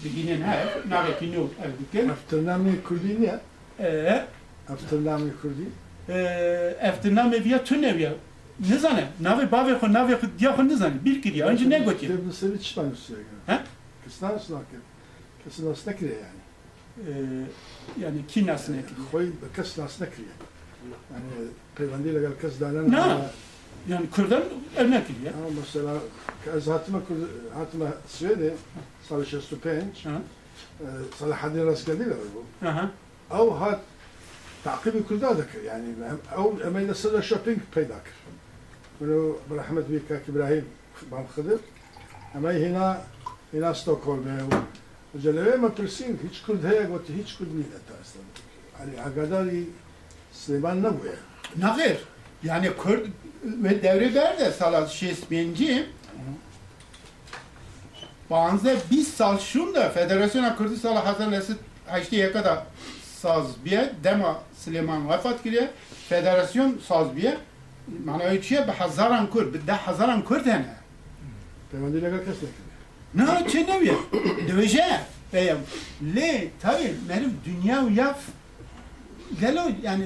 digînin 0.02 0.42
hev 0.42 0.90
navekî 0.90 1.24
nû 1.24 1.42
ev 1.64 1.72
dikin. 1.80 2.08
Eftirnamê 2.14 2.82
Kurdî 2.82 3.22
ne? 3.22 3.34
Eftirnamê 4.68 5.30
Kurdî? 5.42 5.66
Eftirnamê 6.89 7.43
viya 7.43 7.63
tu 7.63 7.81
neviya. 7.81 8.13
Nizane, 8.59 9.07
navê 9.21 9.49
bavê 9.51 9.73
xwe 9.75 9.87
navê 9.87 10.13
xwe 10.15 10.27
diya 10.39 10.51
xwe 10.51 10.67
nizane. 10.67 11.05
Bir 11.05 11.21
kiriye, 11.21 11.45
ancî 11.45 11.69
ne 11.69 11.79
gotiye. 11.79 12.11
Dev 12.11 12.31
seri 12.31 12.61
çişman 12.61 12.91
üstüne 12.91 13.17
göre. 13.17 13.57
He? 13.57 13.59
Kıstan 14.05 14.37
üstüne 14.37 14.57
Kesin 15.43 15.69
nasıl 15.69 15.91
nekriye 15.91 16.13
yani. 16.13 17.45
Yani 18.01 18.27
ki 18.27 18.47
nasıl 18.47 18.73
ne 18.73 18.81
kiriye. 18.81 19.07
Koy 19.11 19.31
kes 19.55 19.77
nasıl 19.77 20.05
nekriye. 20.05 20.27
Yani 21.13 21.47
peygamberle 21.75 22.19
gel 22.19 22.31
kes 22.41 22.59
dalan. 22.59 22.91
Ne? 22.91 22.97
Yani 23.89 24.09
Kürdan 24.09 24.43
eline 24.77 25.03
kiriye. 25.03 25.31
Ama 25.31 25.49
mesela 25.59 25.93
ez 26.57 26.67
hatıma 26.67 27.01
hatıma 27.53 27.87
Swede 28.07 28.53
salı 29.09 29.21
65 29.21 30.05
Ha. 30.05 30.21
صلاح 31.19 31.45
الدين 31.45 31.61
العسكري 31.67 32.05
bu. 32.35 32.41
Aha. 32.69 32.85
او 33.31 33.49
هات 33.61 33.79
تعقيب 34.65 35.03
كل 35.09 35.17
ذلك 35.17 35.47
يعني 35.65 35.93
او 36.35 36.53
اما 36.67 36.81
ينسل 36.81 37.23
شوبينج 37.23 37.59
بيداك 37.75 38.07
ولو 39.01 39.35
برحمة 39.51 39.83
بك 39.89 40.21
ابراهيم 40.29 40.65
بام 41.11 41.25
خضر 41.37 41.59
اما 42.35 42.57
هنا 42.57 43.01
هنا 43.53 43.73
ستوكهولم 43.73 44.49
وجلوه 45.15 45.55
ما 45.55 45.67
برسين 45.67 46.17
هيش 46.23 46.41
كرد 46.47 46.65
هيك 46.65 46.89
وقت 46.89 47.11
هيش 47.11 47.37
كرد 47.37 47.47
مين 47.47 47.65
اصلا 48.01 48.21
يعني 48.79 48.99
عقداري 48.99 49.65
سليمان 50.33 50.77
نبوه 50.81 51.29
Nagir. 51.57 51.97
Yani 52.43 52.71
Kürt 52.83 53.07
ve 53.43 53.83
devri 53.83 54.15
berde 54.15 54.51
salat 54.51 54.89
şesminci 54.89 55.85
Banze 58.29 58.77
20 58.91 59.03
sal 59.03 59.39
şunda 59.39 59.89
Federasyona 59.89 60.57
Kürdistan 60.57 60.95
Hazar 60.95 61.31
Nesit 61.31 61.57
Haçtiye 61.85 62.31
kadar 63.23 63.23
saz 63.23 63.65
biye 63.65 63.91
dema 64.03 64.39
Süleyman 64.57 65.09
vefat 65.09 65.43
kiriye 65.43 65.69
Federasyon 66.09 66.79
saz 66.87 67.15
biye 67.15 67.37
Mana 68.05 68.23
öyle 68.23 68.41
çiye 68.41 68.67
be 68.67 68.71
hazaran 68.71 69.31
Kürt, 69.31 69.53
bir 69.53 69.67
de 69.67 69.71
hazaran 69.71 70.25
Kürt 70.25 70.45
hene. 70.45 70.79
پەیوەندی 71.73 71.99
لەگەڵ 72.05 72.21
کەس 72.27 72.39
نەکرد 72.43 72.67
نه 73.19 73.49
چه 73.51 73.59
نویه 73.69 73.97
دویجه 74.47 74.89
بیم 75.33 75.59
لی 76.15 76.31
tabi 76.61 76.87
benim 77.09 77.31
dünya 77.45 77.79
yaf 78.01 78.19
gelo 79.41 79.65
yani 79.83 80.05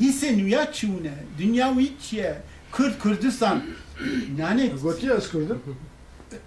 hisse 0.00 0.38
nüya 0.38 0.72
çiğne 0.72 1.14
dünya 1.38 1.74
çiğe 2.02 2.34
Kürt 2.72 3.02
Kürdistan 3.02 3.62
yani 4.38 4.64
گوتی 4.82 5.06
ئەس 5.16 5.26
کوردم 5.32 5.60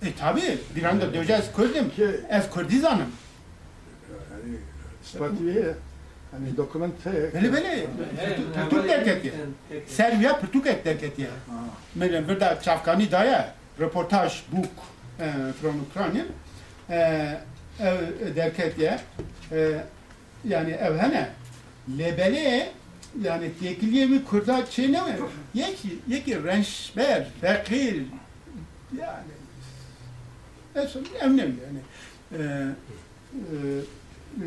e 0.07 0.13
tabi 0.21 0.57
bir 0.75 0.83
anda 0.83 1.13
döveceğiz 1.13 1.45
Kürdüm 1.57 1.89
Ki- 1.95 2.19
ev 2.29 2.43
Kürdizanım 2.53 3.11
ینی 5.29 5.65
Hani 6.30 6.56
dokumente... 6.56 7.34
Beli 7.34 7.52
beli. 7.52 7.86
Pertuk 8.54 8.88
derket 8.88 9.24
ya. 9.24 9.32
Serbiya 9.86 10.40
Pertukek 10.40 10.84
derket 10.84 11.18
ya. 11.18 11.28
Meryem 11.94 12.28
bir 12.28 12.40
çafkani 12.62 13.10
daya 13.10 13.54
reportaj 13.80 14.42
buk 14.52 14.66
from 15.60 15.80
Ukrayna 15.80 16.24
derket 18.36 18.78
ya. 18.78 19.00
Yani 20.44 20.70
evhene. 20.70 21.28
Lebeli 21.98 22.68
yani 23.22 23.50
tekliye 23.60 24.06
mi 24.06 24.24
kurda 24.24 24.66
şey 24.66 24.92
ne 24.92 25.00
mi? 25.02 25.16
Yeki, 25.54 25.98
yeki 26.08 26.44
rençber, 26.44 27.26
fakir 27.40 28.02
yani. 28.98 29.32
Emnim 31.20 31.60
yani. 31.66 31.80
Ee, 32.32 32.66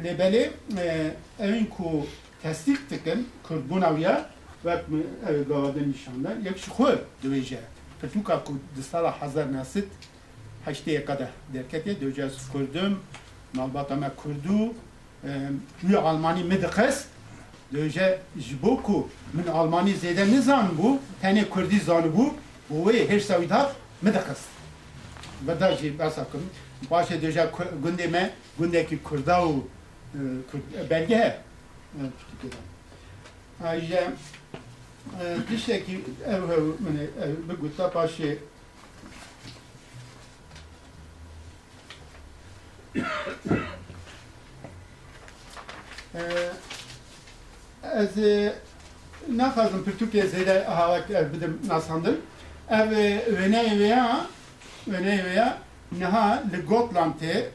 lebele 0.03 0.51
e, 0.77 1.11
evin 1.39 1.65
ku 1.65 2.05
tasdik 2.43 2.89
tıkın 2.89 3.27
kurbunaviya 3.43 4.29
ve 4.65 4.81
ev 5.29 5.43
gavadan 5.47 5.91
nişanda 5.91 6.33
yek 6.45 6.57
şu 6.57 6.71
xwe 6.71 6.95
döveje. 7.23 7.59
Pertuka 8.01 8.43
ku 8.43 8.53
distala 8.77 9.21
hazar 9.21 9.53
nasit 9.53 9.87
haşteye 10.65 11.05
kadar 11.05 11.27
derkete 11.53 12.01
döveceğiz 12.01 12.33
kurdum 12.51 12.99
malbata 13.53 13.95
me 13.95 14.09
kurdu 14.17 14.73
Rüya 15.83 16.01
Almani 16.01 16.43
medikes 16.43 17.05
dövece 17.73 18.19
jibo 18.39 18.83
ku 18.83 19.09
min 19.33 19.47
Almani 19.47 19.93
zede 19.93 20.27
nizan 20.27 20.67
bu 20.77 20.99
tane 21.21 21.49
Kurdi 21.49 21.79
zanı 21.79 22.17
bu 22.17 22.33
bu 22.69 22.89
ve 22.89 23.09
her 23.09 23.19
savida 23.19 23.71
medikes 24.01 24.39
ve 25.47 25.59
da 25.59 25.75
jî 25.75 25.99
basa 25.99 26.25
kim 26.31 26.41
başa 26.91 27.21
döje 27.21 27.49
gundeme 27.83 28.31
gundeki 28.57 29.03
Kurda 29.03 29.47
u 29.47 29.49
e, 29.51 29.55
Kurd- 29.55 29.80
belge 30.89 31.17
he 31.17 31.41
E, 31.95 32.03
Türkiye'den. 32.31 32.59
Ayrıca 33.63 34.11
e, 35.21 35.37
dişteki 35.51 36.01
ev 36.25 36.43
ev 36.49 36.63
mene 36.63 37.07
bir 37.49 37.53
gutta 37.61 37.95
başı 37.95 38.37
Ez 47.83 48.09
naxazım 49.29 49.85
Türkiye 49.99 50.27
zede 50.27 50.63
hava 50.63 50.99
bidim 51.33 51.59
nasandır. 51.67 52.15
Ev 52.69 52.91
vene 53.37 53.79
veya 53.79 54.27
vene 54.87 55.25
veya 55.25 55.57
neha 55.91 56.43
li 56.51 56.61
Gotland'e 56.61 57.49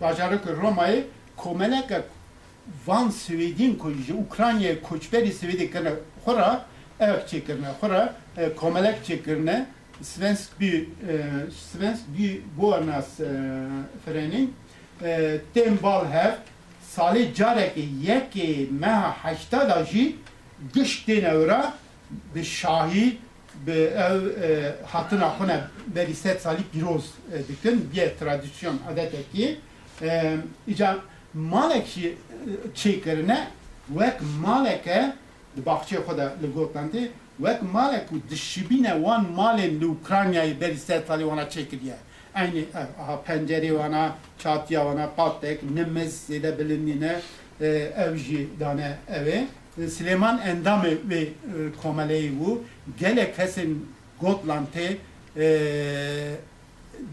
bacarık 0.00 0.46
Roma'yı 0.46 1.06
komelek 1.38 1.90
van 2.86 3.10
Swedin 3.10 3.74
ko 3.78 3.92
ji 4.06 4.14
Ukrayna 4.14 4.82
koçberi 4.82 5.32
Swedi 5.32 5.70
kana 5.70 5.90
xora 6.24 6.64
ev 7.00 7.26
çekirne 7.26 7.68
xora 7.80 8.14
komelek 8.56 9.04
çekirne 9.04 9.66
svensk 10.02 10.60
bir 10.60 10.86
svensk 11.72 12.02
bir 12.18 12.40
buarnas 12.56 13.08
frenin 14.04 14.54
tem 15.54 15.82
bal 15.82 16.04
hev 16.06 16.32
sali 16.82 17.34
careki 17.34 17.88
yeki 18.02 18.68
meha 18.80 19.24
haşta 19.24 19.68
da 19.68 19.84
jî 19.84 20.16
giştên 20.74 21.24
ewra 21.24 21.74
bi 22.34 22.44
şahî 22.44 23.18
bi 23.66 23.72
ev 23.72 24.42
e, 24.42 24.74
hatına 24.86 25.28
xune 25.38 25.60
berî 25.86 26.14
sed 26.14 26.40
salî 26.40 26.62
pîroz 26.72 27.04
e, 27.32 27.48
dikin 27.48 27.90
biye 27.92 28.16
tradisyon 28.18 28.78
adetekî 28.92 29.58
e, 30.02 30.36
îca 30.68 30.98
malek 31.34 31.98
e, 31.98 32.14
çêkirine 32.74 33.46
wek 33.88 34.14
maleke 34.42 35.12
de 35.56 35.62
li 36.42 36.46
Gotlandê 36.56 37.08
wek 37.36 37.62
malek 39.34 39.80
li 39.80 39.86
Ukraynayê 39.86 40.60
berî 40.60 40.76
sed 40.76 41.06
salî 41.06 41.22
wana 41.22 41.42
çêkiriye 41.42 41.96
aynı 42.34 42.58
e, 42.58 42.64
aha 43.02 43.22
pencere 43.22 43.68
wana 43.68 44.14
çatıya 44.38 44.80
wana 44.80 45.10
patek 45.16 45.62
nimiz 45.62 46.20
zede 46.20 46.58
bilinine 46.58 47.20
e, 47.60 47.66
ev 47.96 48.16
jî 48.16 48.48
dane 48.60 48.96
eve. 49.08 49.46
E, 49.82 49.88
Süleyman 49.88 50.38
Endamı 50.38 50.84
ve 50.84 51.20
e, 51.20 51.28
komeleyi 51.82 52.40
bu 52.40 52.64
gele 53.00 53.32
kesin 53.32 53.88
Gotland'e 54.20 54.96
e, 55.36 55.46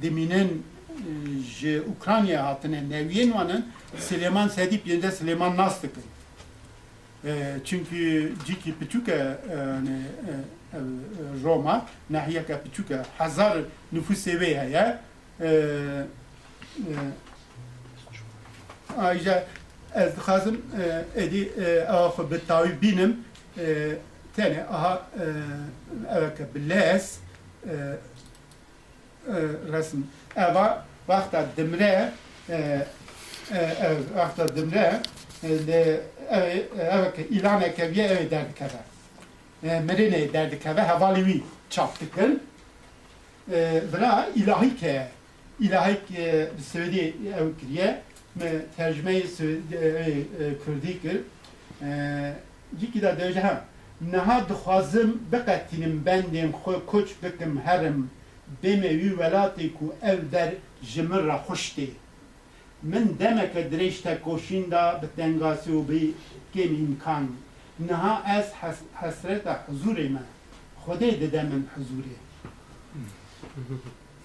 deminin 0.02 0.66
e, 0.96 1.44
ji 1.44 1.82
Ukrayna 1.82 2.44
hatine 2.44 2.90
neviyen 2.90 3.34
vanın 3.34 3.66
Süleyman 3.98 4.48
Sedip 4.48 4.88
yerinde 4.88 5.12
Süleyman 5.12 5.58
Nastık'ı. 5.58 6.00
E, 7.26 7.54
çünkü 7.66 8.34
ciki 8.46 8.80
küçük 8.80 9.10
e, 9.10 9.38
yani, 9.58 9.90
e, 9.90 10.34
e, 10.74 10.80
Roma 11.44 11.86
nahiye 12.10 12.46
ka 12.46 12.64
küçük 12.64 12.88
hazar 13.18 13.58
nüfus 13.92 14.18
seviye 14.18 14.64
ya 14.64 15.02
e, 15.42 15.48
e, 16.78 16.94
ayrıca 18.98 19.46
ez 19.96 20.16
dixwazim 20.16 20.62
e, 21.16 21.22
ewa 21.90 22.08
xwe 22.08 22.32
bi 22.32 22.48
tawî 22.48 22.82
bînim 22.82 23.18
aha 24.72 25.08
eveke 26.16 26.56
bi 26.56 26.60
e, 29.28 29.34
resm 29.72 29.98
eva 30.36 30.86
wexta 31.08 31.46
dimre 31.58 32.12
e, 32.50 32.56
e, 33.52 33.58
ev 33.58 34.56
dimre 34.56 35.02
e, 35.44 35.48
li 35.48 36.00
evê 36.32 36.64
eveke 36.92 37.28
îlaneke 37.32 37.92
viye 37.92 38.08
evê 38.08 38.30
derdikeve 38.32 38.82
E, 39.64 39.68
mirinê 39.68 40.34
derdikeve 40.34 40.82
hevalê 40.82 41.26
wî 41.26 41.44
çap 41.70 42.00
dikin 42.00 42.44
e, 43.52 43.82
bira 43.94 44.28
îlahî 44.36 44.78
ke 44.78 45.08
îlahî 45.60 46.06
ke 46.06 46.50
Swêdî 46.72 47.06
ew 47.40 47.60
kiriye 47.60 48.02
me 48.36 48.52
tercüme 48.78 49.22
Kürdi 50.66 51.02
kir. 51.02 51.22
Ciki 52.80 53.02
da 53.02 53.20
deje 53.20 53.40
ha. 53.40 53.62
Neha 54.12 54.50
dixwazim 54.50 55.20
biqetinim 55.32 56.06
bendên 56.06 56.52
xwe 56.52 56.86
koç 56.86 57.10
bikim 57.24 57.62
herim 57.66 58.10
بمیوی 58.64 59.10
ولاتی 59.10 59.70
کو 59.70 59.86
او 59.86 60.16
در 60.32 60.52
جمر 60.94 61.20
را 61.20 61.38
خوشتی 61.38 61.96
من 62.84 63.04
دمک 63.04 63.54
دریشت 63.54 64.14
کوشین 64.14 64.64
دا 64.64 64.94
به 64.94 65.08
دنگاسی 65.18 65.72
و 65.72 65.82
بی 65.82 66.14
کم 66.56 66.62
امکان 66.62 67.30
نها 67.80 68.18
از 68.24 68.46
حسرت 69.02 69.60
حضور 69.70 70.08
من. 70.08 70.24
خودی 70.80 71.12
دده 71.12 71.44
من 71.44 71.68
حضوری. 71.78 72.16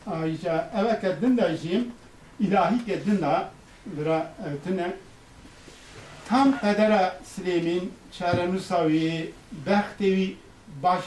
آیجا 0.07 0.61
او 0.75 0.95
که 1.01 1.09
دن 1.09 1.35
دا 1.35 1.55
جیم 1.57 1.93
الهی 2.41 2.79
که 2.87 2.97
دن 2.97 3.15
دا 3.15 3.51
برا 3.97 4.23
اوتنه 4.45 4.93
تام 6.29 6.51
قدر 6.51 7.13
سلیمین 7.25 7.91
چهرنوساوی 8.11 9.29
بختوی 9.67 10.37
باش 10.83 11.05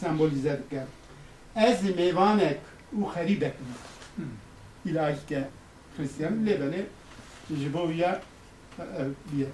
سمبولیزه 0.00 0.58
کرد 0.70 0.88
Ez 1.56 1.96
meyvanek 1.96 2.58
u 2.92 3.06
xeribek 3.14 3.54
ilahi 4.84 5.16
ke 5.28 5.44
Hristiyan 5.96 6.46
lebene 6.46 6.82
jiboviya 7.58 8.20
bir 9.32 9.46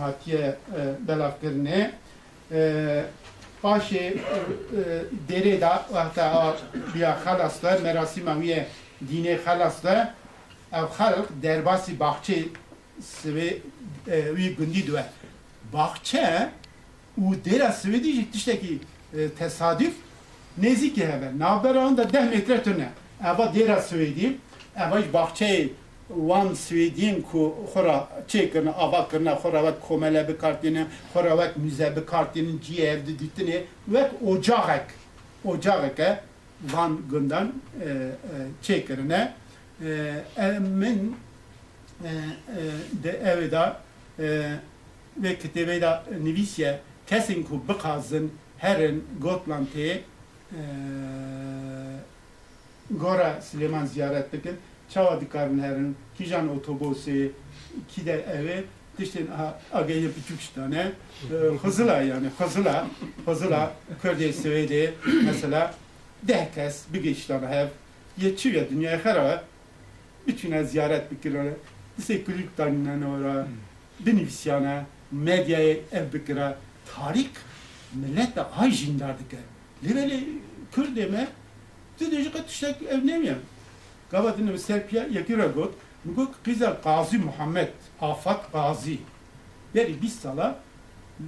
hatiye 0.00 0.56
belafkirine 1.08 1.90
başı 3.62 4.18
dere 5.28 5.60
da 5.60 5.86
hatta 5.92 6.56
bir 6.94 7.02
halasla 7.02 7.78
merasima 7.82 8.40
viye 8.40 8.66
dine 9.10 9.38
halasla 9.44 10.14
ev 10.72 10.82
halk 10.82 11.28
derbasi 11.42 12.00
bahçe 12.00 12.44
sıvı 13.00 13.48
wî 14.36 14.54
gundî 14.56 14.86
diwe. 14.86 15.04
Baxçe 15.72 16.50
û 17.18 17.24
dêra 17.44 17.70
Swêdî 17.72 18.12
jî 18.32 18.78
e, 19.14 19.28
tesadüf 19.28 19.94
nêzîkî 20.62 21.04
hebe. 21.12 21.38
Navbera 21.38 21.96
da 21.96 22.04
10 22.04 22.30
metre 22.30 22.62
tune. 22.62 22.88
Eva 23.20 23.44
dêra 23.54 23.78
Swêdî, 23.88 24.32
eva 24.76 25.02
jî 25.02 25.08
baxçeyê 25.12 25.68
wan 26.08 26.48
Swêdîn 26.54 27.22
ku 27.22 27.54
xora 27.72 28.08
çêkirine, 28.28 28.70
ava 28.70 29.08
kirine, 29.08 29.34
xora 29.42 29.60
wek 29.66 29.82
komele 29.88 30.28
bikartîne, 30.28 30.86
xora 31.12 31.30
wek 31.30 31.56
müze 31.56 31.96
bikartînin 31.96 32.58
ciyê 32.64 32.82
ev 32.82 32.98
didîtinê, 33.06 33.58
wek 33.86 34.10
ocağek, 34.26 34.86
ocağek 35.44 36.00
e, 36.00 36.20
Van 36.72 36.98
Gundan 37.10 37.52
e, 37.80 37.84
e, 37.84 37.90
çekirine 38.62 39.32
e, 39.84 40.14
emin 40.36 41.16
e, 42.04 42.08
e, 42.08 42.12
de 43.02 43.10
evda 43.10 43.80
e, 44.18 44.52
ve 45.16 45.38
kitebe 45.38 45.80
da 45.80 46.04
nivisiye 46.22 46.80
kesin 47.06 47.42
ku 47.42 47.62
bikazın 47.68 48.32
herin 48.58 49.04
Gotland'e 49.20 49.80
e, 49.80 50.00
Gora 52.90 53.42
Süleyman 53.42 53.86
ziyaret 53.86 54.32
dikin. 54.32 54.56
Çava 54.90 55.20
dikarın 55.20 55.62
herin 55.62 55.96
kijan 56.18 56.48
otobüsü 56.48 57.32
ki 57.88 58.06
de 58.06 58.12
evi 58.12 58.64
işte 58.98 59.20
agaya 59.72 60.08
küçük 60.14 60.54
tane. 60.54 60.92
E, 61.32 61.34
hızla 61.62 62.02
yani 62.02 62.26
hızla 62.38 62.86
hızla 63.26 63.72
Kürdiye 64.02 64.32
Svedi 64.32 64.94
mesela 65.24 65.74
dehkes 66.22 66.84
bir 66.92 67.02
geçten 67.02 67.42
hev 67.48 67.66
yetişiyor 68.18 68.70
dünyaya 68.70 69.02
kara 69.02 69.44
bütüne 70.26 70.64
ziyaret 70.64 71.10
bikirler 71.10 71.46
dise 71.98 72.24
kulüp 72.24 72.56
tanınan 72.56 73.02
ora 73.02 73.46
binivisyana 74.00 74.84
medyaya 75.12 75.76
ev 75.92 76.12
bikira 76.12 76.58
tarih 76.96 77.28
millet 77.94 78.36
de 78.36 78.42
ay 78.42 78.70
jindardık 78.70 79.26
Leveli 80.78 80.86
Kürt 80.86 80.96
deme 80.96 81.28
Tüdeci 81.98 82.32
katıştak 82.32 82.82
ev 82.82 83.06
ne 83.06 83.18
mi? 83.18 83.36
Gavatını 84.10 84.58
Serpiya 84.58 85.06
yakira 85.06 85.46
got 85.46 85.74
Nugo 86.04 86.32
kıza 86.44 86.80
Gazi 86.84 87.18
Muhammed 87.18 87.68
Afat 88.00 88.52
Gazi 88.52 88.98
Beri 89.74 90.02
biz 90.02 90.14
sala 90.14 90.58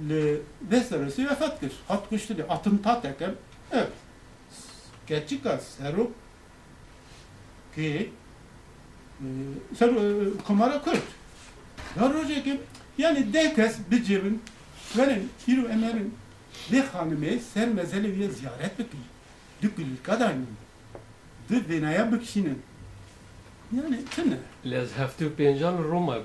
le 0.09 0.37
veseresi 0.71 1.29
vefat 1.29 1.59
kır. 1.59 1.71
At 1.89 2.09
kıştı 2.09 2.37
de 2.37 2.43
atıntat 2.47 3.05
ekem. 3.05 3.35
Evet. 3.71 3.91
Gerçek 5.07 5.45
az 5.45 5.63
serup 5.63 6.11
ki 7.75 8.09
e, 9.19 9.27
ser 9.77 9.87
e, 9.87 10.37
kumara 10.47 10.81
kurt. 10.81 11.03
Roje 11.99 12.43
ki 12.43 12.61
yani 12.97 13.33
dekes 13.33 13.77
bir 13.91 14.03
cebin 14.03 14.41
benim 14.97 15.29
hiru 15.47 15.67
emerin 15.67 16.13
ve 16.71 16.81
hanıme 16.81 17.39
ser 17.39 17.67
mezele 17.67 18.17
bir 18.17 18.29
ziyaret 18.29 18.79
bekliyor. 18.79 19.05
Dükül 19.61 19.85
kadarının. 20.03 20.47
Dü 21.49 21.69
binaya 21.69 22.11
bakışının. 22.11 22.57
Yani 23.75 24.05
tınne. 24.05 24.37
Les 24.65 24.89
heftê 24.99 25.35
pêncan 25.37 25.77
li 25.77 25.83
Roma 25.83 26.17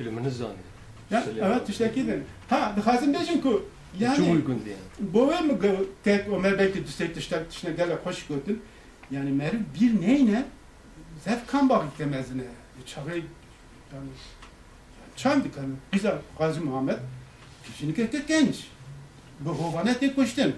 li 0.00 0.10
min 0.10 0.28
zanî. 0.28 0.52
Ya 1.10 1.24
evet 1.42 1.68
işte 1.68 1.92
gidin. 1.94 2.24
Ha 2.48 2.72
dixwazim 2.76 3.14
bêjim 3.14 3.40
ku 3.40 3.68
yani 3.98 4.30
uygun 4.30 4.62
diye. 4.64 4.76
wê 5.12 5.42
min 5.46 5.56
gu- 5.58 5.86
tek 6.04 6.28
Ömer 6.28 6.58
belki 6.58 6.86
düştek 6.86 7.14
tiştek 7.14 7.50
tişne 7.50 7.70
gele 7.70 7.94
hoş 8.04 8.26
gotin. 8.26 8.62
Yani 9.10 9.30
meri 9.30 9.58
bir 9.80 10.00
neyne 10.00 10.44
zef 11.24 11.46
kan 11.46 11.68
bakıp 11.68 11.98
demezine. 11.98 12.42
Çağı 12.86 13.08
yani 13.94 14.08
çam 15.16 15.44
dikan. 15.44 15.76
Bize 15.92 16.14
Gazi 16.38 16.60
Muhammed 16.60 16.98
kişini 17.64 17.94
kekek 17.94 18.28
genç. 18.28 18.56
Bu 19.40 19.50
hovana 19.50 19.94
tek 19.94 20.16
koştun. 20.16 20.54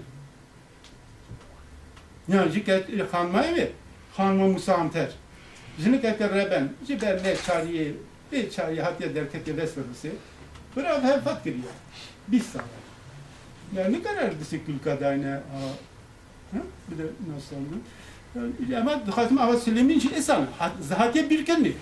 Yani 2.27 2.51
jiket 2.51 3.13
hanmayı 3.13 3.55
ve 3.55 3.71
hanma 4.13 4.47
Musa 4.47 4.75
Amter. 4.75 5.09
Jini 5.79 6.01
kekek 6.01 6.33
reben. 6.33 6.69
Jiber 6.87 7.23
ne 7.23 7.35
çariye 7.35 7.91
bir 8.31 8.49
çariye 8.49 8.81
hatiye 8.81 9.15
derket 9.15 9.47
vesverisi. 9.47 10.11
Bırak 10.75 11.03
hep 11.03 11.23
fat 11.23 11.43
giriyor. 11.43 11.63
Bir 12.27 12.39
sağlar. 12.39 12.65
Ya 13.75 13.87
ne 13.87 14.03
kadar 14.03 14.39
disikül 14.39 14.79
kadayna 14.83 15.31
ha? 15.31 16.59
Bir 16.91 16.97
de 16.97 17.03
nasıl 17.35 17.55
oldu? 17.55 17.79
Yani 18.69 18.77
Ama 18.77 19.17
Hazım 19.17 19.37
Avat 19.37 19.63
Süleyman 19.63 19.89
için 19.89 20.13
esan. 20.13 20.47
Zahatiye 20.81 21.29
bir 21.29 21.45
kendi. 21.45 21.75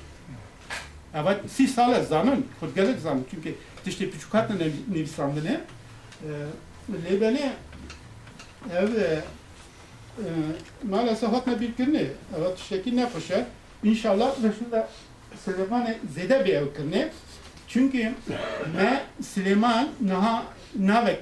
Evet, 1.16 1.38
si 1.52 1.68
sale 1.68 2.04
zanın, 2.04 2.46
kurgelik 2.60 3.00
zanın. 3.00 3.26
Çünkü 3.32 3.56
işte 3.86 4.10
küçük 4.10 4.34
hatla 4.34 4.56
nevisandı 4.94 5.46
ne? 5.46 5.62
Lebeni 7.12 7.52
ev 8.74 8.96
e, 8.96 9.22
maalesef 10.90 11.32
hatla 11.32 11.62
bir 11.62 11.76
kendi. 11.76 12.14
Evet, 12.40 12.60
işte 12.60 12.82
ki 12.82 12.96
ne 12.96 13.10
koşar? 13.10 13.44
İnşallah 13.84 14.44
ve 14.44 14.48
şurada 14.60 14.88
Süleyman'ı 15.46 15.96
zede 16.16 16.46
bir 16.46 16.54
ev 16.54 16.74
kendi. 16.78 17.12
Çünkü 17.68 18.12
me 18.76 19.04
Süleyman 19.24 19.90
naha 20.02 20.44
navek 20.80 21.20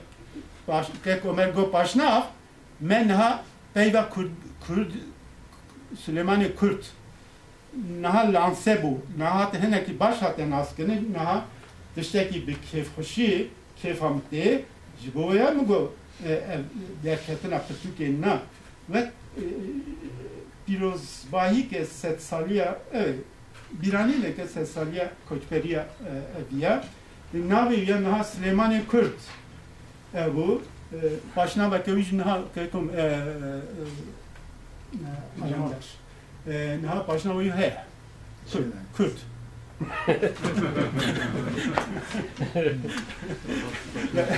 baş 0.68 0.88
kek 1.04 1.26
Ömer 1.26 1.50
go 1.50 1.72
paşnav 1.72 2.22
me 2.80 3.08
naha 3.08 3.44
peyva 3.74 4.10
Kurd 4.10 4.30
Kurd 4.68 4.92
Süleyman'ı 6.00 6.56
Kürt 6.56 6.92
naha 8.02 8.34
lanse 8.34 8.84
bu 8.84 9.02
naha 9.18 9.52
te 9.52 9.60
heneki 9.60 10.00
baş 10.00 10.22
haten 10.22 10.52
askene 10.52 11.02
naha 11.14 11.46
tişteki 11.96 12.48
bir 12.48 12.58
keyf 12.72 12.98
hoşi 12.98 13.48
keyf 13.82 14.02
hamte 14.02 14.64
jiboya 15.04 15.52
mı 15.52 15.66
go 15.66 15.94
derketin 17.04 17.52
aptı 17.52 17.74
Türkiye 17.84 18.22
na 18.22 18.40
ve 18.94 19.12
pirozbahi 20.68 21.70
ke 21.70 21.86
set 21.86 22.22
saliya 22.22 22.80
evet 22.94 23.16
birani 23.72 24.22
ne 24.22 24.36
ke 24.36 24.48
set 24.48 24.68
saliya 24.68 25.12
koçperiya 25.30 25.88
diya 26.52 26.84
navi 27.34 27.92
ya 27.92 28.04
naha 28.04 28.24
Süleyman'ı 28.24 28.82
Kürt 28.92 29.14
e, 30.16 30.36
bu 30.36 30.62
e, 30.94 30.98
başına 31.38 31.72
bakıyoruz 31.72 32.14
naha 32.14 32.42
kekum 32.56 32.92
e, 32.98 33.20
e, 36.48 36.78
naha 36.84 37.08
başına 37.08 37.36
uyuyor 37.36 37.58
he. 37.58 37.74
Söyle. 38.48 38.68
Kürt. 38.98 39.18